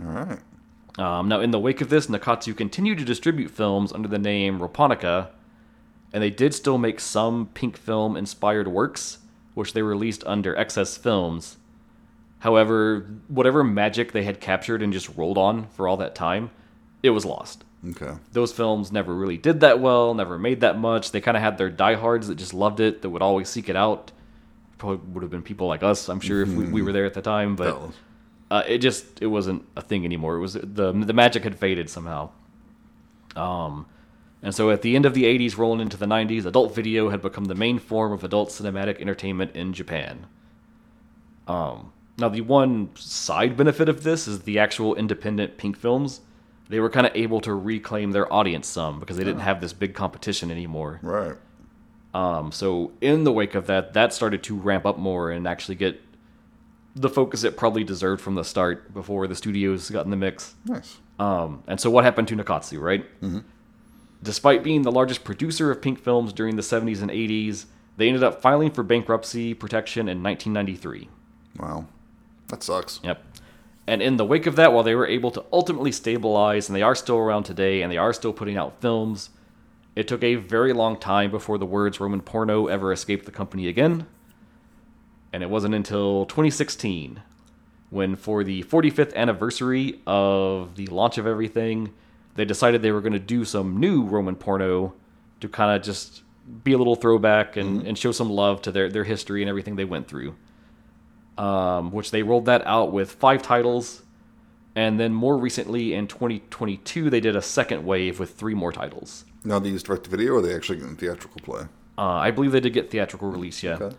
[0.00, 0.38] All right.
[0.98, 4.60] Um, now, in the wake of this, Nikkatsu continued to distribute films under the name
[4.60, 5.30] Ropponica,
[6.12, 9.18] and they did still make some pink film inspired works,
[9.54, 11.56] which they released under Excess Films.
[12.40, 16.50] However, whatever magic they had captured and just rolled on for all that time,
[17.02, 17.64] it was lost.
[17.90, 18.12] Okay.
[18.32, 21.12] Those films never really did that well, never made that much.
[21.12, 23.76] They kind of had their diehards that just loved it, that would always seek it
[23.76, 24.12] out.
[24.78, 27.14] Probably would have been people like us, I'm sure, if we, we were there at
[27.14, 27.56] the time.
[27.56, 27.94] But was-
[28.50, 30.34] uh, it just it wasn't a thing anymore.
[30.36, 32.30] It was the the magic had faded somehow.
[33.36, 33.86] Um,
[34.42, 37.22] and so at the end of the 80s, rolling into the 90s, adult video had
[37.22, 40.26] become the main form of adult cinematic entertainment in Japan.
[41.46, 46.20] Um, now the one side benefit of this is the actual independent pink films.
[46.68, 49.72] They were kind of able to reclaim their audience some because they didn't have this
[49.72, 51.00] big competition anymore.
[51.02, 51.36] Right.
[52.14, 55.76] Um, so in the wake of that, that started to ramp up more and actually
[55.76, 56.00] get
[56.94, 60.54] the focus it probably deserved from the start before the studios got in the mix.
[60.64, 60.98] Nice.
[61.18, 63.04] Um, and so what happened to Nikkatsu, right?
[64.22, 68.22] Despite being the largest producer of pink films during the 70s and 80s, they ended
[68.22, 71.08] up filing for bankruptcy protection in 1993.
[71.58, 71.86] Wow.
[72.50, 73.00] That sucks.
[73.02, 73.24] Yep.
[73.86, 76.82] And in the wake of that, while they were able to ultimately stabilize, and they
[76.82, 79.30] are still around today, and they are still putting out films,
[79.96, 83.66] it took a very long time before the words Roman porno ever escaped the company
[83.66, 84.06] again.
[85.32, 87.22] And it wasn't until 2016
[87.90, 91.92] when, for the 45th anniversary of the launch of everything,
[92.36, 94.94] they decided they were going to do some new Roman porno
[95.40, 96.22] to kind of just
[96.62, 97.88] be a little throwback and, mm-hmm.
[97.88, 100.36] and show some love to their, their history and everything they went through
[101.38, 104.02] um, which they rolled that out with five titles.
[104.74, 109.24] And then more recently in 2022, they did a second wave with three more titles.
[109.44, 111.62] Now they use direct to video, or are they actually getting theatrical play?
[111.98, 113.78] Uh, I believe they did get theatrical release, yeah.
[113.80, 113.96] Okay.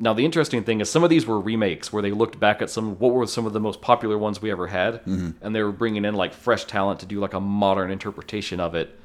[0.00, 2.70] Now the interesting thing is some of these were remakes where they looked back at
[2.70, 5.00] some what were some of the most popular ones we ever had,
[5.40, 8.74] and they were bringing in like fresh talent to do like a modern interpretation of
[8.74, 8.96] it.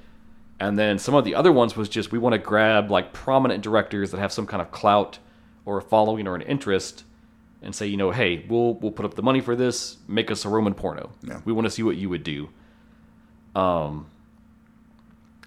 [0.59, 3.63] And then some of the other ones was just we want to grab like prominent
[3.63, 5.17] directors that have some kind of clout
[5.65, 7.03] or a following or an interest,
[7.61, 10.45] and say you know hey we'll we'll put up the money for this, make us
[10.45, 11.11] a Roman porno.
[11.23, 11.41] Yeah.
[11.45, 12.49] We want to see what you would do.
[13.55, 14.07] Um.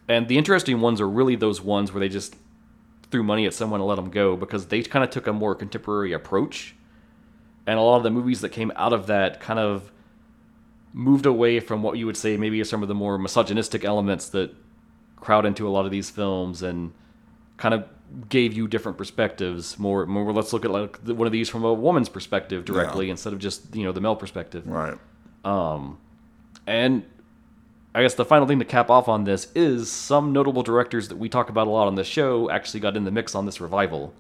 [0.09, 2.37] And the interesting ones are really those ones where they just
[3.11, 5.55] threw money at someone and let them go because they kind of took a more
[5.55, 6.75] contemporary approach.
[7.67, 9.91] And a lot of the movies that came out of that kind of
[10.93, 14.55] moved away from what you would say maybe some of the more misogynistic elements that
[15.17, 16.93] crowd into a lot of these films and
[17.57, 17.85] kind of
[18.29, 21.73] gave you different perspectives more more let's look at like one of these from a
[21.75, 23.11] woman's perspective directly Yeah.
[23.13, 24.97] instead of just you know the male perspective Right.
[25.45, 25.99] Um,
[26.67, 27.05] and
[27.95, 31.17] I guess the final thing to cap off on this is some notable directors that
[31.17, 33.61] we talk about a lot on the show actually got in the mix on this
[33.61, 34.13] revival.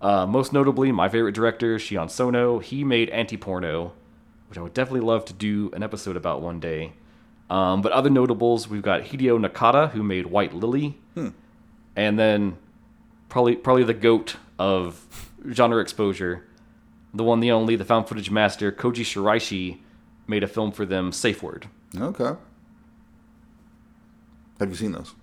[0.00, 3.92] Uh, most notably, my favorite director, Shion Sono, he made Anti Porno,
[4.48, 6.92] which I would definitely love to do an episode about one day.
[7.48, 10.98] Um, but other notables, we've got Hideo Nakata, who made White Lily,
[11.96, 12.56] and then
[13.32, 16.46] probably probably the goat of genre exposure,
[17.14, 19.78] the one, the only, the found footage master, Koji Shiraishi,
[20.26, 21.66] made a film for them, Safe Word.
[21.98, 22.32] Okay.
[24.60, 25.14] Have you seen those?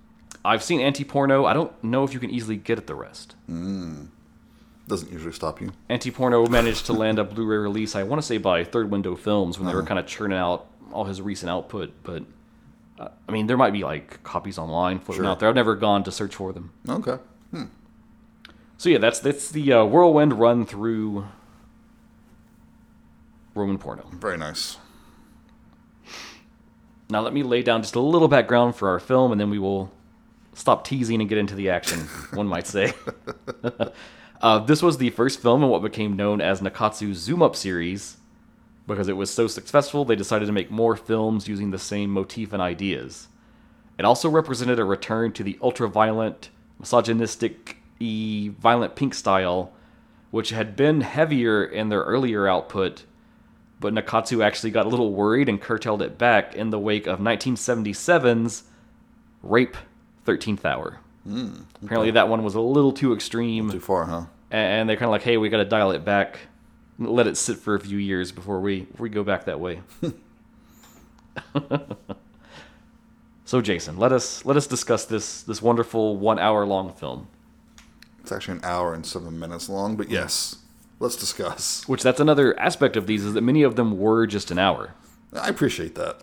[0.44, 1.44] I've seen anti porno.
[1.44, 3.36] I don't know if you can easily get at the rest.
[3.46, 4.06] Hmm.
[4.88, 5.72] Doesn't usually stop you.
[5.88, 8.90] Anti porno managed to land a Blu ray release, I want to say by Third
[8.90, 9.88] Window Films when they were uh-huh.
[9.88, 11.92] kind of churning out all his recent output.
[12.02, 12.24] But,
[12.98, 15.30] uh, I mean, there might be like copies online floating Sure.
[15.30, 15.48] out there.
[15.48, 16.72] I've never gone to search for them.
[16.88, 17.18] Okay.
[17.52, 17.66] Hmm.
[18.80, 21.26] So, yeah, that's, that's the uh, whirlwind run through
[23.54, 24.08] Roman porno.
[24.10, 24.78] Very nice.
[27.10, 29.58] Now, let me lay down just a little background for our film, and then we
[29.58, 29.92] will
[30.54, 31.98] stop teasing and get into the action,
[32.32, 32.94] one might say.
[34.40, 38.16] uh, this was the first film in what became known as Nikkatsu's Zoom Up series.
[38.86, 42.54] Because it was so successful, they decided to make more films using the same motif
[42.54, 43.28] and ideas.
[43.98, 49.72] It also represented a return to the ultra-violent, misogynistic, violent pink style,
[50.30, 53.04] which had been heavier in their earlier output
[53.80, 57.18] but Nikkatsu actually got a little worried and curtailed it back in the wake of
[57.18, 58.64] 1977's
[59.42, 59.76] Rape
[60.26, 61.00] 13th Hour.
[61.24, 64.26] Hmm, Apparently, that one was a little too extreme, Too far, huh?
[64.50, 66.40] and they're kind of like, hey, we got to dial it back,
[66.98, 69.80] let it sit for a few years before we, we go back that way.
[73.46, 77.28] so, Jason, let us let us discuss this this wonderful one hour long film.
[78.22, 80.56] It's actually an hour and seven minutes long, but yes,
[80.98, 81.86] let's discuss.
[81.88, 84.94] Which that's another aspect of these is that many of them were just an hour.
[85.32, 86.20] I appreciate that.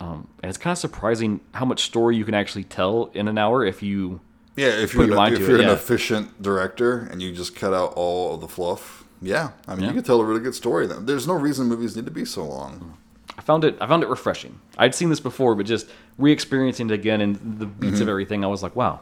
[0.00, 3.38] Um, and it's kind of surprising how much story you can actually tell in an
[3.38, 4.20] hour if you.
[4.56, 5.72] Yeah, if you're, your an, mind if you're an yeah.
[5.72, 9.88] efficient director and you just cut out all of the fluff, yeah, I mean, Yeah.
[9.88, 10.86] you can tell a really good story.
[10.86, 12.96] Then there's no reason movies need to be so long.
[13.36, 13.76] I found it.
[13.80, 14.60] I found it refreshing.
[14.78, 18.02] I'd seen this before, but just re-experiencing it again and the beats Mm-hmm.
[18.02, 19.00] of everything, I was like, wow.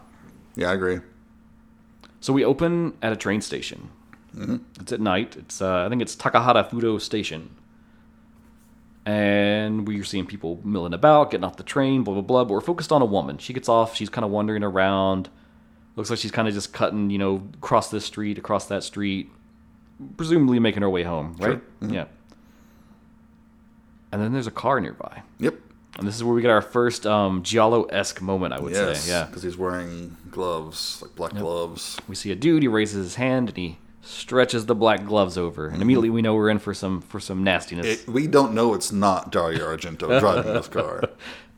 [0.56, 1.00] Yeah, I agree.
[2.22, 3.90] So we open at a train station.
[4.80, 5.36] It's at night.
[5.36, 7.50] It's uh, I think it's Takahata Fudo Station.
[9.04, 12.44] And we're seeing people milling about, getting off the train, blah blah blah.
[12.44, 13.38] But we're focused on a woman.
[13.38, 13.96] She gets off.
[13.96, 15.28] She's kind of wandering around.
[15.96, 19.28] Looks like she's kind of just cutting, you know, across this street, across that street,
[20.16, 21.60] presumably making her way home, right?
[21.82, 22.04] Yeah.
[24.12, 25.22] And then there's a car nearby.
[25.40, 25.56] Yep.
[25.98, 29.02] And this is where we get our first um, Giallo esque moment, I would Yes.
[29.02, 29.10] say.
[29.10, 29.24] Yeah.
[29.26, 31.98] Because he's wearing gloves, like black gloves.
[32.08, 35.64] We see a dude, he raises his hand and he stretches the black gloves over.
[35.66, 35.74] Mm-hmm.
[35.74, 37.86] And immediately we know we're in for some for some nastiness.
[37.86, 41.04] It, we don't know it's not Dario Argento driving this car.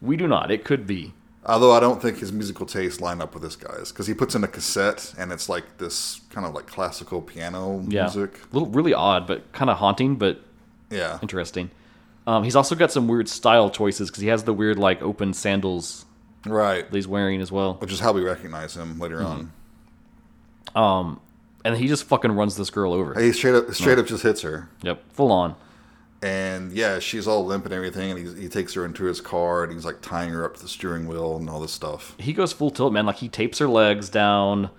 [0.03, 0.51] we do not.
[0.51, 1.15] It could be.
[1.47, 3.93] Although I don't think his musical tastes line up with this guy's.
[3.93, 7.85] Because he puts in a cassette and it's like this kind of like classical piano
[7.87, 8.05] Yeah.
[8.05, 8.41] music.
[8.53, 10.41] little really odd, but kind of haunting, but
[10.91, 11.19] Yeah.
[11.23, 11.71] interesting.
[12.27, 15.35] Um, he's also got some weird style choices because he has the weird like open
[15.35, 16.07] sandals
[16.47, 16.89] Right.
[16.91, 17.75] that he's wearing as well.
[17.75, 19.49] Which is how we recognize him later Mm-hmm.
[20.77, 21.01] on.
[21.01, 21.21] Um,
[21.65, 23.19] and he just fucking runs this girl over.
[23.21, 24.69] He straight up, straight up just hits her.
[24.83, 25.55] Yep, full on.
[26.23, 28.11] And yeah, she's all limp and everything.
[28.11, 30.63] And he, he takes her into his car and he's like tying her up to
[30.63, 32.15] the steering wheel and all this stuff.
[32.19, 33.05] He goes full tilt, man.
[33.07, 34.71] Like he tapes her legs down.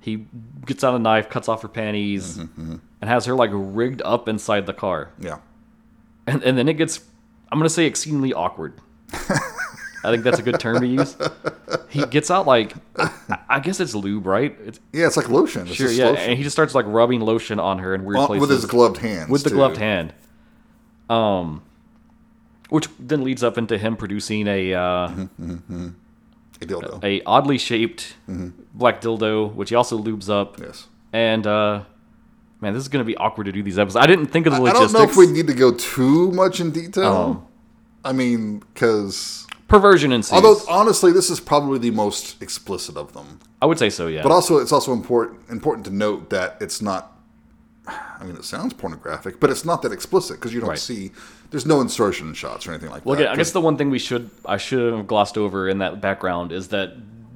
[0.00, 0.26] He
[0.66, 4.28] gets out a knife, cuts off her panties, Mm-hmm, and has her like rigged up
[4.28, 5.10] inside the car.
[5.18, 5.38] Yeah.
[6.26, 7.00] And, and then it gets
[7.52, 8.74] i'm gonna say exceedingly awkward
[9.12, 11.16] i think that's a good term to use
[11.88, 15.66] he gets out like i, I guess it's lube right it's, Yeah, it's like lotion.
[15.66, 16.30] It's sure yeah lotion.
[16.30, 18.66] and he just starts like rubbing lotion on her in weird On- places with his
[18.66, 19.30] gloved hand.
[19.30, 19.56] with the too.
[19.56, 20.12] gloved hand
[21.10, 21.62] um
[22.70, 27.04] which then leads up into him producing a uh, A dildo.
[27.04, 28.62] a oddly shaped Mm-hmm.
[28.72, 30.86] black dildo which he also lubes up yes.
[31.12, 31.82] and uh
[32.64, 34.60] man this is gonna be awkward to do these episodes i didn't think of the
[34.60, 34.94] logistics.
[34.94, 37.04] I don't know if we need to go too much in detail.
[37.04, 37.46] Oh.
[38.04, 43.40] I mean, because perversion ensues although honestly, this is probably the most explicit of them.
[43.62, 46.82] i would say so yeah But also, it's also important important to note that it's
[46.82, 47.12] not.
[47.86, 50.78] I mean, it sounds pornographic, but it's not that explicit because you don't Right.
[50.78, 51.12] see.
[51.50, 53.22] There's no insertion shots or anything like Well, that.
[53.24, 56.00] again, I guess the one thing we should I should have glossed over in that
[56.00, 56.88] background is that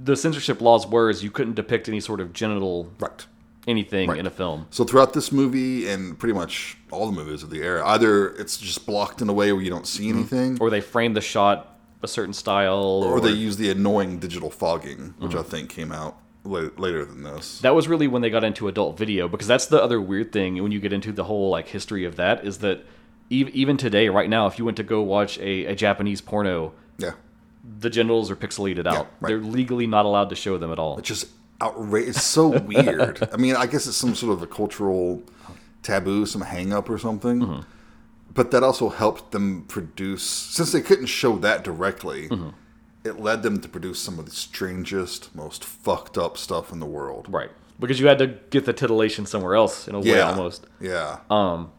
[0.05, 3.27] the censorship laws were is you couldn't depict any sort of genital right.
[3.67, 4.19] Anything Right.
[4.19, 4.67] in a film.
[4.71, 8.57] So throughout this movie and pretty much all the movies of the era, either it's
[8.57, 10.19] just blocked in a way where you don't see mm-hmm.
[10.19, 14.19] anything, Or they frame the shot a certain style or, or they use the annoying
[14.21, 15.41] digital fogging, which mm-hmm.
[15.41, 17.59] I think came out la- later than this.
[17.61, 20.63] that was really when they got into adult video because that's the other weird thing
[20.63, 22.85] when you get into the whole like history of that is that
[23.33, 26.73] ev- even today right now if you went to go watch a, a Japanese porno
[26.99, 27.13] Yeah,
[27.81, 29.09] the genitals are pixelated out.
[29.21, 29.29] right.
[29.31, 30.95] They're legally not allowed to show them at all.
[30.97, 31.27] which is
[31.61, 32.17] outrageous.
[32.17, 33.29] It's so weird.
[33.33, 35.23] I mean, I guess it's some sort of a cultural
[35.83, 37.41] taboo, some hang up or something.
[37.41, 37.61] Mm-hmm.
[38.35, 42.51] But that also helped them produce, since they couldn't show that directly, Mm-hmm.
[43.05, 46.87] it led them to produce some of the strangest, most fucked up stuff in the
[46.87, 47.27] world.
[47.29, 47.51] Right.
[47.81, 50.67] Because you had to get the titillation somewhere else in a way almost.
[50.81, 51.19] Yeah.
[51.31, 51.71] Um,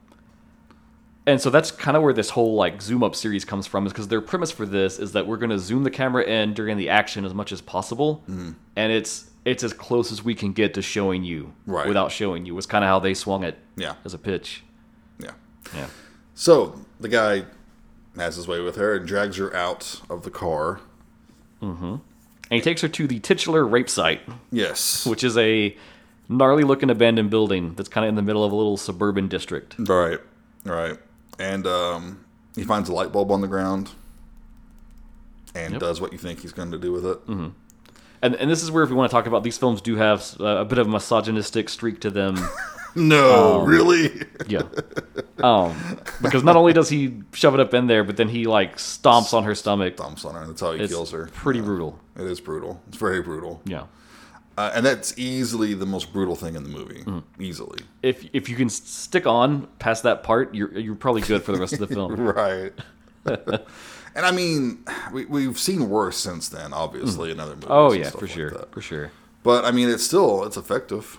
[1.26, 3.92] and so that's kind of where this whole like zoom up series comes from, is
[3.94, 6.78] because their premise for this is that we're going to zoom the camera in during
[6.78, 8.52] the action as much as possible, Mm-hmm.
[8.78, 11.88] and it's it's as close as we can get to showing you Right.
[11.88, 12.54] without showing you.
[12.56, 13.96] Was kind of how they swung it Yeah.
[14.06, 14.64] as a pitch.
[15.20, 15.32] yeah.
[15.74, 15.88] Yeah,
[16.36, 17.46] So the guy
[18.18, 20.80] has his way with her and drags her out of the car.
[21.62, 22.02] and
[22.50, 24.22] he takes her to the titular rape site,
[24.52, 25.06] Yes.
[25.06, 25.76] which is a
[26.28, 29.76] gnarly looking abandoned building that's kind of in the middle of a little suburban district.
[29.80, 30.20] Right.
[30.66, 30.98] Right.
[31.38, 32.26] And um,
[32.56, 33.92] he finds a light bulb on the ground
[35.56, 35.80] and Yep.
[35.82, 37.20] does what you think he's going to do with it.
[38.22, 40.36] And, and this is where if we want to talk about these films do have
[40.40, 42.38] a bit of a misogynistic streak to them.
[42.96, 44.24] No, really?
[44.48, 44.64] Yeah.
[45.38, 48.78] Um, because not only does he shove it up in there, but then he like
[48.78, 49.96] stomps on her stomach.
[49.96, 50.42] Stomps on her.
[50.42, 51.28] And that's how he It's kills her.
[51.28, 52.00] pretty brutal.
[52.18, 52.82] It is brutal.
[52.88, 53.62] It's very brutal.
[53.64, 53.84] Yeah.
[54.58, 57.04] Uh, and that's easily the most brutal thing in the movie.
[57.04, 57.42] Mm-hmm.
[57.42, 57.80] Easily.
[58.02, 61.60] If if you can stick on past that part, you're you're probably good for the
[61.60, 62.16] rest of the film.
[62.20, 62.74] Right.
[64.16, 67.68] and I mean, we, we've seen worse since then, obviously, in other movies.
[67.70, 68.72] Oh yeah, for like sure, that.
[68.72, 69.12] for sure.
[69.44, 71.18] But I mean, it's still it's effective.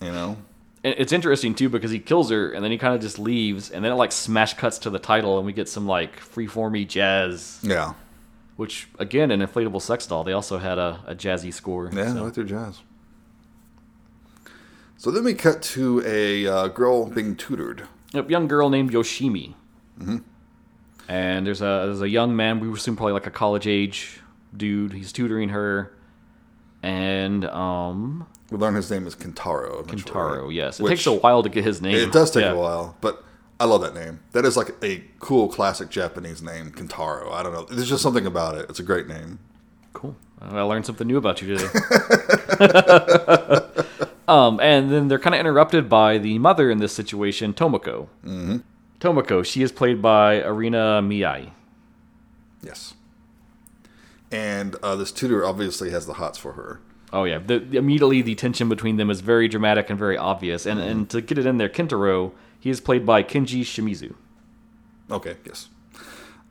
[0.00, 0.36] You know.
[0.82, 3.70] And it's interesting too because he kills her and then he kind of just leaves
[3.70, 6.88] and then it like smash cuts to the title and we get some like freeformy
[6.88, 7.92] jazz, Yeah.
[8.56, 10.24] which again, an inflatable sex doll.
[10.24, 11.90] They also had a, a jazzy score.
[11.92, 12.80] Yeah, so- right there, jazz.
[14.96, 17.86] So then we cut to a uh, girl being tutored.
[18.12, 19.54] Yep, young girl named Yoshimi.
[21.10, 22.60] And there's a there's a young man.
[22.60, 24.20] We assume probably like a college age
[24.56, 24.92] dude.
[24.92, 25.92] He's tutoring her,
[26.84, 29.80] and um, We learn his name is Kentaro.
[29.80, 30.48] eventually, Taro.
[30.50, 31.96] Yes, it Which- takes a while to get his name.
[31.96, 32.52] It does take Yeah.
[32.52, 33.24] a while, but
[33.58, 34.20] I love that name.
[34.32, 37.32] That is like a cool classic Japanese name, Kentaro.
[37.32, 37.64] I don't know.
[37.64, 38.66] There's just something about it.
[38.70, 39.40] It's a great name.
[39.92, 40.14] Cool.
[40.40, 41.68] I learned something new about you today.
[44.28, 48.06] Um, and then they're kind of interrupted by the mother in this situation, Tomoko.
[48.24, 48.58] Mm-hmm.
[49.00, 51.50] Tomoko, she is played by Arina Miyai.
[52.62, 52.94] Yes.
[54.30, 56.80] And uh, this tutor obviously has the hots for her.
[57.12, 60.66] Oh yeah, the, immediately the tension between them is very dramatic and very obvious.
[60.66, 62.30] And and to get it in there, Kentaro,
[62.60, 64.14] he is played by Kenji Shimizu.
[65.10, 65.68] Okay, yes.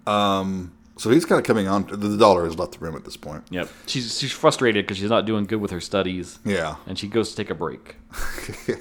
[0.05, 1.85] Um, so he's kind of coming on.
[1.87, 3.45] The daughter has left the room at this point.
[3.51, 6.75] Yep, she's she's frustrated because she's not doing good with her studies, Yeah.
[6.85, 7.95] and she goes to take a break.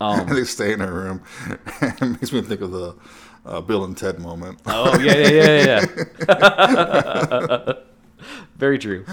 [0.00, 1.22] and they stay in her room.
[1.82, 2.94] it makes me think of the
[3.44, 4.60] uh, Bill and Ted moment.
[4.66, 5.86] Oh yeah, yeah, yeah,
[6.28, 7.72] yeah.
[8.56, 9.04] very true.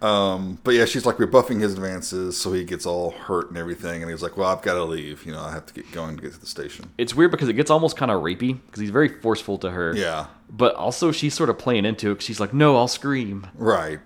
[0.00, 4.02] But yeah, she's like rebuffing his advances, so he gets all hurt and everything.
[4.02, 5.24] And he's like, "Well, I've got to leave.
[5.24, 7.48] You know, I have to get going to get to the station." It's weird because
[7.48, 9.94] it gets almost kind of rapey because he's very forceful to her.
[9.96, 10.26] Yeah.
[10.50, 12.16] But also she's sort of playing into it.
[12.16, 14.00] 'cause she's like, "No, I'll scream." Right.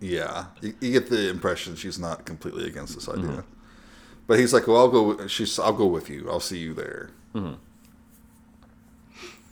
[0.00, 0.46] yeah.
[0.60, 3.24] You, you get the impression she's not completely against this idea.
[3.24, 3.40] Mm-hmm.
[4.26, 6.28] But he's like, "Well, I'll go." She's, "I'll go with you.
[6.30, 7.54] I'll see you there." Mm-hmm.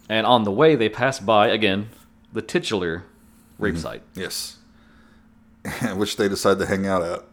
[0.08, 1.88] And on the way, they pass by again
[2.32, 3.62] the titular mm-hmm.
[3.64, 4.02] rape site.
[4.14, 4.58] Yes.
[5.94, 7.24] Which they decide to hang out at.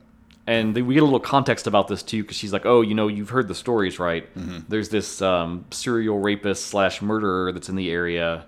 [0.48, 2.96] and they, we get a little context about this too because she's like oh you
[2.96, 4.60] know you've heard the stories right mm-hmm.
[4.70, 8.46] there's this um, serial rapist slash murderer that's in the area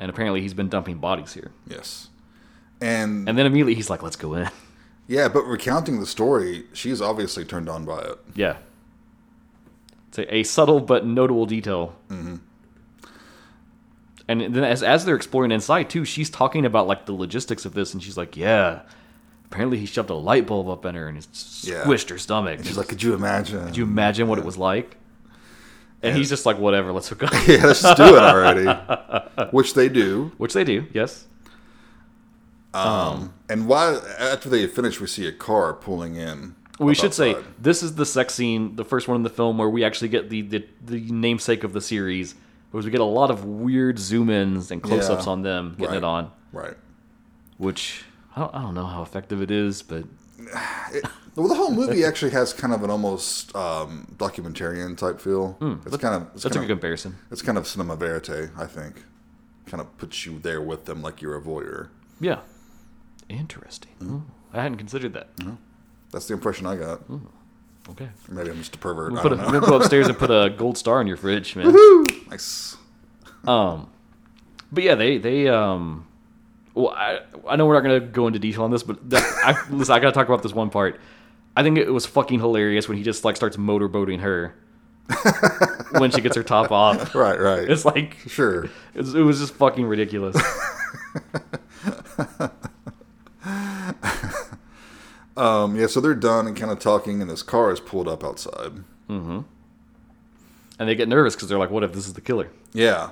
[0.00, 2.08] and apparently he's been dumping bodies here Yes.
[2.80, 4.48] And, and then immediately he's like let's go in
[5.08, 8.18] yeah, but recounting the story, she's obviously turned on by it.
[8.34, 8.58] yeah
[10.08, 12.36] it's a, a subtle but notable detail mm-hmm.
[14.28, 17.74] and then as, as they're exploring inside too she's talking about like the logistics of
[17.74, 18.80] this and she's like yeah
[19.46, 21.26] apparently he shoved a light bulb up in her and it
[21.62, 21.84] Yeah.
[21.84, 24.96] squished her stomach She's like, "Could you imagine?" Could you imagine what it was like?
[26.02, 27.32] And he's just like, whatever, let's hook up.
[27.48, 28.66] yeah, let's just do it already.
[29.50, 30.30] Which they do.
[30.38, 31.24] Which they do, yes.
[32.74, 36.54] Um, um, and while after they finish, we see a car pulling in.
[36.78, 39.68] We should say this is the sex scene, the first one in the film where
[39.68, 42.34] we actually get the the, the namesake of the series,
[42.70, 45.32] because we get a lot of weird zoom ins and close ups Yeah.
[45.32, 45.96] on them getting Right.
[45.96, 46.76] it on, right.
[47.56, 48.04] which
[48.36, 50.04] I don't, I don't know how effective it is, but
[51.34, 55.52] Well, the whole movie actually has kind of an almost um, documentarian type feel.
[55.60, 57.16] Hmm, it's kind of it's that's a kind good of, comparison.
[57.30, 59.04] it's kind of cinema verite, I think.
[59.66, 61.88] Kind of puts you there with them like you're a voyeur.
[62.20, 62.40] Yeah.
[63.28, 63.92] Interesting.
[63.98, 64.18] Hmm.
[64.52, 65.28] I hadn't considered that.
[66.12, 67.02] That's the impression I got.
[67.90, 68.08] Okay.
[68.28, 69.12] Maybe I'm just a pervert.
[69.12, 69.50] We'll, put a, know.
[69.50, 71.74] we'll go upstairs and put a gold star in your fridge, man.
[72.28, 72.76] nice.
[73.46, 73.90] Um,
[74.70, 76.06] but yeah, they they um,
[76.74, 79.70] well, I I know we're not gonna go into detail on this, but that, I,
[79.74, 81.00] listen, I gotta talk about this one part.
[81.56, 84.54] I think it was fucking hilarious when he just like starts motorboating her
[85.98, 87.14] when she gets her top off.
[87.14, 87.68] Right, right.
[87.68, 88.64] It's like sure.
[88.94, 90.36] it was, it was just fucking ridiculous.
[95.38, 98.24] Um, yeah, so they're done and kind of talking, and this car is pulled up
[98.24, 98.72] outside.
[99.08, 99.44] and
[100.78, 103.10] they get nervous because they're like, "What if this is the killer?" Yeah,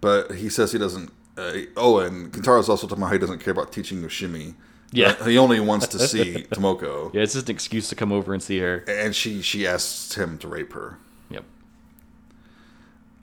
[0.00, 1.10] but he says he doesn't.
[1.36, 4.54] Uh, oh, and Kentaro's also talking about how he doesn't care about teaching Yoshimi.
[4.90, 5.22] Yeah.
[5.24, 8.42] he only wants to see Tomoko, Yeah, it's just an excuse to come over and
[8.42, 8.84] see her.
[8.88, 10.98] and she she asks him to rape her.
[11.30, 11.44] Yep.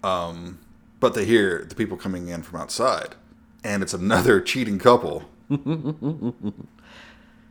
[0.04, 3.16] But they hear the people coming in from outside,
[3.64, 5.24] and it's another cheating couple.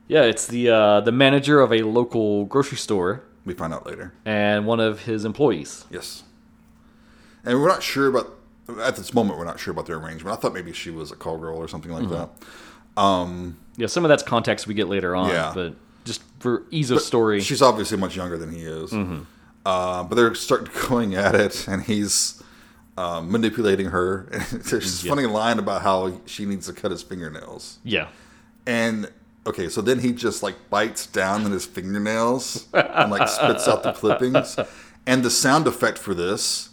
[0.09, 4.12] Yeah, it's the uh, the manager of a local grocery store We find out later.
[4.24, 5.84] and one of his employees.
[5.90, 6.22] Yes,
[7.44, 8.30] and we're not sure about
[8.82, 9.38] at this moment.
[9.38, 10.36] We're not sure about their arrangement.
[10.36, 12.28] I thought maybe she was a call girl or something like that.
[13.76, 15.52] Yeah, some of that's context we get later on, Yeah.
[15.55, 15.74] but
[16.05, 17.40] just for ease of story.
[17.40, 18.92] She's obviously much younger than he is.
[19.66, 22.42] Uh, but they're starting going at it, and he's
[22.98, 24.26] um, manipulating her.
[24.52, 24.68] There's
[25.00, 27.78] this funny line about how she needs to cut his fingernails.
[27.82, 28.09] Yeah.
[28.66, 29.11] And
[29.47, 33.82] okay, so then he just like bites down on his fingernails and like spits out
[33.82, 34.59] the clippings.
[35.07, 36.70] And the sound effect for this,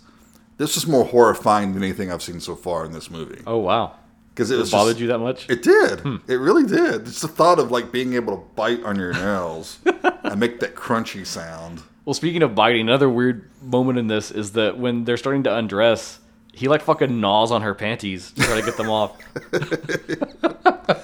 [0.57, 3.41] this is more horrifying than anything I've seen so far in this movie.
[3.45, 3.95] Oh wow.
[4.33, 5.49] Because it It was bothered just- you that much?
[5.49, 5.99] It did.
[5.99, 6.15] Hmm.
[6.27, 7.01] It really did.
[7.07, 9.79] It's the thought of like being able to bite on your nails
[10.23, 11.81] and make that crunchy sound.
[12.05, 15.53] well, speaking of biting, another weird moment in this is that when they're starting to
[15.53, 16.19] undress,
[16.53, 19.17] he like fucking gnaws on her panties to try to get them off.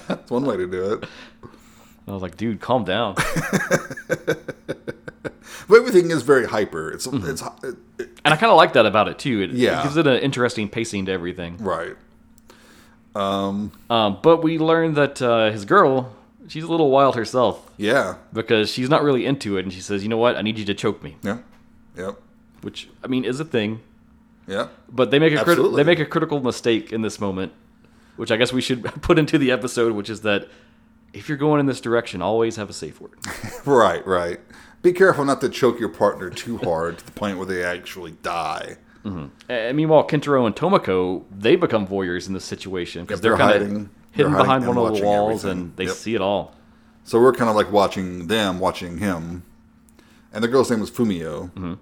[0.08, 1.04] That's one way to do it.
[2.10, 3.16] I was like, dude, calm down.
[5.68, 6.90] But everything is very hyper.
[6.90, 9.42] It's it's it, it- And I kind of like that about it too.
[9.42, 9.80] It, Yeah.
[9.80, 11.58] it gives it an interesting pacing to everything.
[11.58, 11.94] right.
[13.14, 16.12] Um, but we learned that uh, his girl,
[16.46, 18.14] she's a little wild herself Yeah.
[18.32, 20.36] because she's not really into it, and she says, "You know what?
[20.36, 21.38] I need you to choke me," Yeah.
[21.96, 22.16] Yep.
[22.62, 23.80] which I mean is a thing.
[24.46, 24.68] Yeah.
[24.90, 27.52] But they make a crit- they make a critical mistake in this moment,
[28.16, 30.48] which I guess we should put into the episode, which is that
[31.12, 33.18] if you're going in this direction, always have a safe word.
[33.64, 34.06] Right.
[34.06, 34.40] Right.
[34.82, 38.12] Be careful not to choke your partner too hard to the point where they actually
[38.22, 38.76] die.
[39.48, 43.38] And meanwhile, Kentaro and Tomoko they become voyeurs in this situation because Yep, they're, they're
[43.38, 43.76] kind hiding.
[43.76, 45.62] of hidden They're hiding behind one of the walls, everything.
[45.66, 45.94] and they Yep.
[45.94, 46.54] see it all.
[47.04, 49.44] So we're kind of like watching them, watching him.
[50.32, 51.74] And the girl's name was Fumio, Mm-hmm.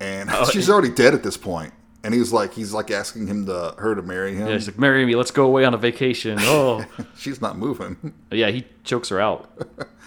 [0.00, 1.72] and Oh, she's already dead at this point.
[2.04, 4.48] And he's like, he's like asking him to her to marry him.
[4.48, 6.84] Yeah, he's like, "Marry me, let's go away on a vacation." Oh,
[7.16, 9.48] She's not moving, yeah, he chokes her out,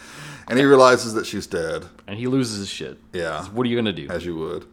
[0.48, 1.86] and he realizes that she's dead.
[2.08, 3.00] and he loses his shit.
[3.14, 4.08] Yeah, What are you gonna do?
[4.10, 4.66] as you would.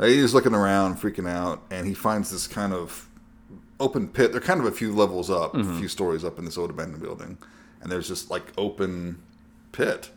[0.00, 3.08] He's looking around, freaking out, and he finds this kind of
[3.80, 4.30] open pit.
[4.30, 5.74] They're kind of a few levels up, Mm-hmm.
[5.74, 7.38] a few stories up in this old abandoned building,
[7.82, 9.20] and there's just like open
[9.72, 10.10] pit.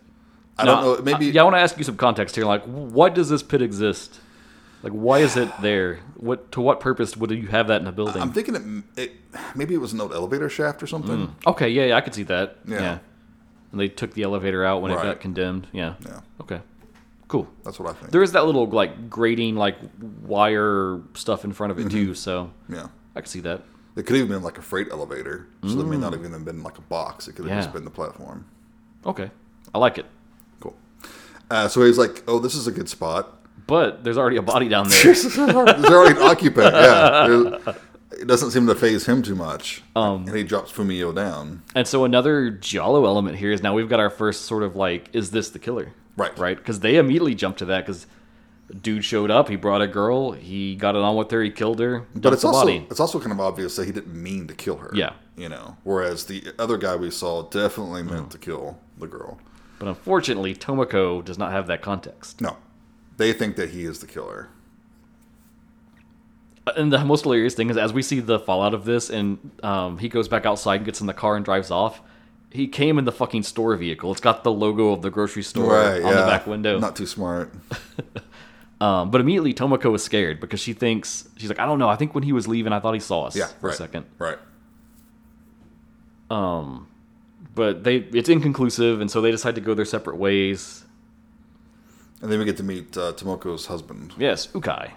[0.60, 1.04] I Now, don't know.
[1.12, 2.46] Maybe I, yeah, I want to ask you some context here.
[2.46, 4.20] Like, why does this pit exist?
[4.84, 6.00] Like, why is it there?
[6.16, 8.22] What to what purpose would you have that in a building?
[8.22, 9.12] I'm thinking it, it.
[9.56, 11.36] Maybe it was an old elevator shaft or something.
[11.46, 12.58] okay, yeah, yeah, I could see that.
[12.68, 12.80] Yeah.
[12.82, 12.98] Yeah.
[13.72, 15.68] And they took the elevator out when it got condemned.
[15.72, 15.96] Yeah.
[16.06, 16.62] Yeah, Okay.
[17.28, 17.48] Cool.
[17.64, 18.12] that's what I think.
[18.12, 19.78] There is that little like grating like
[20.22, 21.90] wire stuff in front of it Mm-hmm.
[22.08, 23.64] too, so yeah, I could see that.
[23.96, 26.44] it could even been like a freight elevator, so it may not have even have
[26.46, 27.28] been like a box.
[27.28, 27.56] It could have Mm.
[27.56, 27.62] Yeah.
[27.62, 28.46] just been the platform.
[29.06, 29.32] Okay.
[29.74, 30.06] I like it.
[30.60, 30.76] Cool.
[31.50, 33.38] Uh, so he's like, "Oh, this is a good spot."
[33.72, 35.02] But there's already a body down there.
[35.04, 36.74] There's already an occupant.
[36.76, 37.76] Yeah, There-
[38.20, 39.82] it doesn't seem to phase him too much.
[39.96, 41.64] Um, and he drops Fumio down.
[41.74, 45.08] and so another Giallo element here is now we've got our first sort of like,
[45.14, 45.94] is this the killer?
[46.18, 46.38] Right.
[46.38, 46.58] Right?
[46.58, 48.08] Because they immediately jumped to that because
[48.82, 51.80] dude showed up, he brought a girl, he got it on with her, he killed
[51.80, 52.86] her, But it's also body.
[52.92, 54.92] it's also kind of obvious that he didn't mean to kill her.
[54.94, 55.14] Yeah.
[55.38, 55.78] you know.
[55.84, 58.32] Whereas the other guy we saw definitely meant Mm.
[58.32, 59.40] to kill the girl.
[59.80, 62.40] But unfortunately, Tomoko does not have that context.
[62.42, 62.58] No,
[63.22, 64.50] they think that he is the killer.
[66.76, 69.98] And the most hilarious thing is, as we see the fallout of this, and um,
[69.98, 72.02] he goes back outside and gets in the car and drives off.
[72.52, 74.12] He came in the fucking store vehicle.
[74.12, 76.02] It's got the logo of the grocery store Right.
[76.04, 76.22] on yeah.
[76.22, 76.80] the back window.
[76.80, 77.54] Not too smart.
[78.82, 81.88] Um, but immediately Tomoko is scared because she thinks she's like, I don't know.
[81.88, 83.46] I think when he was leaving, I thought he saw us Yeah.
[83.46, 84.06] for right, a second.
[84.18, 84.40] Right.
[86.32, 86.88] Um,
[87.54, 90.84] but they it's inconclusive, and so they decide to go their separate ways.
[92.22, 94.92] And then we get to meet uh, Tomoko's husband, Yes, Ukai,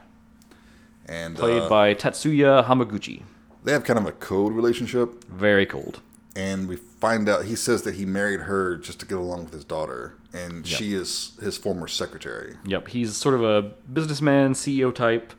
[1.07, 3.23] and played uh, by Tatsuya Hamaguchi.
[3.65, 5.25] they have kind of a code relationship.
[5.25, 6.01] Very cold.
[6.37, 9.55] and we find out he says that he married her just to get along with
[9.55, 12.57] his daughter, and she is his former secretary.
[12.67, 13.63] Yep, he's sort of a
[13.93, 15.33] businessman, CEO type.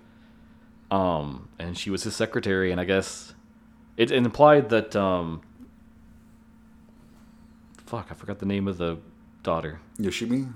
[0.91, 3.33] Um, and she was his secretary, and I guess
[3.97, 5.41] it, it implied that um,
[7.86, 8.97] fuck, I forgot the name of the
[9.43, 9.79] daughter.
[9.99, 10.51] Yoshimi?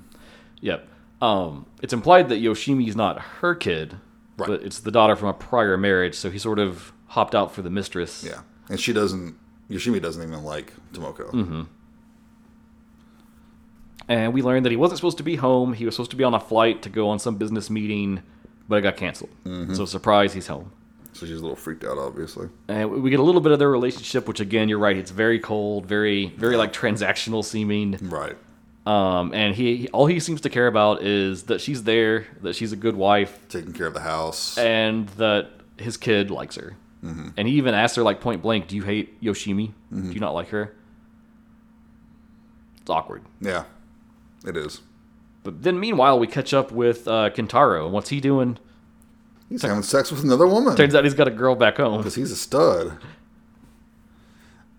[0.61, 0.87] Yep.
[1.21, 3.97] Um, it's implied that Yoshimi's not her kid,
[4.37, 4.47] Right.
[4.47, 6.15] but it's the daughter from a prior marriage.
[6.15, 8.23] So he sort of hopped out for the mistress.
[8.23, 9.35] Yeah, and she doesn't.
[9.69, 11.67] Yoshimi doesn't even like Tomoko.
[14.07, 15.73] And we learned that he wasn't supposed to be home.
[15.73, 18.23] He was supposed to be on a flight to go on some business meeting,
[18.67, 19.29] but it got canceled.
[19.75, 20.71] So surprise, he's home.
[21.13, 22.49] So she's a little freaked out, obviously.
[22.67, 25.37] And we get a little bit of their relationship, which again, you're right, it's very
[25.39, 27.97] cold, very, very like transactional seeming.
[28.01, 28.35] Right.
[28.89, 32.55] Um, and he, he- all he seems to care about is that she's there, that
[32.55, 34.57] she's a good wife, Taking care of the house.
[34.57, 36.75] and that his kid likes her.
[37.01, 39.71] And he even asked her like point blank, "Do you hate Yoshimi?
[39.93, 40.73] Do you not like her?"
[42.81, 43.21] It's awkward.
[43.39, 43.63] Yeah,
[44.45, 44.81] it is.
[45.43, 48.57] But then, meanwhile, we catch up with uh, Kentaro, and what's he doing?
[49.47, 51.97] He's having sex with another woman Turns out he's got a girl back home.
[51.99, 52.97] because he's a stud.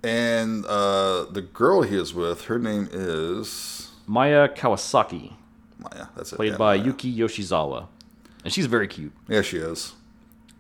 [0.03, 5.33] And uh, the girl he is with, her name is Maya Kawasaki,
[5.79, 6.07] Maya.
[6.17, 6.37] That's it.
[6.37, 6.87] played yeah, by Maya.
[6.87, 7.87] Yuki Yoshizawa,
[8.45, 9.13] and she's very cute.
[9.29, 9.93] Yeah, she is.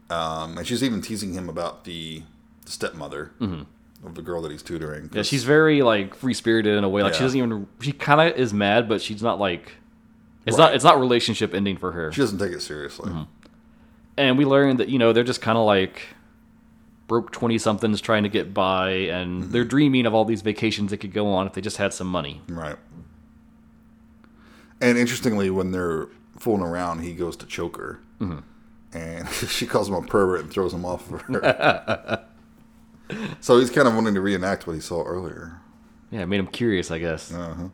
[0.08, 2.22] Um, and she's even teasing him about the,
[2.64, 5.04] the stepmother of the girl that he's tutoring.
[5.04, 5.16] Mm-hmm.
[5.18, 7.02] Yeah, she's very like free spirited in a way.
[7.02, 7.26] Like she Yeah.
[7.26, 7.66] doesn't even.
[7.80, 9.72] She kind of is mad, but she's not like.
[10.46, 10.64] It's Right.
[10.66, 10.74] not.
[10.74, 12.10] It's not relationship ending for her.
[12.12, 13.10] She doesn't take it seriously.
[13.10, 13.22] Mm-hmm.
[14.16, 16.08] And we learned that you know they're just kind of like
[17.06, 19.52] broke twenty somethings trying to get by, and Mm-hmm.
[19.52, 22.06] they're dreaming of all these vacations that could go on if they just had some
[22.08, 22.40] money.
[22.48, 22.76] Right.
[24.80, 26.06] And interestingly, when they're
[26.38, 28.00] fooling around, he goes to choke her.
[28.92, 32.24] And she calls him a pervert and throws him off of her.
[33.40, 35.60] so he's kind of wanting to reenact what he saw earlier.
[36.10, 37.32] Yeah, it made him curious, I guess.
[37.32, 37.68] Uh-huh.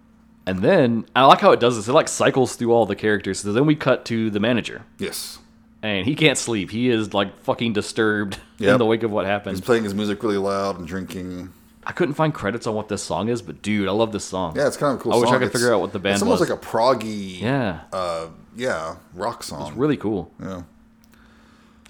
[0.46, 1.88] And then I like how it does this.
[1.88, 3.40] It like cycles through all the characters.
[3.40, 5.38] So then we cut to the manager, Yes.
[5.82, 6.70] and he can't sleep.
[6.70, 9.56] He is like fucking disturbed in the wake of what happened.
[9.56, 11.52] He's playing his music really loud and drinking.
[11.88, 14.56] I couldn't find credits on what this song is, but dude, I love this song.
[14.56, 16.00] Yeah, it's kind of a cool I wish I could It's- figure out what the
[16.00, 16.50] band It's almost was.
[16.50, 18.26] like a proggy, Yeah, uh,
[18.56, 19.68] yeah, rock song.
[19.68, 20.32] It's really cool.
[20.42, 20.62] yeah.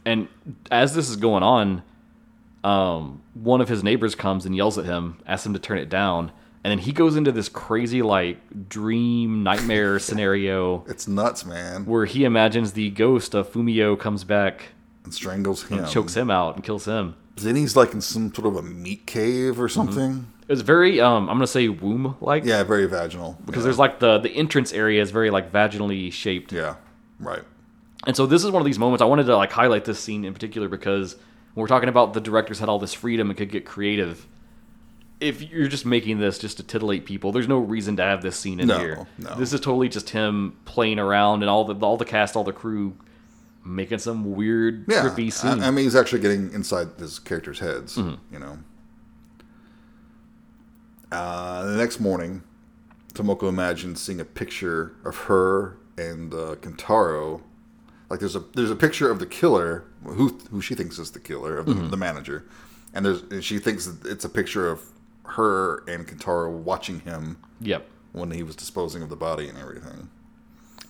[0.05, 0.29] And
[0.71, 1.83] as this is going on,
[2.63, 5.89] um, one of his neighbors comes and yells at him, asks him to turn it
[5.89, 6.31] down,
[6.63, 8.39] and then he goes into this crazy like
[8.69, 11.87] dream nightmare scenario It's nuts, man.
[11.87, 14.73] where he imagines the ghost of Fumio comes back,
[15.05, 15.79] And strangles him.
[15.79, 17.15] And chokes him out, and kills him.
[17.37, 20.27] Then he's like in some sort of a meat cave or something.
[20.49, 23.37] It was very, um, I'm gonna say womb like, Yeah, very vaginal.
[23.45, 23.65] because yeah.
[23.65, 26.53] there's like the the entrance area is very like vaginally shaped.
[26.53, 26.77] Yeah,
[27.21, 27.43] right.
[28.07, 30.25] And so this is one of these moments I wanted to like highlight this scene
[30.25, 31.15] in particular because
[31.55, 34.27] when we're talking about the directors had all this freedom and could get creative.
[35.19, 38.37] If you're just making this just to titillate people, there's no reason to have this
[38.39, 39.07] scene in No, here.
[39.17, 39.35] no.
[39.35, 42.53] This is totally just him playing around and all the all the cast, all the
[42.53, 42.95] crew
[43.67, 45.61] making some weird Yeah, trippy scene.
[45.63, 47.97] I, I mean, he's actually getting inside his characters' heads.
[47.97, 48.35] Mm-hmm.
[48.35, 48.59] You know.
[51.13, 52.43] Uh, the next morning,
[53.15, 57.43] Tomoko imagines seeing a picture of her and uh, Kentaro.
[58.11, 61.21] Like there's a there's a picture of the killer, who who she thinks is the
[61.21, 61.91] killer of the, Mm-hmm.
[61.91, 62.45] the manager,
[62.95, 64.81] and there's and she thinks it's a picture of
[65.25, 67.85] her and Kentaro watching him yep.
[68.13, 70.09] when he was disposing of the body and everything.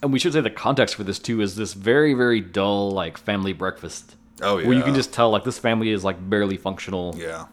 [0.02, 3.18] And we should say the context for this too is this very very dull like
[3.18, 4.16] family breakfast.
[4.42, 7.14] Oh yeah, Where you can just tell like this family is like barely functional.
[7.16, 7.46] Yeah.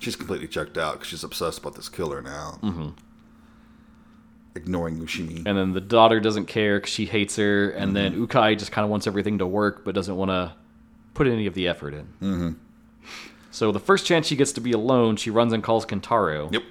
[0.00, 2.58] She's completely checked out because she's obsessed about this killer now.
[2.62, 2.88] Mm-hmm.
[4.54, 5.46] Ignoring Yoshimi.
[5.46, 7.70] And then the daughter doesn't care because she hates her.
[7.70, 10.54] And then Ukai just kind of wants everything to work, but doesn't want to
[11.14, 12.06] put any of the effort in.
[12.20, 12.50] Mm-hmm.
[13.50, 16.52] So the first chance she gets to be alone, she runs and calls Kentaro.
[16.52, 16.62] Yep.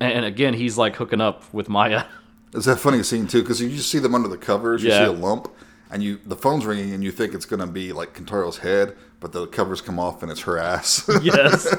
[0.00, 2.04] And again, he's like hooking up with Maya.
[2.54, 4.82] It's that funny scene too because you just see them under the covers.
[4.82, 4.98] You Yeah.
[4.98, 5.48] see a lump,
[5.90, 8.94] and you the phone's ringing, and you think it's going to be like Kentaro's head,
[9.20, 11.08] but the covers come off and it's her ass.
[11.22, 11.74] yes.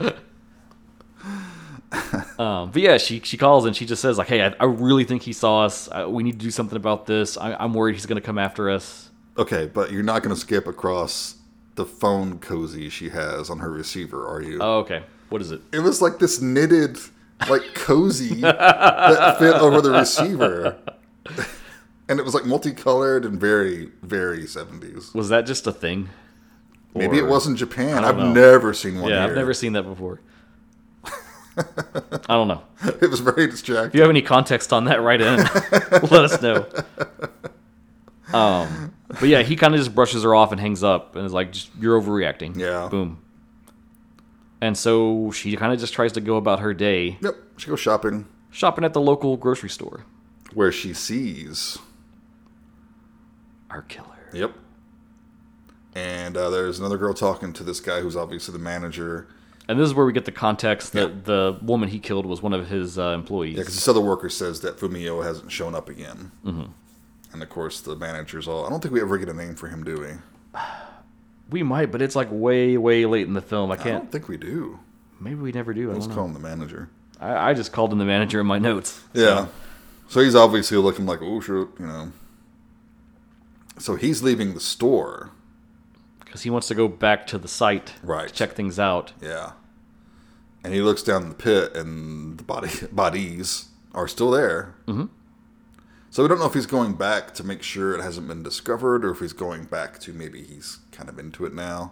[2.38, 5.04] um, but yeah, she she calls and she just says like, "Hey, I, I really
[5.04, 5.88] think he saw us.
[5.90, 7.36] I, we need to do something about this.
[7.36, 10.40] I, I'm worried he's going to come after us." okay, but you're not going to
[10.40, 11.36] skip across
[11.74, 14.58] the phone cozy she has on her receiver, are you?
[14.60, 15.02] Oh, okay.
[15.28, 15.60] What is it?
[15.72, 16.98] it was like this knitted,
[17.48, 20.76] like cozy that fit over the receiver.
[22.08, 25.14] And it was like multicolored and very, very 70s.
[25.14, 26.10] Was that just a thing?
[26.94, 28.04] Maybe it was in Japan.
[28.04, 28.32] I've know.
[28.32, 29.30] never seen one Yeah, here.
[29.30, 30.20] I've never seen that before.
[31.56, 32.62] I don't know.
[33.00, 33.88] It was very distracting.
[33.88, 35.36] If you have any context on that, write in.
[36.10, 36.66] Let us know.
[38.32, 41.32] Um, but yeah, he kind of just brushes her off and hangs up and is
[41.32, 42.88] like, just, "You're overreacting." Yeah.
[42.88, 43.22] Boom.
[44.64, 47.36] And so she kind of just tries to go about her day, Yep.
[47.58, 50.06] She goes shopping shopping at the local grocery store.
[50.54, 51.76] where she sees.
[53.68, 54.30] Our killer.
[54.32, 54.54] Yep.
[55.94, 59.28] And uh, there's another girl talking to this guy who's obviously the manager.
[59.68, 62.54] And this is where we get the context that the woman he killed was one
[62.54, 63.56] of his uh, employees.
[63.56, 66.32] Yeah, because this other worker says that Fumio hasn't shown up again.
[66.42, 66.70] Mm-hmm.
[67.34, 68.64] And of course, the manager's all.
[68.64, 70.60] I don't think we ever get a name for him, do we?
[71.50, 73.70] we might, but it's like way, way late in the film.
[73.70, 74.02] I I can't.
[74.04, 74.78] don't think we do.
[75.20, 75.90] Maybe we never do.
[75.90, 76.88] I Let's call him the manager.
[77.20, 79.00] I, I just called him the manager in my notes.
[79.12, 79.46] Yeah.
[80.08, 82.12] So he's obviously looking like, oh, shoot, you know.
[83.78, 85.30] So he's leaving the store.
[86.24, 88.28] because he wants to go back to the site Right.
[88.28, 89.12] to check things out.
[89.20, 89.52] Yeah.
[90.62, 94.74] And he looks down the pit, and the body bodies are still there.
[94.86, 95.06] Mm-hmm.
[96.14, 99.04] So we don't know if he's going back to make sure it hasn't been discovered,
[99.04, 101.90] or if he's going back to maybe he's kind of into it now,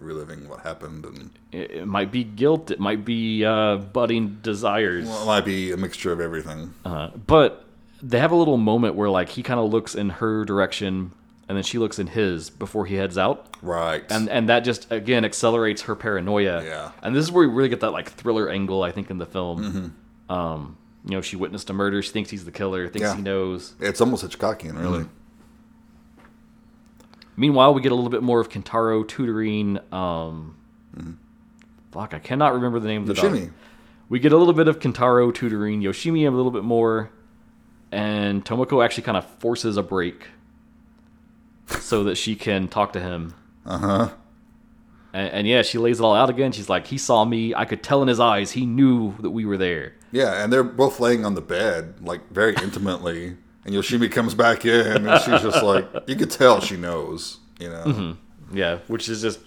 [0.00, 2.70] reliving what happened, and It, it might be guilt.
[2.70, 5.06] It might be uh, budding desires.
[5.06, 6.72] well, it might be a mixture of everything.
[6.82, 7.66] Uh, but
[8.02, 11.12] they have a little moment where like he kind of looks in her direction
[11.46, 13.54] and then she looks in his before he heads out.
[13.60, 14.02] Right.
[14.10, 16.64] And and that just again accelerates her paranoia.
[16.64, 16.92] Yeah.
[17.02, 19.26] And this is where we really get that like thriller angle I think in the
[19.26, 19.62] film.
[19.62, 20.32] Mm-hmm.
[20.32, 22.02] Um, you know, she witnessed a murder.
[22.02, 22.88] She thinks he's the killer.
[22.88, 23.16] Thinks Yeah.
[23.16, 23.74] he knows.
[23.80, 25.06] it's almost Hitchcockian, really.
[27.36, 29.78] Meanwhile, we get a little bit more of Kentaro tutoring.
[29.92, 30.56] Um,
[31.92, 33.50] Fuck, I cannot remember the name of the dog.
[34.08, 37.10] We get a little bit of Kentaro tutoring Yoshimi a little bit more,
[37.92, 40.26] and Tomoko actually kind of forces a break
[41.80, 43.34] so that she can talk to him.
[43.64, 44.08] Uh huh.
[45.12, 46.52] And, and yeah, she lays it all out again.
[46.52, 47.54] She's like, "He saw me.
[47.54, 48.52] I could tell in his eyes.
[48.52, 52.30] He knew that we were there." Yeah, and they're both laying on the bed, like
[52.30, 53.36] very intimately.
[53.64, 57.68] And Yoshimi comes back in, and she's just like, you could tell she knows, you
[57.68, 57.84] know.
[57.84, 58.56] Mm-hmm.
[58.56, 59.40] Yeah, which is just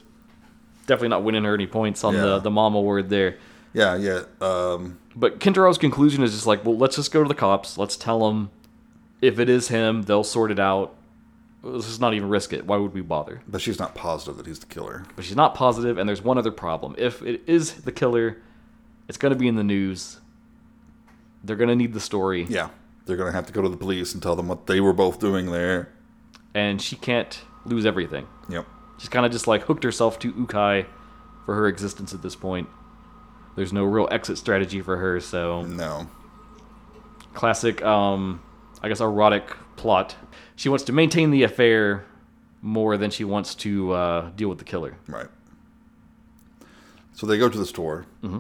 [0.85, 2.21] definitely not winning her any points on Yeah.
[2.21, 3.37] the the mom award there.
[3.73, 4.21] Yeah, yeah.
[4.41, 7.77] Um, But Kentaro's conclusion is just like, well, let's just go to the cops.
[7.77, 8.51] Let's tell them
[9.21, 10.93] if it is him, they'll sort it out.
[11.63, 12.65] Let's just not even risk it.
[12.65, 13.41] Why would we bother?
[13.47, 15.05] but she's not positive that he's the killer.
[15.15, 16.95] But she's not positive, and there's one other problem.
[16.97, 18.41] If it is the killer,
[19.07, 20.19] it's going to be in the news.
[21.43, 22.69] They're going to need the story, Yeah,
[23.05, 25.19] they're gonna have to go to the police and tell them what they were both
[25.19, 25.89] doing there.
[26.53, 28.27] and she can't lose everything.
[28.49, 28.65] Yep.
[28.99, 30.85] She's kind of just like hooked herself to Ukai
[31.45, 32.67] for her existence at this point.
[33.55, 36.07] There's no real exit strategy for her, so No.
[37.33, 38.41] classic, um,
[38.81, 40.15] I guess, erotic plot.
[40.55, 42.05] She wants to maintain the affair
[42.61, 44.95] more than she wants to uh, deal with the killer.
[45.07, 45.27] Right.
[47.13, 48.39] So they go to the store, Mm-hmm.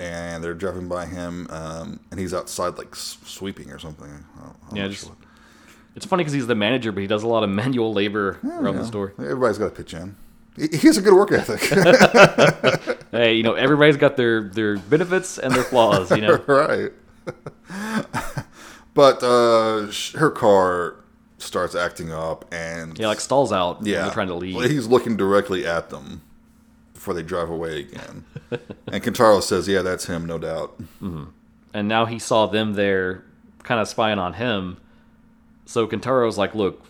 [0.00, 4.24] and they're driving by him, um, and he's outside like sweeping or something.
[4.70, 5.16] I'm Yeah, just, sure.
[5.94, 8.74] it's funny because he's the manager, but he does a lot of manual labor around
[8.74, 8.80] Yeah.
[8.82, 9.12] the store.
[9.18, 10.16] Everybody's got to pitch in.
[10.56, 11.60] He he has a good work ethic,
[13.12, 16.10] Hey, you know, everybody's got their their benefits and their flaws.
[16.10, 16.90] You know, right?
[18.98, 19.86] But uh,
[20.18, 20.96] her car
[21.38, 23.86] starts acting up, and yeah, like stalls out.
[23.86, 24.60] yeah, they're trying to leave.
[24.68, 26.22] He's looking directly at them
[26.94, 28.24] before they drive away again.
[28.50, 30.78] and Kentaro says, "Yeah, that's him, no doubt."
[31.72, 33.22] and now he saw them there
[33.62, 34.78] kind of spying on him
[35.66, 36.82] so Kentaro's like look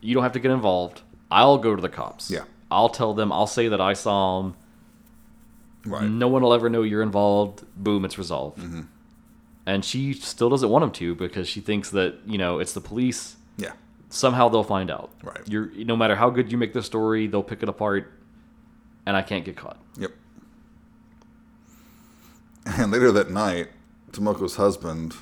[0.00, 2.44] you don't have to get involved i'll go to the cops Yeah.
[2.70, 4.54] i'll tell them i'll say that i saw him
[5.84, 6.08] Right.
[6.08, 8.80] no one will ever know you're involved boom it's resolved Mm-hmm.
[9.66, 12.80] And she still doesn't want him to because she thinks that you know it's the
[12.80, 13.72] police Yeah.
[14.10, 15.40] somehow they'll find out Right.
[15.46, 18.12] you're no matter how good you make the story they'll pick it apart
[19.06, 20.10] and i can't get caught Yep.
[22.66, 23.68] And later that night,
[24.12, 25.14] Tomoko's husband,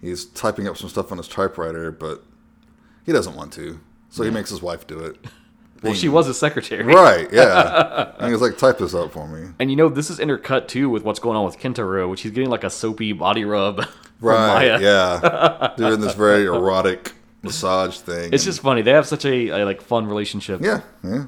[0.00, 2.24] he's typing up some stuff on his typewriter, but
[3.04, 5.16] he doesn't want to, so he makes his wife do it.
[5.82, 8.12] Well she was a secretary Right, yeah.
[8.18, 9.50] and he's like, type this up for me.
[9.58, 12.32] And you know, this is intercut too with what's going on with Kentaro, which he's
[12.32, 13.84] getting like a soapy body rub
[14.20, 14.80] from Right, Maya.
[14.80, 15.72] yeah.
[15.76, 17.12] Doing this very erotic
[17.42, 18.32] massage thing.
[18.32, 18.82] It's just funny.
[18.82, 20.60] They have such a, a like fun relationship.
[20.62, 21.24] Yeah, yeah.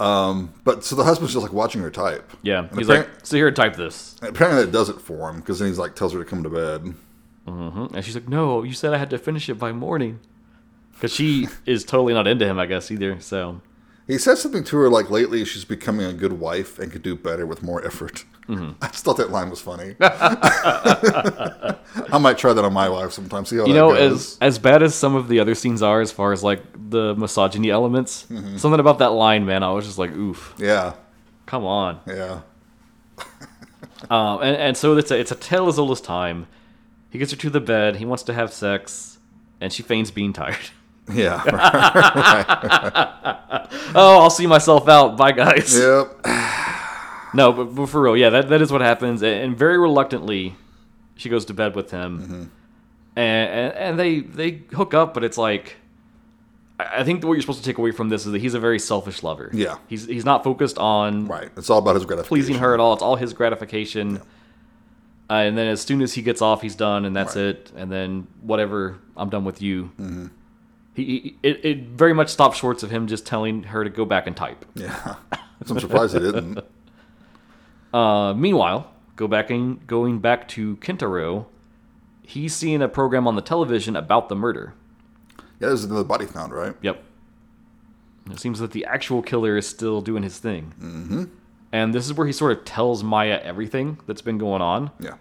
[0.00, 2.28] Um, but so the husband's just like watching her type.
[2.42, 2.60] Yeah.
[2.64, 5.68] And He's like, "So here, type this," apparently that does it for him because then
[5.68, 6.94] he's like tells her to come to bed.
[7.46, 10.18] and she's like, "No, you said I had to finish it by morning,"
[10.92, 13.20] because she is totally not into him, I guess either.
[13.20, 13.60] So
[14.06, 17.16] He said something to her like lately she's becoming a good wife and could do
[17.16, 18.24] better with more effort.
[18.48, 18.72] Mm-hmm.
[18.82, 19.94] I just thought that line was funny.
[20.00, 21.76] I
[22.20, 23.44] might try that on my wife sometime.
[23.44, 24.36] See how you know, goes.
[24.38, 27.14] as as bad as some of the other scenes are, as far as like the
[27.14, 28.56] misogyny elements, Mm-hmm.
[28.56, 30.94] something about that line, man, I was just like, "Oof, yeah,
[31.46, 32.40] come on." yeah,
[34.10, 36.46] Um, and, and so it's a, it's a tale as old as time.
[37.10, 37.96] He gets her to the bed.
[37.96, 39.18] He wants to have sex,
[39.60, 40.70] and she feigns being tired.
[41.12, 41.42] yeah.
[43.94, 45.16] oh, I'll see myself out.
[45.16, 45.76] Bye, guys.
[45.78, 46.16] yep.
[47.34, 49.22] No, but, but for real, yeah, that, that is what happens.
[49.22, 50.54] And, very reluctantly,
[51.16, 52.42] she goes to bed with him, Mm-hmm.
[53.16, 55.14] and, and and they they hook up.
[55.14, 55.76] But it's like,
[56.78, 58.78] I think what you're supposed to take away from this is that he's a very
[58.78, 59.48] selfish lover.
[59.54, 59.78] Yeah.
[59.88, 61.48] he's he's not focused on Right.
[61.56, 62.28] It's all about his gratification.
[62.28, 62.92] pleasing her at all.
[62.92, 64.18] It's all his gratification.
[65.30, 67.46] Uh, and then as soon as he gets off, he's done, and that's Right.
[67.46, 67.72] it.
[67.74, 69.84] And then whatever, I'm done with you.
[69.98, 70.26] Mm-hmm.
[70.94, 74.26] He, it, it very much stops short of him just telling her to go back
[74.26, 74.64] and type.
[74.74, 75.16] Yeah.
[75.68, 76.60] I'm surprised he didn't.
[77.92, 81.44] Uh, meanwhile, go back and going back to Kentaro,
[82.22, 84.72] he's seeing a program on the television about the murder.
[85.60, 86.74] Yeah, there's another body found, right?
[86.80, 87.04] Yep.
[88.30, 90.72] It seems that the actual killer is still doing his thing.
[90.80, 91.24] Mm-hmm.
[91.72, 94.90] And this is where he sort of tells Maya everything that's been going on.
[95.00, 95.14] Yeah.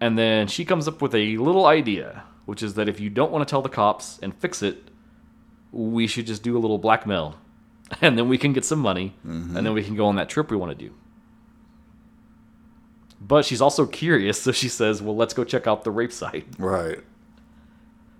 [0.00, 3.30] And then she comes up with a little idea, which is that if you don't
[3.32, 4.90] want to tell the cops and fix it,
[5.72, 7.36] we should just do a little blackmail.
[8.00, 10.50] And then we can get some money, and then we can go on that trip
[10.50, 10.94] we want to do.
[13.20, 16.46] But she's also curious, so she says, Well, let's go check out the rape site.
[16.58, 16.98] Right.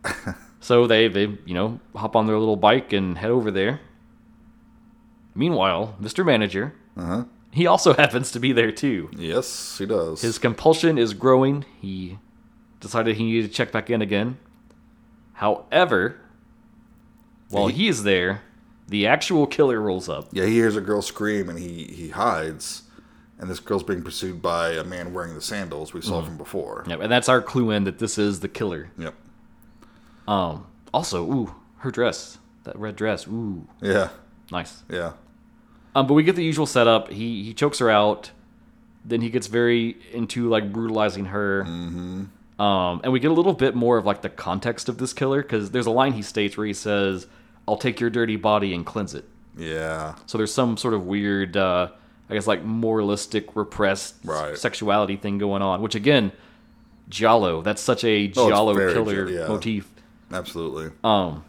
[0.60, 3.80] So they, they, you know, hop on their little bike and head over there.
[5.34, 6.24] Meanwhile, Mr.
[6.24, 7.24] Manager, Uh huh.
[7.52, 9.10] he also happens to be there too.
[9.14, 10.22] Yes, he does.
[10.22, 11.66] His compulsion is growing.
[11.82, 12.18] He
[12.84, 14.36] decided he needed to check back in again.
[15.34, 16.16] However,
[17.50, 18.42] while he is there,
[18.88, 20.28] the actual killer rolls up.
[20.32, 22.82] yeah, he hears a girl scream and he he hides,
[23.38, 26.08] and this girl's being pursued by a man wearing the sandals we Mm-hmm.
[26.08, 26.84] saw from before.
[26.86, 28.90] Yep, and that's our clue in that this is the killer.
[28.98, 29.14] Yep.
[30.28, 34.10] Um, also, ooh, her dress, that red dress, ooh, Yeah.
[34.52, 34.82] nice.
[34.90, 35.12] Yeah.
[35.94, 37.10] Um, but we get the usual setup.
[37.10, 38.30] He he chokes her out.
[39.06, 41.64] Then he gets very into like brutalizing her.
[41.64, 42.24] Mm-hmm.
[42.58, 45.42] Um, and we get a little bit more of like the context of this killer
[45.42, 47.26] because there's a line he states where he says,
[47.66, 49.24] "I'll take your dirty body and cleanse it."
[49.56, 50.14] Yeah.
[50.26, 51.88] So there's some sort of weird, uh,
[52.30, 54.56] I guess, like moralistic, repressed Right.
[54.56, 55.82] sexuality thing going on.
[55.82, 56.30] Which again,
[57.08, 57.60] Giallo.
[57.62, 59.48] That's such a Oh, Giallo very killer yeah.
[59.48, 59.88] motif.
[60.32, 60.90] Absolutely.
[61.02, 61.44] Um,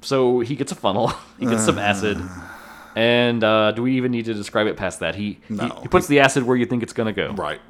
[0.00, 2.18] so he gets a funnel, he gets some acid,
[2.96, 5.14] and uh, do we even need to describe it past that?
[5.14, 5.78] He he, No.
[5.82, 7.32] he puts the acid where you think it's gonna go.
[7.32, 7.60] Right.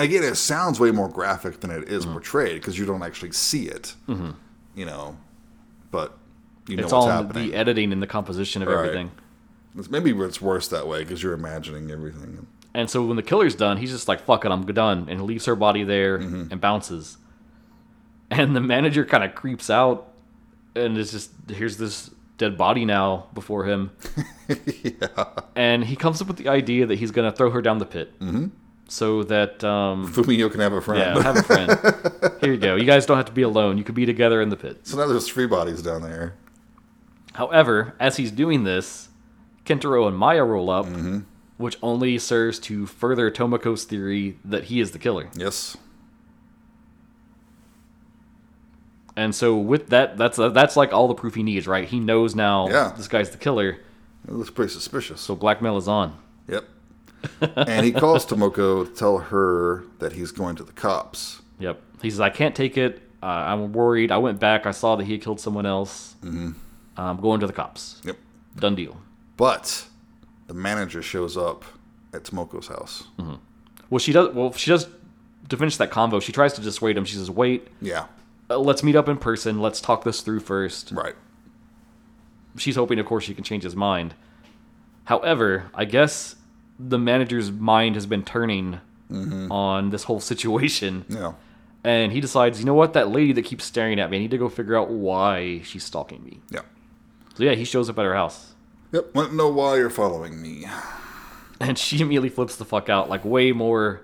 [0.00, 2.12] Again, it sounds way more graphic than it is Mm-hmm.
[2.12, 3.94] portrayed because you don't actually see it.
[4.08, 5.16] You know,
[5.90, 6.16] but
[6.68, 7.50] you know it's all happening.
[7.50, 8.78] the editing and the composition of Right.
[8.78, 9.10] everything.
[9.74, 12.46] It's- Maybe it's worse that way because you're imagining everything.
[12.72, 15.06] And so when the killer's done, he's just like, fuck it, I'm done.
[15.08, 17.18] And leaves her body there and bounces.
[18.32, 20.06] And the manager kind of creeps out
[20.76, 23.90] and it's just, here's this dead body now before him.
[24.84, 25.24] yeah.
[25.56, 27.86] And he comes up with the idea that he's going to throw her down the
[27.86, 28.16] pit.
[28.20, 28.46] Mm-hmm.
[28.92, 31.16] So that, um, Fumio can have a friend.
[31.16, 31.70] yeah, have a friend.
[32.40, 32.74] Here you go.
[32.74, 33.78] You guys don't have to be alone.
[33.78, 34.80] You could be together in the pit.
[34.82, 36.34] so now there's three bodies down there.
[37.34, 39.08] However, as he's doing this,
[39.64, 40.88] Kentaro and Maya roll up,
[41.56, 45.30] which only serves to further Tomoko's theory that he is the killer.
[45.36, 45.76] Yes.
[49.16, 51.86] And so with that, that's that's like all the proof he needs, right?
[51.86, 52.92] He knows now Yeah.
[52.96, 53.78] this guy's the killer,
[54.26, 55.20] It looks pretty suspicious.
[55.20, 56.16] so blackmail is on.
[56.48, 56.64] Yep.
[57.40, 61.42] And he calls Tomoko to tell her that he's going to the cops.
[61.58, 61.80] Yep.
[62.02, 63.02] He says, "I can't take it.
[63.22, 64.10] Uh, I'm worried.
[64.10, 64.64] I went back.
[64.66, 66.14] I saw that he had killed someone else.
[66.24, 66.52] Mm-hmm.
[66.96, 68.00] I'm going to the cops.
[68.04, 68.16] Yep.
[68.56, 69.00] Done deal."
[69.36, 69.86] But
[70.46, 71.64] the manager shows up
[72.12, 73.04] at Tomoko's house.
[73.90, 74.34] Well, she does.
[74.34, 74.86] Well, she does.
[75.48, 77.04] To finish that convo, she tries to dissuade him.
[77.04, 78.06] She says, "Wait, Yeah.
[78.48, 79.60] uh, let's meet up in person.
[79.60, 80.92] Let's talk this through first.
[80.92, 81.14] Right.
[82.56, 84.14] she's hoping, of course, she can change his mind.
[85.04, 86.36] However, I guess
[86.88, 88.80] the manager's mind has been turning
[89.10, 89.50] mm-hmm.
[89.52, 91.32] on this whole situation, Yeah.
[91.84, 94.30] and he decides, you know what, that lady that keeps staring at me, I need
[94.30, 96.40] to go figure out why she's stalking me.
[96.50, 96.62] Yeah.
[97.34, 98.54] So yeah, he shows up at her house,
[98.92, 99.14] Yep.
[99.14, 100.66] Want to know why you're following me?
[101.60, 104.00] and she immediately flips the fuck out, like way more.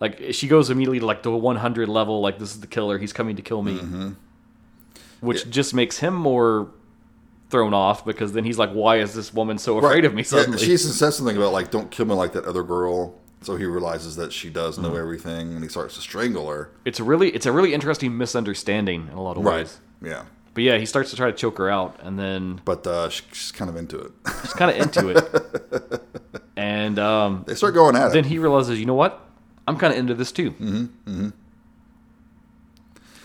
[0.00, 2.98] Like she goes immediately to like the 100 level, like this is the killer.
[2.98, 4.12] He's coming to kill me, mm-hmm.
[5.20, 6.68] which just makes him more
[7.50, 10.28] thrown off because then he's like, why is this woman so afraid of me Yeah,
[10.28, 10.58] suddenly?
[10.58, 14.16] she says something about like, "Don't kill me like that other girl." So he realizes
[14.16, 14.86] that she does Mm-hmm.
[14.92, 16.70] know everything, and he starts to strangle her.
[16.84, 19.78] it's a really it's a really interesting misunderstanding in a lot of ways.
[20.02, 20.24] Yeah.
[20.54, 23.50] But yeah, he starts to try to choke her out, and then But uh, she's
[23.52, 24.12] kind of into it.
[24.42, 26.00] she's kind of into it.
[26.56, 28.12] And um, they start going at then it.
[28.22, 29.20] Then he realizes, you know what?
[29.66, 30.52] I'm kind of into this too.
[30.52, 30.84] Mm-hmm.
[31.10, 31.28] Mm-hmm.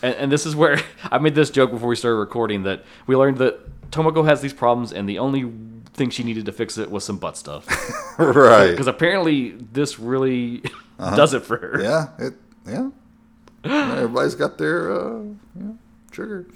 [0.02, 3.14] And, and this is where I made this joke before we started recording that we
[3.16, 3.60] learned that
[3.90, 5.50] Tomoko has these problems, and the only
[5.94, 7.66] thing she needed to fix it was some butt stuff.
[8.18, 8.70] right.
[8.70, 10.62] Because apparently, this really
[10.98, 11.82] does it for her.
[11.82, 12.08] Yeah.
[12.18, 12.34] It.
[12.66, 12.90] Yeah.
[13.64, 15.22] Everybody's got their uh,
[15.58, 15.72] yeah,
[16.10, 16.46] trigger.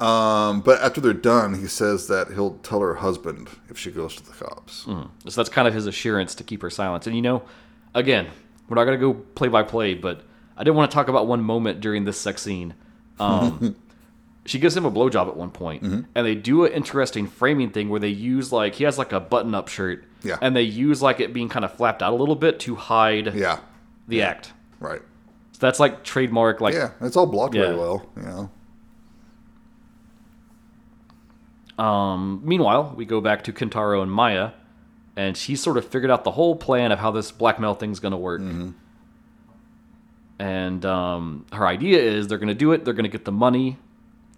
[0.00, 4.16] Um, but after they're done, he says that he'll tell her husband if she goes
[4.16, 4.86] to the cops.
[4.86, 7.06] So that's kind of his assurance to keep her silent.
[7.06, 7.42] And you know,
[7.94, 8.28] again,
[8.68, 10.22] we're not going to go play by play, but
[10.56, 12.74] I did want to talk about one moment during this sex scene.
[13.18, 13.76] Um,
[14.46, 17.88] she gives him a blowjob at one point, and they do an interesting framing thing
[17.88, 20.36] where they use like he has like a button-up shirt, Yeah.
[20.40, 23.34] and they use like it being kind of flapped out a little bit to hide
[23.34, 23.58] Yeah.
[24.08, 24.52] the act.
[24.80, 25.02] Right.
[25.52, 26.90] So that's like trademark, like Yeah.
[27.02, 27.66] It's all blocked Yeah.
[27.66, 28.06] very well.
[28.16, 28.50] You know.
[31.78, 34.50] Um, meanwhile, we go back to Kentaro and Maya,
[35.16, 38.12] and she's sort of figured out the whole plan of how this blackmail thing's going
[38.12, 38.42] to work.
[40.38, 43.32] And um, her idea is they're going to do it, they're going to get the
[43.32, 43.76] money,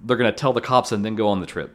[0.02, 1.74] they're going to tell the cops, and then go on the trip.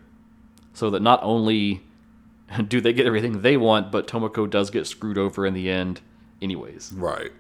[0.73, 1.81] So that not only
[2.67, 6.01] do they get everything they want, but Tomoko does get screwed over in the end,
[6.41, 6.93] anyways.
[6.95, 7.31] Right.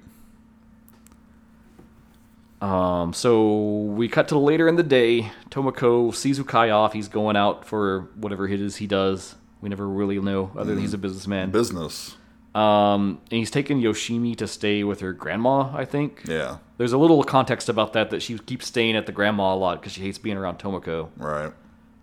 [2.61, 5.31] Um, so we cut to later in the day.
[5.51, 6.93] Tomoko sees Ukai off.
[6.93, 9.35] He's going out for whatever it is he does.
[9.61, 11.51] We never really know, other than he's a businessman.
[11.51, 12.16] Business.
[12.57, 16.23] Um, and he's taken Yoshimi to stay with her grandma, I think.
[16.27, 16.57] Yeah.
[16.77, 19.79] There's a little context about that that she keeps staying at the grandma a lot
[19.79, 21.09] because she hates being around Tomoko.
[21.17, 21.53] Right.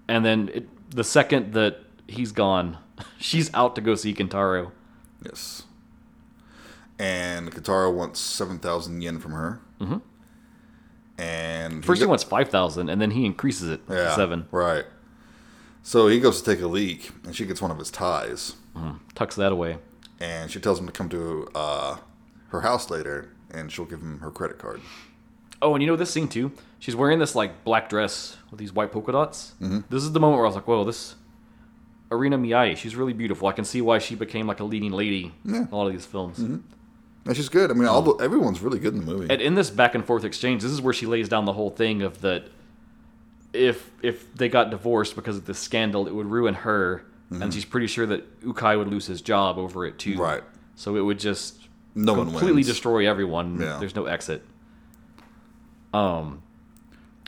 [0.06, 2.78] And then it, the second that he's gone,
[3.18, 4.70] she's out to go see Kentaro.
[5.24, 5.64] Yes.
[7.00, 9.60] And Kentaro wants seven thousand yen from her.
[9.80, 9.96] Mm-hmm.
[11.18, 14.46] And First he go- wants five thousand, and then he increases it to seven.
[14.52, 14.84] Right.
[15.82, 18.54] So he goes to take a leak, and she gets one of his ties,
[19.14, 19.78] Tucks that away.
[20.24, 21.96] And she tells him to come to uh,
[22.48, 24.80] her house later, and she'll give him her credit card.
[25.60, 26.52] Oh, and you know this scene too.
[26.78, 29.54] She's wearing this like black dress with these white polka dots.
[29.60, 29.80] Mm-hmm.
[29.90, 31.16] This is the moment where I was like, "Whoa, this
[32.10, 33.48] Erina Miyai, she's really beautiful.
[33.48, 36.06] I can see why she became like a leading lady in a lot of these
[36.06, 36.38] films."
[37.26, 37.70] And she's good.
[37.70, 39.26] I mean, all the, everyone's really good in the movie.
[39.30, 41.70] And in this back and forth exchange, this is where she lays down the whole
[41.70, 42.48] thing of that
[43.54, 47.64] if if they got divorced because of this scandal, it would ruin her, and she's
[47.64, 50.16] pretty sure that Ukai would lose his job over it too.
[50.16, 50.42] Right.
[50.76, 53.60] So it would just no completely destroy everyone.
[53.60, 53.78] Yeah.
[53.78, 54.44] There's no exit.
[55.92, 56.42] Um,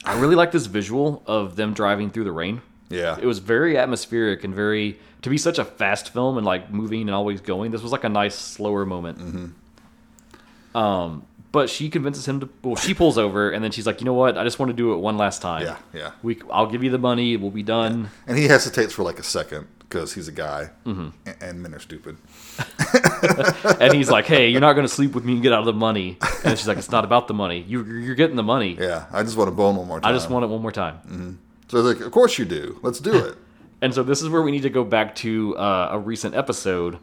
[0.04, 2.62] I really like this visual of them driving through the rain.
[2.88, 3.16] yeah.
[3.20, 7.02] It was very atmospheric and very to be such a fast film and like moving
[7.02, 7.70] and always going.
[7.70, 9.18] This was like a nice slower moment.
[9.18, 10.76] Mm-hmm.
[10.76, 12.48] Um, but she convinces him to.
[12.62, 14.36] Well, she pulls over and then she's like, "You know what?
[14.36, 15.62] I just want to do it one last time.
[15.62, 16.10] Yeah, yeah.
[16.22, 17.36] We, I'll give you the money.
[17.36, 21.08] We'll be done." and he hesitates for like a second because he's a guy, Mm-hmm.
[21.26, 22.16] and, and men are stupid.
[23.80, 25.66] and he's like, "Hey, you're not going to sleep with me and get out of
[25.66, 27.60] the money." And she's like, "It's not about the money.
[27.66, 28.76] You, you're getting the money.
[28.80, 30.10] Yeah, I just want to bone one more time.
[30.10, 31.38] I just want it one more time."
[31.68, 32.78] So I was like, of course you do.
[32.82, 33.36] Let's do it.
[33.82, 36.98] And so this is where we need to go back to uh, a recent episode.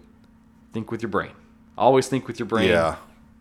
[0.74, 1.30] Think with your brain.
[1.78, 2.68] Always think with your brain.
[2.68, 2.96] yeah,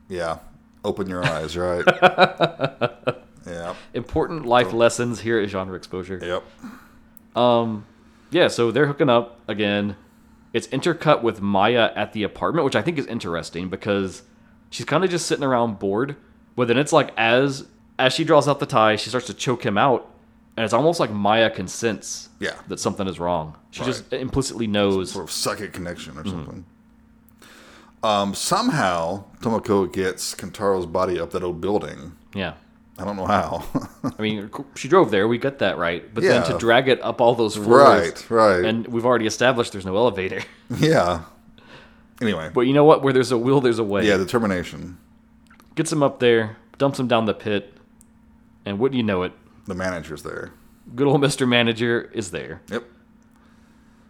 [0.06, 0.40] yeah.
[0.84, 1.82] Open your eyes, right?
[3.46, 6.20] yeah, Important life lessons here at Genre Exposure.
[6.22, 6.44] yep.
[8.32, 9.96] Yeah, so they're hooking up again.
[10.52, 14.22] It's intercut with Maya at the apartment, which I think is interesting because
[14.70, 16.16] she's kind of just sitting around bored.
[16.56, 17.66] But then it's like as
[17.98, 20.10] as she draws out the tie, she starts to choke him out,
[20.56, 22.54] and it's almost like Maya consents Yeah.
[22.68, 23.56] that something is wrong.
[23.70, 23.86] She Right.
[23.86, 25.12] just implicitly knows.
[25.12, 26.28] Sort of psychic connection Mm-hmm.
[26.28, 26.64] or something.
[28.02, 32.12] Um, somehow Tomoko gets Kentaro's body up that old building.
[32.34, 32.54] Yeah.
[33.02, 33.64] I don't know how.
[34.04, 35.26] I mean, she drove there.
[35.26, 36.12] We got that right.
[36.14, 38.64] But then to drag it up all those floors, right, right.
[38.64, 40.42] and we've already established there's no elevator.
[40.78, 41.24] yeah.
[42.20, 43.02] Anyway, But you know what?
[43.02, 44.06] Where there's a will, there's a way.
[44.06, 44.98] yeah, determination.
[45.74, 47.74] Gets him up there, dumps him down the pit,
[48.64, 49.32] and wouldn't you know it,
[49.66, 50.52] The manager's there.
[50.94, 51.48] good old Mr.
[51.48, 52.62] Manager is there.
[52.70, 52.84] Yep.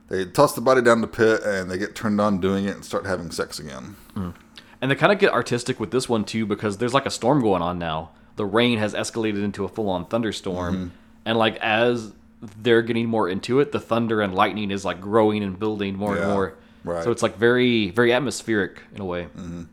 [0.08, 2.84] They toss the body down the pit and they get turned on doing it and
[2.84, 3.96] start having sex again.
[4.14, 4.34] Mm.
[4.82, 7.40] And they kind of get artistic with this one too because there's like a storm
[7.40, 8.10] going on now.
[8.36, 10.88] The rain has escalated into a full-on thunderstorm, Mm-hmm.
[11.26, 12.12] and like as
[12.60, 16.16] they're getting more into it, the thunder and lightning is like growing and building more
[16.16, 16.54] Yeah, and more.
[16.84, 17.00] right.
[17.00, 17.04] Mm.
[17.04, 19.28] So it's like very, very atmospheric in a way.
[19.36, 19.68] And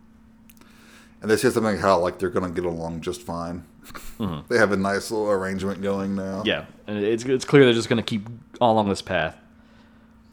[1.29, 3.63] they say something like how like they're gonna get along just fine.
[4.49, 6.39] they have a nice little arrangement going now.
[6.39, 6.47] Mm-hmm.
[6.47, 8.27] Yeah, and it's it's clear they're just going to keep
[8.61, 9.35] along this path.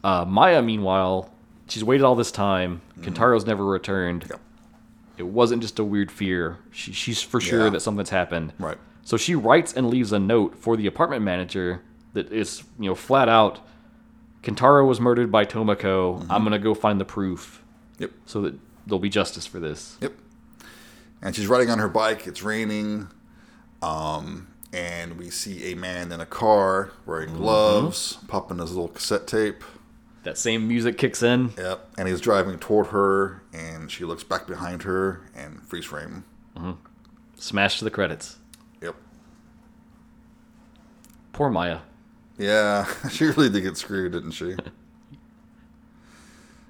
[0.03, 1.31] Uh, Maya, meanwhile,
[1.67, 2.81] she's waited all this time.
[3.01, 4.21] Kentaro's never returned.
[4.23, 4.33] Mm-hmm.
[4.33, 4.41] Yep.
[5.17, 6.57] It wasn't just a weird fear.
[6.71, 7.69] She, she's for sure Yeah.
[7.71, 8.53] that something's happened.
[8.59, 8.77] Right.
[9.03, 11.81] So she writes and leaves a note for the apartment manager
[12.13, 13.59] that is, you know, flat out.
[14.43, 16.19] Kentaro was murdered by Tomoko.
[16.21, 16.31] Mm-hmm.
[16.31, 17.63] I'm gonna go find the proof
[17.99, 18.11] Yep.
[18.25, 19.97] so that there'll be justice for this.
[20.01, 20.13] Yep.
[21.21, 22.27] And she's riding on her bike.
[22.27, 23.07] It's raining.
[23.81, 27.37] Um, and we see a man in a car wearing Mm-hmm.
[27.41, 29.63] gloves, popping his little cassette tape.
[30.27, 31.53] That same music kicks in.
[31.57, 31.91] Yep.
[31.97, 36.25] And he's driving toward her, and she looks back behind her and freeze frame.
[37.37, 38.35] Smash to the credits.
[38.81, 38.95] Yep.
[41.31, 41.79] Poor Maya.
[42.37, 44.51] Yeah, she really did get screwed, didn't she?
[44.51, 44.59] At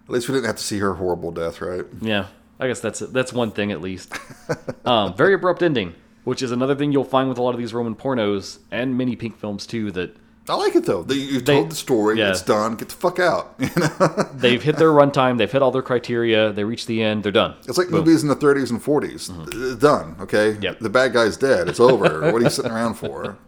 [0.07, 1.85] least we didn't have to see her horrible death, right?
[1.99, 2.27] Yeah,
[2.59, 4.13] I guess that's that's one thing at least.
[4.85, 7.73] um, very abrupt ending, which is another thing you'll find with a lot of these
[7.73, 9.89] Roman pornos and many pink films too.
[9.93, 10.15] That
[10.49, 11.03] I like it though.
[11.03, 12.17] They, you They- told the story.
[12.19, 12.29] yeah.
[12.29, 12.75] It's done.
[12.75, 13.55] Get the fuck out.
[13.59, 14.29] You know?
[14.33, 17.55] they've hit their runtime, they've hit all their criteria, they reach the end, they're done.
[17.67, 19.29] It's like movies in the 30s and 40s.
[19.29, 20.15] Uh, Done.
[20.21, 20.53] Okay.
[20.53, 20.63] Mm-hmm.
[20.63, 20.79] Yep.
[20.79, 21.67] The bad guy's dead.
[21.67, 22.31] It's over.
[22.31, 23.37] what are you sitting around for?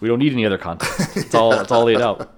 [0.00, 0.92] We don't need any other content.
[1.16, 2.30] It's all it's all laid out.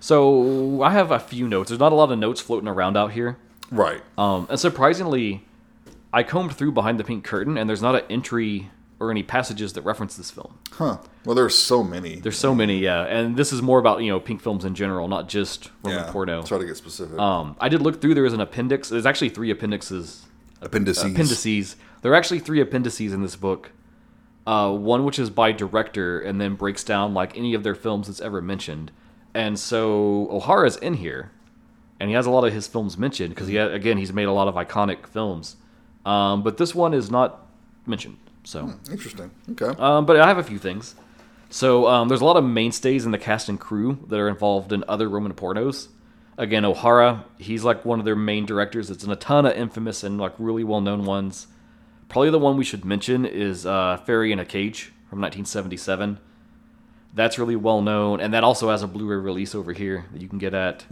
[0.00, 1.68] So I have a few notes.
[1.70, 3.38] There's not a lot of notes floating around out here.
[3.70, 4.02] Right.
[4.16, 5.44] Um, and surprisingly,
[6.12, 9.74] I combed through behind the pink curtain, and there's not an entry or any passages
[9.74, 10.58] that reference this film.
[10.72, 10.98] Huh.
[11.24, 12.16] Well, there's so many.
[12.16, 13.02] There's so many, yeah.
[13.04, 16.10] And this is more about you know pink films in general, not just Roman yeah.
[16.10, 16.42] porno.
[16.42, 17.18] Try to get specific.
[17.18, 18.14] Um, I did look through.
[18.14, 18.88] There is an appendix.
[18.88, 20.26] There's actually three appendixes.
[20.62, 21.04] Appendices.
[21.04, 21.76] Appendices.
[22.02, 23.72] There are actually three appendices in this book.
[24.46, 28.06] Uh, one which is by director and then breaks down like any of their films
[28.06, 28.92] that's ever mentioned.
[29.34, 31.32] And so Ohara's in here,
[31.98, 34.32] and he has a lot of his films mentioned because he again he's made a
[34.32, 35.56] lot of iconic films.
[36.06, 37.44] Um, but this one is not
[37.86, 38.16] mentioned.
[38.46, 38.72] So.
[38.90, 39.32] Interesting.
[39.50, 39.78] Okay.
[39.78, 40.94] Um, but I have a few things.
[41.50, 44.72] So um, there's a lot of mainstays in the cast and crew that are involved
[44.72, 45.88] in other Roman pornos.
[46.38, 48.90] Again, Ohara, he's like one of their main directors.
[48.90, 51.48] It's in a ton of infamous and like really well-known ones.
[52.08, 56.20] Probably the one we should mention is uh, Fairy in a Cage from 1977.
[57.14, 60.28] That's really well known, and that also has a Blu-ray release over here that you
[60.28, 60.84] can get at.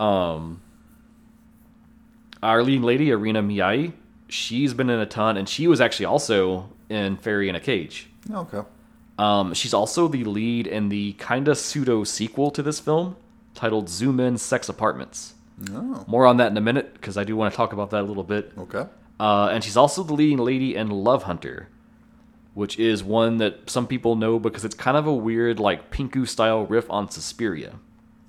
[0.00, 0.62] Um,
[2.42, 3.92] our leading lady, Erina Miyai,
[4.28, 8.10] she's been in a ton, and she was actually also in Fairy in a Cage.
[8.32, 8.62] okay.
[9.18, 13.16] Um, she's also the lead in the kind of pseudo sequel to this film
[13.52, 15.34] titled Zoom In Sex Apartments.
[15.72, 16.04] Oh.
[16.06, 18.06] More on that in a minute because I do want to talk about that a
[18.06, 18.52] little bit.
[18.56, 18.86] Okay.
[19.18, 21.68] Uh, and she's also the leading lady in Love Hunter,
[22.54, 26.28] which is one that some people know because it's kind of a weird, like, Pinku
[26.28, 27.74] style riff on Suspiria.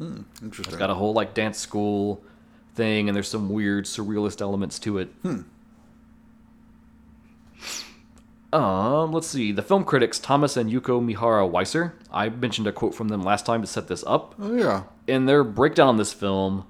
[0.01, 0.73] Interesting.
[0.73, 2.23] It's got a whole, like, dance school
[2.73, 5.09] thing, and there's some weird surrealist elements to it.
[8.51, 9.51] Um, let's see.
[9.51, 11.93] The film critics Thomas and Yuko Mihara Weisser.
[12.11, 14.35] I mentioned a quote from them last time to set this up.
[14.39, 14.83] oh yeah.
[15.07, 16.65] In their breakdown on this film,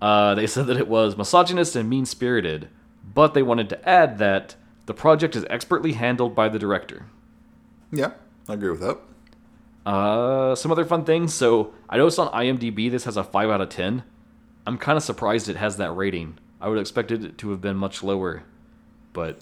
[0.00, 2.68] uh, they said that it was misogynist and mean spirited,
[3.14, 4.56] but they wanted to add that
[4.86, 7.06] the project is expertly handled by the director.
[7.92, 8.12] Yeah.
[8.48, 8.98] I agree with that.
[9.86, 11.32] Uh, some other fun things.
[11.34, 14.02] So I noticed on IMDb this has a five out of ten.
[14.66, 16.38] I'm kind of surprised it has that rating.
[16.60, 18.44] I would have expected it to have been much lower,
[19.12, 19.40] but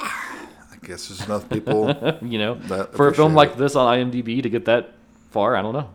[0.00, 1.94] I guess there's enough people.
[2.22, 3.58] you know, for a film appreciate like it.
[3.58, 4.92] this on IMDb to get that
[5.30, 5.90] far, I don't know.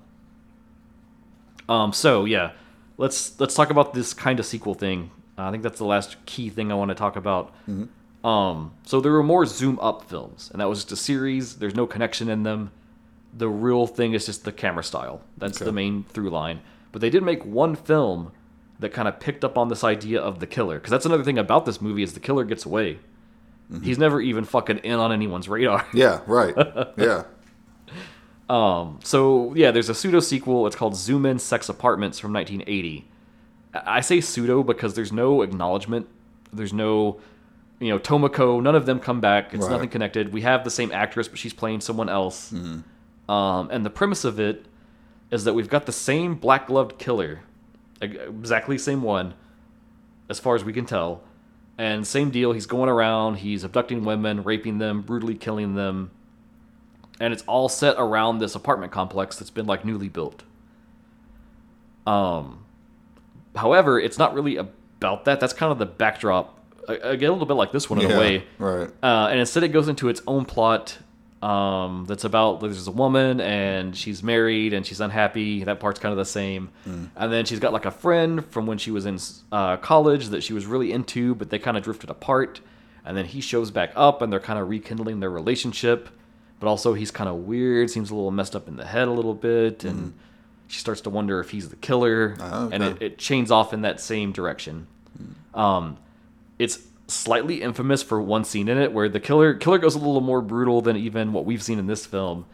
[1.73, 2.52] Um, so yeah,
[2.98, 5.11] let's let's talk about this kind of sequel thing.
[5.38, 7.52] I think that's the last key thing I want to talk about.
[7.68, 8.26] Mm-hmm.
[8.26, 11.56] Um, so there were more zoom up films, and that was just a series.
[11.57, 12.72] There's no connection in them.
[13.34, 15.22] The real thing is just the camera style.
[15.38, 15.65] That's Okay.
[15.65, 16.61] the main through line.
[16.91, 18.32] But they did make one film
[18.80, 21.38] that kind of picked up on this idea of the killer, because that's another thing
[21.38, 22.99] about this movie is the killer gets away.
[23.72, 23.84] Mm-hmm.
[23.84, 25.86] He's never even fucking in on anyone's radar.
[25.94, 26.54] yeah, right.
[26.98, 27.24] Yeah.
[28.48, 30.68] Um, so yeah, there's a pseudo sequel.
[30.68, 33.08] It's called Zoom In Sex Apartments from 1980.
[33.74, 36.08] I say pseudo because there's no acknowledgement.
[36.54, 37.20] There's no,
[37.80, 38.62] you know, Tomoko.
[38.62, 39.52] None of them come back.
[39.56, 39.72] It's Right.
[39.72, 40.32] nothing connected.
[40.32, 42.54] We have the same actress, but she's playing someone else.
[42.54, 44.68] Um, and the premise of it
[45.32, 47.42] is that we've got the same black gloved killer,
[48.00, 49.34] exactly same one,
[50.30, 51.24] as far as we can tell.
[51.77, 52.53] And same deal.
[52.53, 53.35] He's going around.
[53.35, 56.11] He's abducting women, raping them, brutally killing them
[57.19, 60.43] and it's all set around this apartment complex that's been like newly built.
[62.06, 62.65] Um,
[63.56, 65.39] however, it's not really about that.
[65.39, 66.60] That's kind of the backdrop.
[66.88, 68.15] Get a little bit like this one in yeah.
[68.15, 68.89] a way, Right.
[69.02, 70.99] uh, and instead it goes into its own plot.
[71.45, 75.63] Um, that's about there's a woman and she's married and she's unhappy.
[75.63, 76.69] That part's kind of the same.
[77.15, 79.19] And then she's got like a friend from when she was in
[79.51, 82.61] uh, college that she was really into, but they kind of drifted apart.
[83.05, 86.09] And then he shows back up and they're kind of rekindling their relationship.
[86.59, 89.11] But also he's kind of weird, seems a little messed up in the head a
[89.11, 90.13] little bit, and
[90.67, 92.38] she starts to wonder if he's the killer.
[92.39, 94.88] Ah, And it, it chains off in that same direction.
[95.53, 95.97] Um,
[96.57, 100.22] it's slightly infamous for one scene in it where the killer killer goes a little
[100.22, 102.45] more brutal than even what we've seen in this film.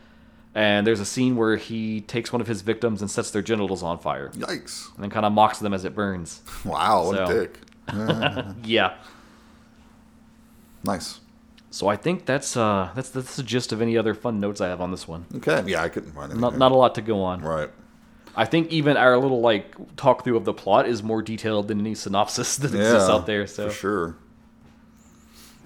[0.54, 3.82] And there's a scene where he takes one of his victims and sets their genitals
[3.84, 4.94] on fire, Yikes.
[4.96, 6.42] and then kind of mocks them as it burns.
[6.66, 7.60] Wow, what So- a dick.
[8.66, 8.96] Yeah.
[10.84, 11.20] Nice.
[11.70, 14.68] So I think that's uh that's that's the gist of any other fun notes I
[14.68, 15.26] have on this one.
[15.36, 15.64] Okay.
[15.68, 16.42] Yeah, I couldn't find anything.
[16.42, 17.42] Not not a lot to go on.
[17.42, 17.70] Right.
[18.36, 21.80] I think even our little like talk through of the plot is more detailed than
[21.80, 22.82] any synopsis that Yeah.
[22.82, 23.48] exists out there.
[23.48, 24.16] So For sure.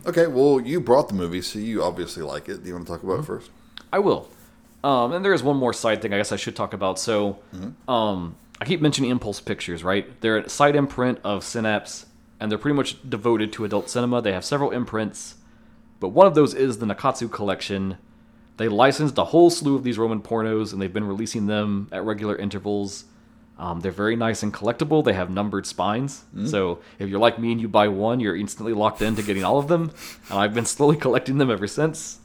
[0.05, 2.61] Okay, well, you brought the movie, so you obviously like it.
[2.61, 3.09] Do you want to talk Mm-hmm.
[3.11, 3.49] about it first?
[3.91, 4.29] I will.
[4.83, 6.99] Um, and there is one more side thing I guess I should talk about.
[6.99, 7.39] So,
[7.87, 10.21] um, I keep mentioning Impulse Pictures, right?
[10.21, 12.05] They're a side imprint of Synapse,
[12.39, 14.21] and they're pretty much devoted to adult cinema.
[14.21, 15.35] They have several imprints,
[15.99, 17.97] but one of those is the Nikkatsu Collection.
[18.57, 22.03] They licensed a whole slew of these Roman pornos, and they've been releasing them at
[22.05, 23.05] regular intervals.
[23.57, 25.03] Um, they're very nice and collectible.
[25.03, 26.25] They have numbered spines.
[26.47, 29.57] So if you're like me and you buy one, you're instantly locked into getting all
[29.57, 29.91] of them.
[30.29, 32.19] And I've been slowly collecting them ever since.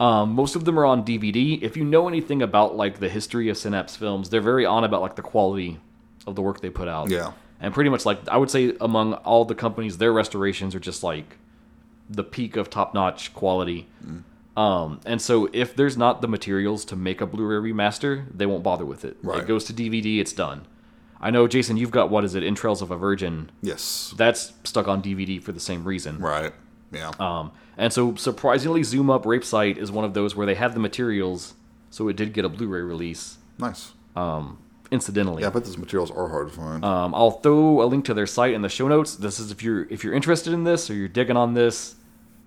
[0.00, 1.62] Um, most of them are on DVD.
[1.62, 5.02] If you know anything about like the history of Synapse films, they're very on about
[5.02, 5.78] like the quality
[6.26, 7.10] of the work they put out.
[7.10, 7.32] Yeah.
[7.60, 11.02] And pretty much like I would say among all the companies, their restorations are just
[11.02, 11.36] like
[12.08, 13.88] the peak of top notch quality.
[14.56, 18.62] Um, and so if there's not the materials to make a Blu-ray remaster, they won't
[18.62, 19.16] bother with it.
[19.22, 19.40] Right.
[19.40, 20.66] It goes to DVD, it's done.
[21.20, 23.50] I know, Jason, you've got what is it, Entrails of a Virgin?
[23.62, 24.12] Yes.
[24.16, 26.18] That's stuck on DVD for the same reason.
[26.18, 26.52] Right.
[26.90, 27.12] Yeah.
[27.18, 30.74] Um, and so surprisingly, Zoom Up Rape Site is one of those where they have
[30.74, 31.54] the materials,
[31.90, 33.38] so it did get a Blu-ray release.
[33.58, 33.92] nice.
[34.14, 34.58] Um,
[34.90, 36.84] incidentally, Yeah, I bet those materials are hard to find.
[36.84, 39.16] um, I'll throw a link to their site in the show notes.
[39.16, 41.94] This is if you're if you're interested in this or you're digging on this,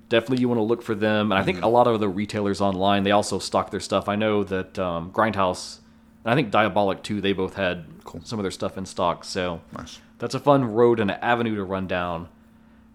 [0.09, 1.31] definitely you want to look for them.
[1.31, 4.07] And I think a lot of the retailers online they also stock their stuff.
[4.09, 5.79] I know that um, Grindhouse
[6.23, 7.21] and I think Diabolik too.
[7.21, 8.21] They both had Cool.
[8.23, 9.23] some of their stuff in stock.
[9.23, 9.99] So nice.
[10.19, 12.29] that's a fun road and an avenue to run down.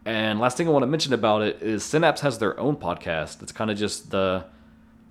[0.05, 3.43] And last thing I want to mention about it is Synapse has their own podcast.
[3.43, 4.47] It's kind of just the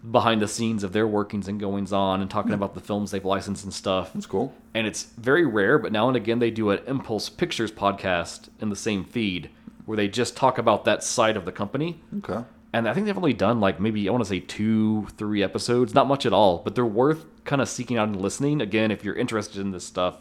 [0.10, 3.26] behind the scenes of their workings and goings on and talking about the films they've
[3.26, 4.14] licensed and stuff.
[4.14, 4.54] That's cool.
[4.74, 8.70] And it's very rare, but now and again they do an Impulse Pictures podcast in
[8.70, 9.50] the same feed
[9.90, 12.00] where they just talk about that side of the company.
[12.20, 12.44] Okay.
[12.74, 15.96] And I think they've only done like maybe I want to say two, three episodes,
[15.96, 18.62] not much at all, but they're worth kind of seeking out and listening.
[18.62, 20.18] Again, if you're interested in this stuff,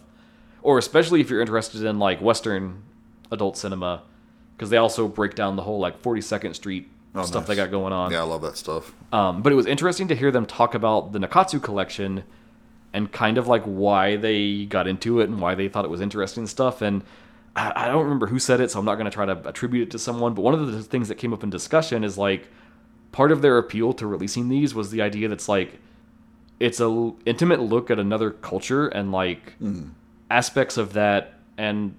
[0.62, 2.82] or especially if you're interested in like Western
[3.30, 4.04] adult cinema,
[4.56, 7.92] because they also break down the whole like 42nd Street Oh, stuff they got going
[7.92, 8.10] on.
[8.10, 8.94] Yeah, I love that stuff.
[9.12, 12.24] Um, but it was interesting to hear them talk about the Nikkatsu collection
[12.94, 16.00] and kind of like why they got into it and why they thought it was
[16.00, 16.80] interesting stuff.
[16.80, 17.02] And
[17.58, 19.88] I, I don't remember who said it, so I'm not going to try to attribute
[19.88, 20.34] it to someone.
[20.34, 22.48] But one of the things that came up in discussion is like
[23.12, 25.80] part of their appeal to releasing these was the idea that's like
[26.60, 29.88] it's a l- intimate look at another culture and like mm-hmm.
[30.30, 31.94] aspects of that and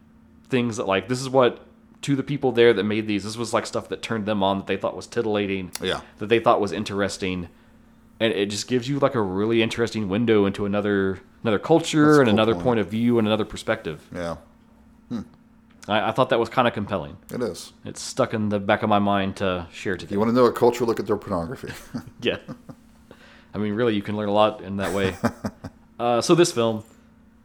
[0.49, 1.65] things that like this is what
[2.01, 4.57] to the people there that made these this was like stuff that turned them on
[4.57, 6.01] that they thought was titillating Yeah.
[6.17, 7.49] that they thought was interesting
[8.19, 12.25] and it just gives you like a really interesting window into another another culture and
[12.27, 12.63] cool another point.
[12.63, 14.07] point of view and another perspective.
[14.13, 14.37] Yeah,
[15.87, 17.17] I, I thought that was kind of compelling.
[17.33, 17.73] it is.
[17.85, 20.09] It's stuck in the back of my mind to share it.
[20.11, 20.85] You want to know a culture?
[20.85, 21.73] Look at their pornography.
[22.21, 22.37] Yeah.
[23.53, 25.15] I mean, really, you can learn a lot in that way.
[25.99, 26.83] uh, so this film,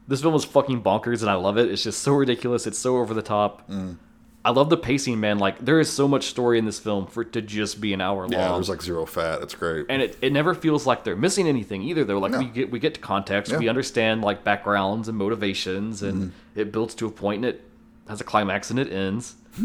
[0.06, 1.70] this film is fucking bonkers, and I love it.
[1.70, 2.66] It's just so ridiculous.
[2.66, 3.66] It's so over the top.
[3.70, 3.96] Mm.
[4.44, 5.38] I love the pacing, man.
[5.38, 8.02] Like there is so much story in this film for it to just be an
[8.02, 8.48] hour yeah, long.
[8.50, 9.40] Yeah, there's like zero fat.
[9.40, 9.86] It's great.
[9.88, 12.40] and it, it never feels like they're missing anything either though like No.
[12.40, 13.58] we get we get to context Yeah.
[13.58, 16.60] we understand like backgrounds and motivations and Mm-hmm.
[16.60, 17.62] it builds to a point and it
[18.08, 19.34] has a climax and it ends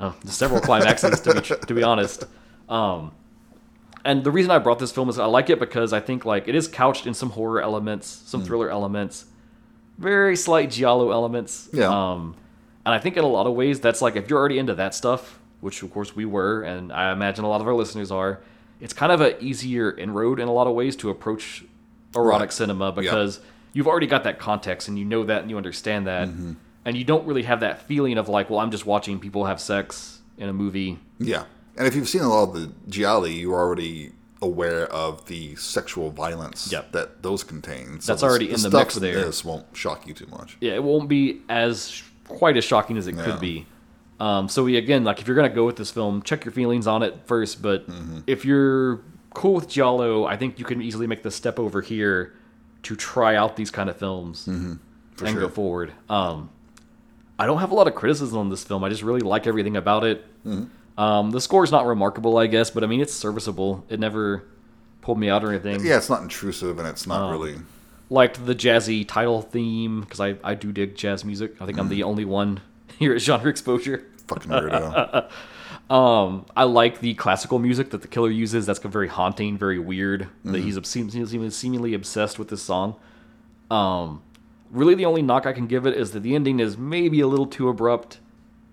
[0.00, 2.24] oh, there's several climaxes to be to be honest
[2.68, 3.12] um
[4.04, 6.48] and the reason I brought this film is I like it because I think like
[6.48, 8.46] it is couched in some horror elements, some Mm.
[8.46, 9.26] thriller elements,
[9.96, 11.68] very slight giallo elements.
[11.72, 11.86] Yeah.
[11.86, 12.34] Um,
[12.84, 14.96] and I think in a lot of ways that's like if you're already into that
[14.96, 18.40] stuff, which of course we were, and I imagine a lot of our listeners are,
[18.80, 21.64] it's kind of an easier inroad in a lot of ways to approach
[22.16, 22.52] erotic Right.
[22.52, 23.38] cinema because
[23.72, 26.52] you've already got that context and you know that and you understand that, Mm-hmm.
[26.84, 29.60] And you don't really have that feeling of like, well, I'm just watching people have
[29.60, 30.98] sex in a movie.
[31.18, 31.44] Yeah,
[31.76, 36.10] and if you've seen a lot of the gialli, you're already aware of the sexual
[36.10, 36.92] violence Yep.
[36.92, 38.00] that those contain.
[38.00, 39.24] So That's already in the stuff mix there.
[39.24, 40.56] This won't shock you too much.
[40.60, 43.24] yeah, it won't be as quite as shocking as it Yeah.
[43.24, 43.66] could be.
[44.18, 46.86] Um, so we again, like if you're gonna go with this film, check your feelings
[46.88, 47.62] on it first.
[47.62, 48.18] But Mm-hmm.
[48.26, 49.00] if you're
[49.34, 52.32] cool with Giallo, I think you can easily make the step over here
[52.82, 54.74] to try out these kind of films Mm-hmm.
[55.24, 55.40] And sure.
[55.40, 55.92] go forward.
[56.08, 56.50] Um,
[57.42, 58.84] I don't have a lot of criticism on this film.
[58.84, 60.24] I just really like everything about it.
[60.46, 61.00] Mm-hmm.
[61.00, 63.84] Um, the score is not remarkable, I guess, but I mean it's serviceable.
[63.88, 64.44] It never
[65.00, 65.84] pulled me out or anything.
[65.84, 67.56] Yeah, it's not intrusive, and it's Um, not really.
[68.10, 71.56] liked the jazzy title theme because I, I do dig jazz music.
[71.60, 72.60] I think I'm the only one
[72.98, 74.04] here at Genre Exposure.
[74.28, 75.28] Fucking weirdo.
[75.90, 78.64] Um, I like the classical music that the killer uses.
[78.64, 80.20] That's very haunting, very weird.
[80.44, 80.64] That Mm-hmm.
[80.64, 82.94] he's obs- seemingly, seemingly obsessed with this song.
[83.70, 84.22] Um,
[84.72, 87.26] really, the only knock I can give it is that the ending is maybe a
[87.28, 88.18] little too abrupt.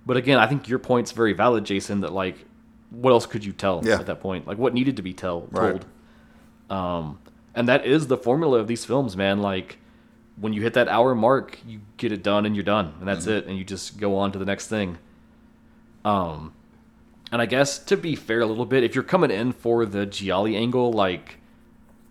[0.05, 2.01] But again, I think your point's very valid, Jason.
[2.01, 2.45] That like,
[2.89, 3.99] what else could you tell Yeah.
[3.99, 4.47] at that point?
[4.47, 5.81] Like, what needed to be tell Right.
[5.81, 5.85] told?
[6.79, 7.19] Um,
[7.53, 9.41] and that is the formula of these films, man.
[9.41, 9.77] Like,
[10.39, 13.27] when you hit that hour mark, you get it done and you're done, and that's
[13.27, 14.97] it, and you just go on to the next thing.
[16.05, 16.53] Um,
[17.31, 20.05] and I guess to be fair, a little bit, if you're coming in for the
[20.05, 21.37] Gialli angle, like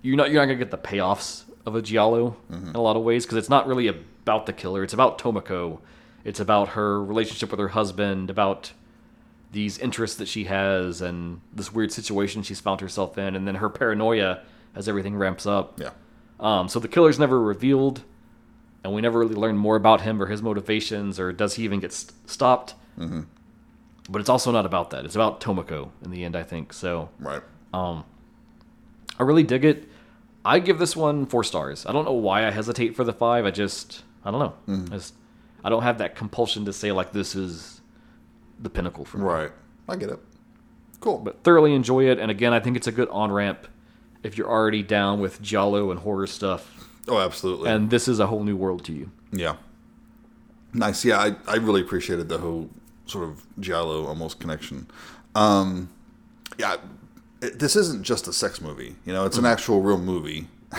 [0.02, 3.02] you're not you're not gonna get the payoffs of a Giallo in a lot of
[3.02, 4.82] ways because it's not really about the killer.
[4.82, 5.78] It's about Tomoko.
[6.24, 8.72] It's about her relationship with her husband, about
[9.52, 13.56] these interests that she has, and this weird situation she's found herself in, and then
[13.56, 14.42] her paranoia
[14.74, 15.80] as everything ramps up.
[15.80, 15.90] yeah.
[16.40, 18.02] Um, so the killer's never revealed,
[18.84, 21.80] and we never really learn more about him or his motivations, or does he even
[21.80, 22.74] get st- stopped?
[22.98, 23.22] Mm-hmm.
[24.08, 25.04] But it's also not about that.
[25.04, 26.72] It's about Tomoko in the end, I think.
[26.72, 27.42] So Right.
[27.72, 28.04] Um,
[29.18, 29.87] I really dig it.
[30.48, 31.84] I give this one four stars.
[31.84, 33.44] I don't know why I hesitate for the five.
[33.44, 34.54] I just, I don't know.
[34.66, 34.94] Mm-hmm.
[34.94, 35.14] I, just,
[35.62, 37.82] I don't have that compulsion to say like this is
[38.58, 39.24] the pinnacle for me.
[39.24, 39.52] Right.
[39.88, 40.18] I get it.
[41.00, 41.18] Cool.
[41.18, 43.68] But thoroughly enjoy it, and again, I think it's a good on ramp
[44.22, 47.70] if you're already down with Giallo and horror stuff, oh, absolutely.
[47.70, 49.10] and this is a whole new world to you.
[49.32, 49.56] Yeah.
[50.72, 51.04] Nice.
[51.04, 52.70] Yeah, I, I really appreciated the whole
[53.06, 54.88] sort of Giallo almost connection.
[55.34, 55.90] Um,
[56.58, 56.76] yeah,
[57.40, 58.96] it, this isn't just a sex movie.
[59.04, 60.48] You know, it's an actual real movie.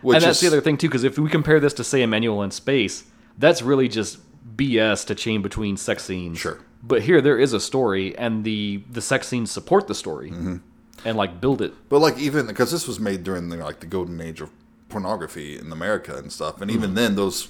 [0.00, 2.00] Which and that's is, the other thing too, because if we compare this to say
[2.02, 3.04] Emmanuelle in Space,
[3.36, 4.18] that's really just
[4.56, 6.38] BS to chain between sex scenes.
[6.38, 6.58] Sure.
[6.82, 10.56] But here there is a story, and the the sex scenes support the story, Mm-hmm.
[11.04, 11.74] and like build it.
[11.88, 14.50] But like even because this was made during the, like the golden age of
[14.88, 17.48] pornography in America and stuff, and even then those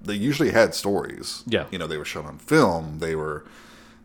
[0.00, 1.42] they usually had stories.
[1.46, 1.64] Yeah.
[1.72, 3.00] you know they were shown on film.
[3.00, 3.44] They were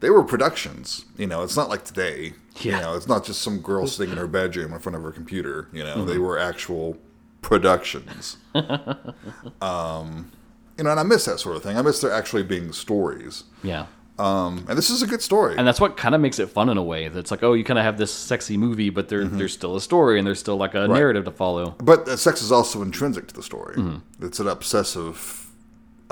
[0.04, 1.06] they were productions.
[1.18, 2.34] You know, it's not like today.
[2.60, 2.76] Yeah.
[2.76, 5.12] You know, it's not just some girl sitting in her bedroom in front of her
[5.12, 5.70] computer.
[5.72, 6.08] You know, Mm-hmm.
[6.10, 6.98] they were actual
[7.42, 8.36] productions.
[9.62, 10.32] um,
[10.78, 11.78] you know, and I miss that sort of thing.
[11.78, 13.44] I miss there actually being stories.
[13.64, 13.86] Yeah.
[14.20, 15.56] Um, and this is a good story.
[15.58, 17.08] And that's what kind of makes it fun in a way.
[17.08, 19.38] That's like, oh, you kind of have this sexy movie, but there, Mm-hmm.
[19.38, 21.76] there's still a story and there's still like a narrative to follow.
[21.80, 23.76] But uh, sex is also intrinsic to the story.
[23.78, 24.26] Mm-hmm.
[24.26, 25.43] It's an obsessive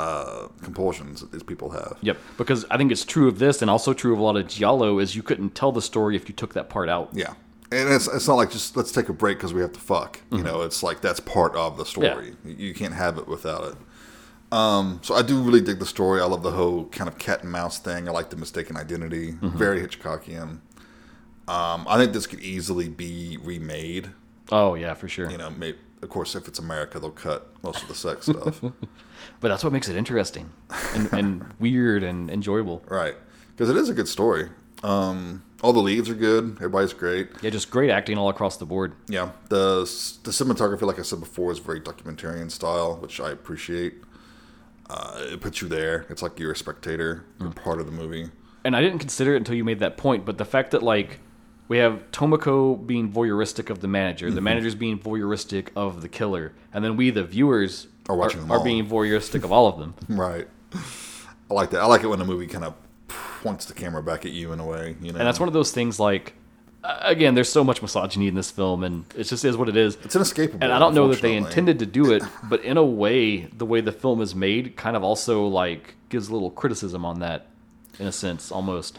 [0.02, 1.98] uh, compulsions that these people have.
[2.02, 2.18] Yep.
[2.38, 5.00] Because I think it's true of this, and also true of a lot of giallo,
[5.00, 7.10] is you couldn't tell the story if you took that part out.
[7.14, 7.34] Yeah.
[7.72, 10.20] And it's, it's not like just let's take a break because we have to fuck.
[10.32, 12.36] You know, it's like that's part of the story.
[12.44, 13.76] You You can't have it without it.
[14.52, 16.20] Um, so I do really dig the story.
[16.20, 18.10] I love the whole kind of cat and mouse thing.
[18.10, 19.38] I like the mistaken identity.
[19.42, 20.60] Very Hitchcockian.
[21.48, 24.10] Um, I think this could easily be remade.
[24.52, 25.32] Oh yeah, for sure.
[25.32, 28.62] You know, may of course, if it's America, they'll cut most of the sex stuff.
[29.40, 30.52] But that's what makes it interesting
[30.94, 32.84] and, and weird and enjoyable.
[32.88, 33.16] Right.
[33.52, 34.50] Because it is a good story.
[34.84, 36.54] Um, All the leads are good.
[36.58, 37.30] Everybody's great.
[37.44, 38.94] Yeah, just great acting all across the board.
[39.08, 39.82] Yeah, the
[40.24, 43.94] the cinematography, like I said before, is very documentarian style, which I appreciate.
[44.90, 46.06] Uh, it puts you there.
[46.10, 47.24] It's like you're a spectator.
[47.40, 48.30] You're part of the movie.
[48.66, 51.20] And I didn't consider it until you made that point, but the fact that like
[51.68, 54.36] we have Tomoko being voyeuristic of the manager, Mm-hmm.
[54.36, 58.52] the manager's being voyeuristic of the killer, and then we, the viewers, Are watching them
[58.52, 58.64] are all.
[58.64, 59.94] being voyeuristic of all of them.
[60.10, 60.48] Right.
[60.74, 61.82] I like that.
[61.82, 62.74] I like it when a movie kind of
[63.42, 64.96] points the camera back at you in a way.
[65.02, 66.34] You know, And that's one of those things like,
[66.84, 69.98] again, there's so much misogyny in this film, and it just is what it is.
[70.04, 70.64] it's inescapable.
[70.64, 73.66] And I don't know that they intended to do it, but in a way, the
[73.66, 77.48] way the film is made kind of also like gives a little criticism on that,
[78.00, 78.98] in a sense, almost.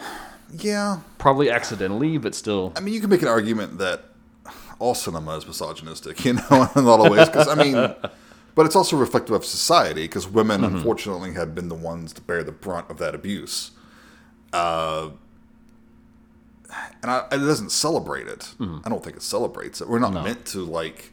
[0.54, 2.72] Yeah, Probably accidentally, but still.
[2.76, 4.04] I mean, you can make an argument that
[4.78, 7.28] all cinema is misogynistic, you know, in a lot of ways.
[7.30, 7.94] Because I mean,
[8.54, 10.76] but it's also reflective of society because women, Mm-hmm.
[10.76, 13.70] unfortunately, have been the ones to bear the brunt of that abuse.
[14.52, 15.10] Uh,
[17.02, 18.54] and I, it doesn't celebrate it.
[18.58, 18.78] Mm-hmm.
[18.84, 19.88] I don't think it celebrates it.
[19.88, 21.12] We're not meant to like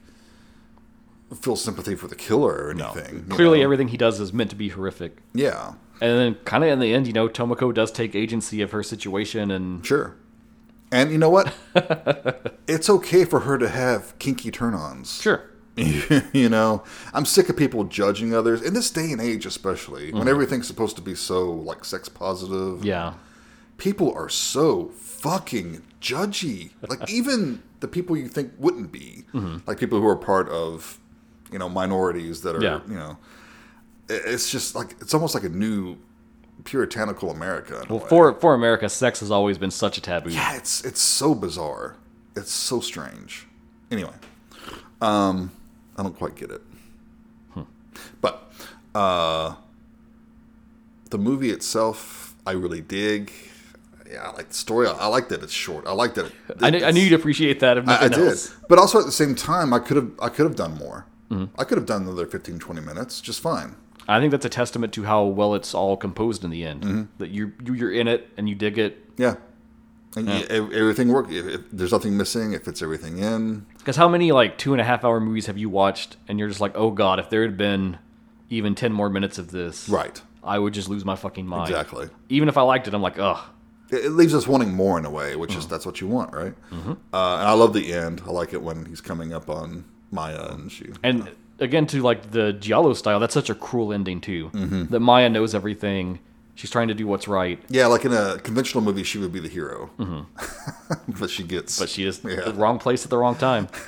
[1.41, 3.25] feel sympathy for the killer or anything.
[3.29, 3.65] you Clearly, know?
[3.65, 5.17] everything he does is meant to be horrific.
[5.33, 8.71] Yeah, And then, kind of in the end, you know, Tomoko does take agency of
[8.71, 10.15] her situation, and sure.
[10.91, 11.53] And you know what?
[12.67, 15.21] it's okay for her to have kinky turn-ons.
[15.21, 15.43] sure,
[16.33, 16.83] you know,
[17.13, 20.95] I'm sick of people judging others in this day and age, especially when everything's supposed
[20.97, 22.83] to be so like sex positive.
[22.85, 23.13] yeah,
[23.77, 26.71] People are so fucking judgy.
[26.87, 29.23] Like even the people you think wouldn't be,
[29.67, 30.99] like people who are part of,
[31.51, 32.81] you know, minorities that are, Yeah.
[32.87, 33.17] you know,
[34.09, 35.97] it's just like it's almost like a new
[36.65, 37.85] puritanical America.
[37.89, 40.29] well, for for America, sex has always been such a taboo.
[40.31, 41.95] Yeah, it's it's so bizarre.
[42.35, 43.47] It's so strange.
[43.91, 44.13] Anyway,
[45.01, 45.51] um,
[45.99, 46.61] I don't quite get it.
[48.21, 48.49] But
[48.95, 49.55] uh,
[51.09, 53.33] the movie itself, I really dig.
[54.09, 54.87] Yeah, I like the story.
[54.87, 55.85] I, I like that it's short.
[55.85, 56.27] I like that.
[56.27, 57.77] It, I, knew, I knew you'd appreciate that.
[57.77, 58.37] If I, I did,
[58.69, 61.05] but also at the same time, I could have I could have done more.
[61.29, 61.59] Mm-hmm.
[61.59, 63.75] I could have done another 15, 20 minutes, just fine.
[64.07, 66.81] I think that's a testament to how well it's all composed in the end.
[66.83, 67.03] Mm-hmm.
[67.19, 68.97] That you- you're in it and you dig it.
[69.17, 69.35] Yeah,
[70.15, 71.31] and ev- everything works.
[71.31, 73.65] If, if there's nothing missing, it fits everything in.
[73.77, 76.47] Because how many like two and a half hour movies have you watched and you're
[76.47, 77.97] just like, oh god, if there had been
[78.49, 80.21] even ten more minutes of this, Right.
[80.43, 81.69] I would just lose my fucking mind.
[81.69, 82.09] Exactly.
[82.29, 83.39] Even if I liked it, I'm like, ugh.
[83.91, 85.59] it it leaves us wanting more in a way, which Mm-hmm.
[85.59, 86.53] is that's what you want, right?
[86.71, 86.75] Uh,
[87.13, 88.21] and I love the end.
[88.25, 90.87] I like it when he's coming up on Maya and she.
[91.03, 91.29] And
[91.59, 94.49] again, to like the Giallo style, that's such a cruel ending too.
[94.53, 94.85] Mm-hmm.
[94.85, 96.19] That Maya knows everything.
[96.59, 99.39] She's trying to do what's right, Yeah, like in a conventional movie, she would be
[99.39, 99.91] the hero,
[101.07, 101.75] but she gets.
[101.75, 101.83] Mm-hmm.
[101.83, 102.41] but she is Yeah.
[102.51, 103.69] the wrong place at the wrong time.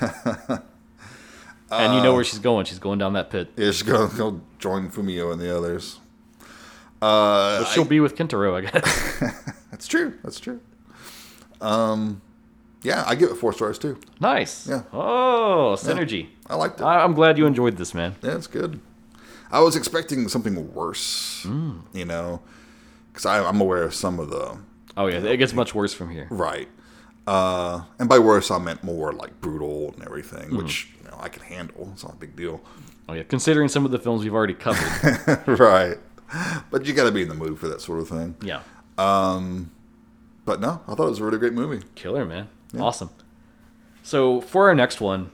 [1.70, 2.64] and you know where she's going.
[2.64, 3.50] She's going down that pit.
[3.56, 5.98] yeah, she's gonna join Fumio and the others.
[7.02, 9.18] Uh, But she'll be with Kentaro, I guess.
[9.70, 10.14] that's true.
[10.22, 10.60] That's true.
[11.60, 12.22] Um,
[12.82, 13.98] yeah, I give it four stars too.
[14.20, 14.66] nice.
[14.66, 14.82] Yeah.
[14.94, 16.28] Oh, synergy.
[16.48, 16.84] I liked it.
[16.84, 18.14] I- I'm glad you enjoyed this, man.
[18.22, 18.80] Yeah, it's good.
[19.50, 21.82] I was expecting something worse, Mm.
[21.92, 22.40] you know,
[23.12, 24.56] because I'm aware of some of the
[24.96, 26.26] Oh yeah, it gets much worse from here.
[26.30, 26.68] Right.
[27.26, 30.56] Uh, and by worse, I meant more like brutal and everything, Mm-hmm.
[30.56, 31.90] which you know I can handle.
[31.92, 32.60] It's not a big deal.
[33.08, 35.42] Oh yeah, considering some of the films we've already covered.
[35.58, 35.98] right.
[36.70, 38.34] But you got to be in the mood for that sort of thing.
[38.42, 38.62] yeah,
[38.96, 39.70] Um,
[40.46, 41.84] But no, I thought it was a really great movie.
[41.94, 42.48] killer, man.
[42.78, 43.10] Awesome.
[44.02, 45.30] So for our next one,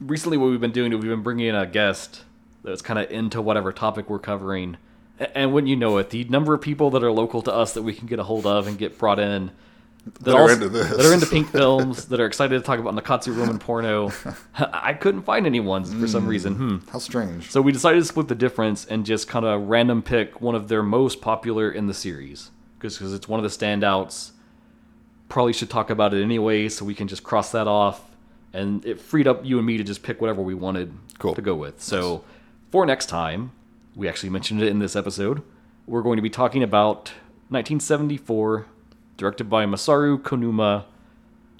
[0.00, 2.24] recently what we've been doing is we've been bringing in a guest
[2.64, 4.76] that's kind of into whatever topic we're covering.
[5.20, 7.82] A- wouldn't you know it, the number of people that are local to us that
[7.82, 9.50] we can get a hold of and get brought in
[10.22, 10.88] That are into this.
[10.96, 14.10] that are into pink films, that are excited to talk about Nikkatsu Roman porno.
[14.58, 16.54] I couldn't find any ones for some reason.
[16.54, 16.76] Hmm.
[16.90, 17.50] How strange.
[17.50, 20.68] So we decided to split the difference and just kind of random pick one of
[20.68, 24.30] their most popular in the series because it's one of the standouts.
[25.28, 28.00] Probably should talk about it anyway, so we can just cross that off,
[28.52, 31.34] and it freed up you and me to just pick whatever we wanted Cool.
[31.36, 31.80] to go with.
[31.80, 32.24] So
[32.72, 33.52] for next time,
[33.94, 35.42] we actually mentioned it in this episode.
[35.86, 37.08] We're going to be talking about
[37.48, 38.66] 1974,
[39.16, 40.84] directed by Masaru Konuma,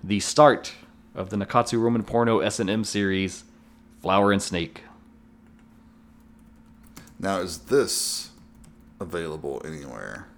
[0.02, 0.74] the start
[1.15, 3.44] of the Nikkatsu Roman porno S&M series,
[4.01, 4.82] Flower and Snake.
[7.19, 8.31] Now, is this
[9.01, 10.28] available anywhere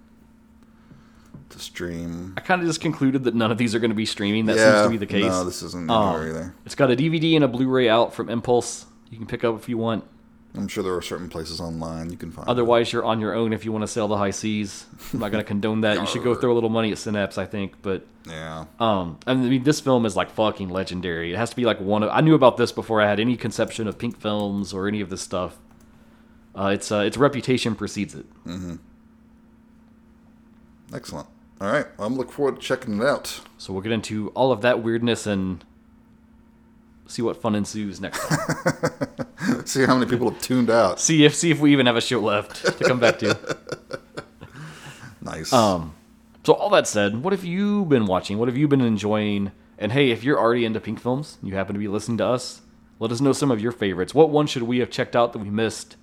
[1.49, 2.33] to stream?
[2.35, 4.47] I kind of just concluded that none of these are going to be streaming.
[4.47, 5.25] That yeah, seems to be the case.
[5.31, 6.55] No, this isn't Um, anywhere either.
[6.65, 8.85] It's got a DVD and a Blu-ray out from Impulse.
[9.09, 10.03] You can pick up if you want.
[10.55, 12.47] I'm sure there are certain places online you can find.
[12.47, 12.51] it.
[12.51, 14.85] Otherwise, you're on your own if you want to sail the high seas.
[15.11, 15.99] I'm not going to condone that.
[15.99, 17.81] You should go throw a little money at Synapse, I think.
[17.81, 21.33] But yeah, um, I mean, this film is like fucking legendary.
[21.33, 22.09] It has to be like one of.
[22.09, 25.09] I knew about this before I had any conception of pink films or any of
[25.09, 25.57] this stuff.
[26.55, 28.25] Uh, its uh, its reputation precedes it.
[30.93, 31.27] excellent.
[31.59, 31.87] All right.
[31.97, 33.41] Well, I'm looking forward to checking it out.
[33.57, 35.63] So we'll get into all of that weirdness and
[37.07, 39.07] see what fun ensues next time.
[39.69, 40.99] See how many people have tuned out.
[40.99, 43.57] see if see if we even have a show left to come back to.
[45.21, 45.53] Nice.
[45.53, 45.95] Um,
[46.43, 48.37] so all that said, what have you been watching?
[48.37, 49.53] What have you been enjoying?
[49.77, 52.61] And hey, if you're already into pink films, you happen to be listening to us,
[52.99, 54.13] let us know some of your favorites.
[54.13, 55.95] What one should we have checked out that we missed?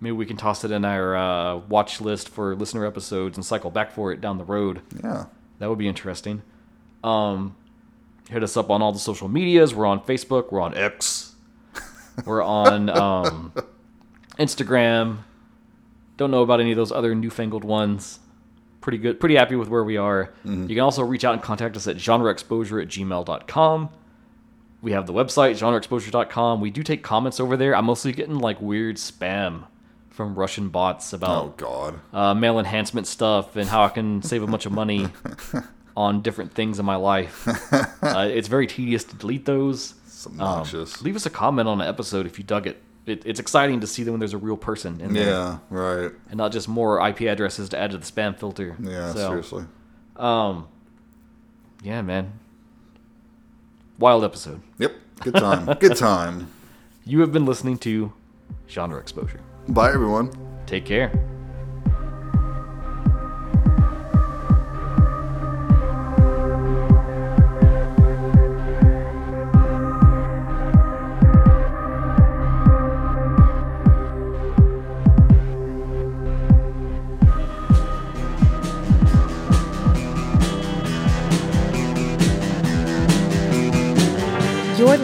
[0.00, 3.70] Maybe we can toss it in our uh, watch list for listener episodes and cycle
[3.70, 4.80] back for it down the road.
[5.04, 5.26] yeah.
[5.58, 6.42] That would be interesting.
[7.04, 7.56] Um,
[8.30, 9.74] hit us up on all the social medias.
[9.74, 10.50] We're on Facebook.
[10.50, 11.34] We're on X.
[12.24, 13.52] We're on um,
[14.38, 15.18] Instagram.
[16.16, 18.20] Don't know about any of those other newfangled ones.
[18.80, 19.18] Pretty good.
[19.20, 20.32] Pretty happy with where we are.
[20.44, 23.88] You can also reach out and contact us at genreexposure at gmail.com.
[24.82, 26.60] We have the website, genreexposure.com.
[26.60, 27.74] We do take comments over there.
[27.74, 29.64] I'm mostly getting like weird spam
[30.10, 32.00] from Russian bots about Oh God.
[32.12, 35.08] uh, male enhancement stuff and how I can save a bunch of money
[35.96, 37.46] on different things in my life.
[38.02, 39.94] Uh, it's very tedious to delete those.
[40.26, 41.02] It's Um, obnoxious.
[41.02, 42.82] leave us a comment on an episode if you dug it.
[43.06, 43.22] it.
[43.24, 45.58] It's exciting to see that when there's a real person in there yeah.
[45.70, 46.10] Right.
[46.28, 48.76] and not just more IP addresses to add to the spam filter.
[48.82, 49.12] Yeah.
[49.12, 49.64] So, seriously.
[50.16, 50.66] Um,
[51.82, 52.32] yeah, man.
[53.98, 54.60] Wild episode.
[54.78, 54.92] Yep.
[55.20, 55.66] Good time.
[55.80, 56.48] Good time.
[57.04, 58.12] You have been listening to
[58.68, 59.40] Genre Exposure.
[59.68, 60.30] Bye, everyone.
[60.66, 61.12] Take care.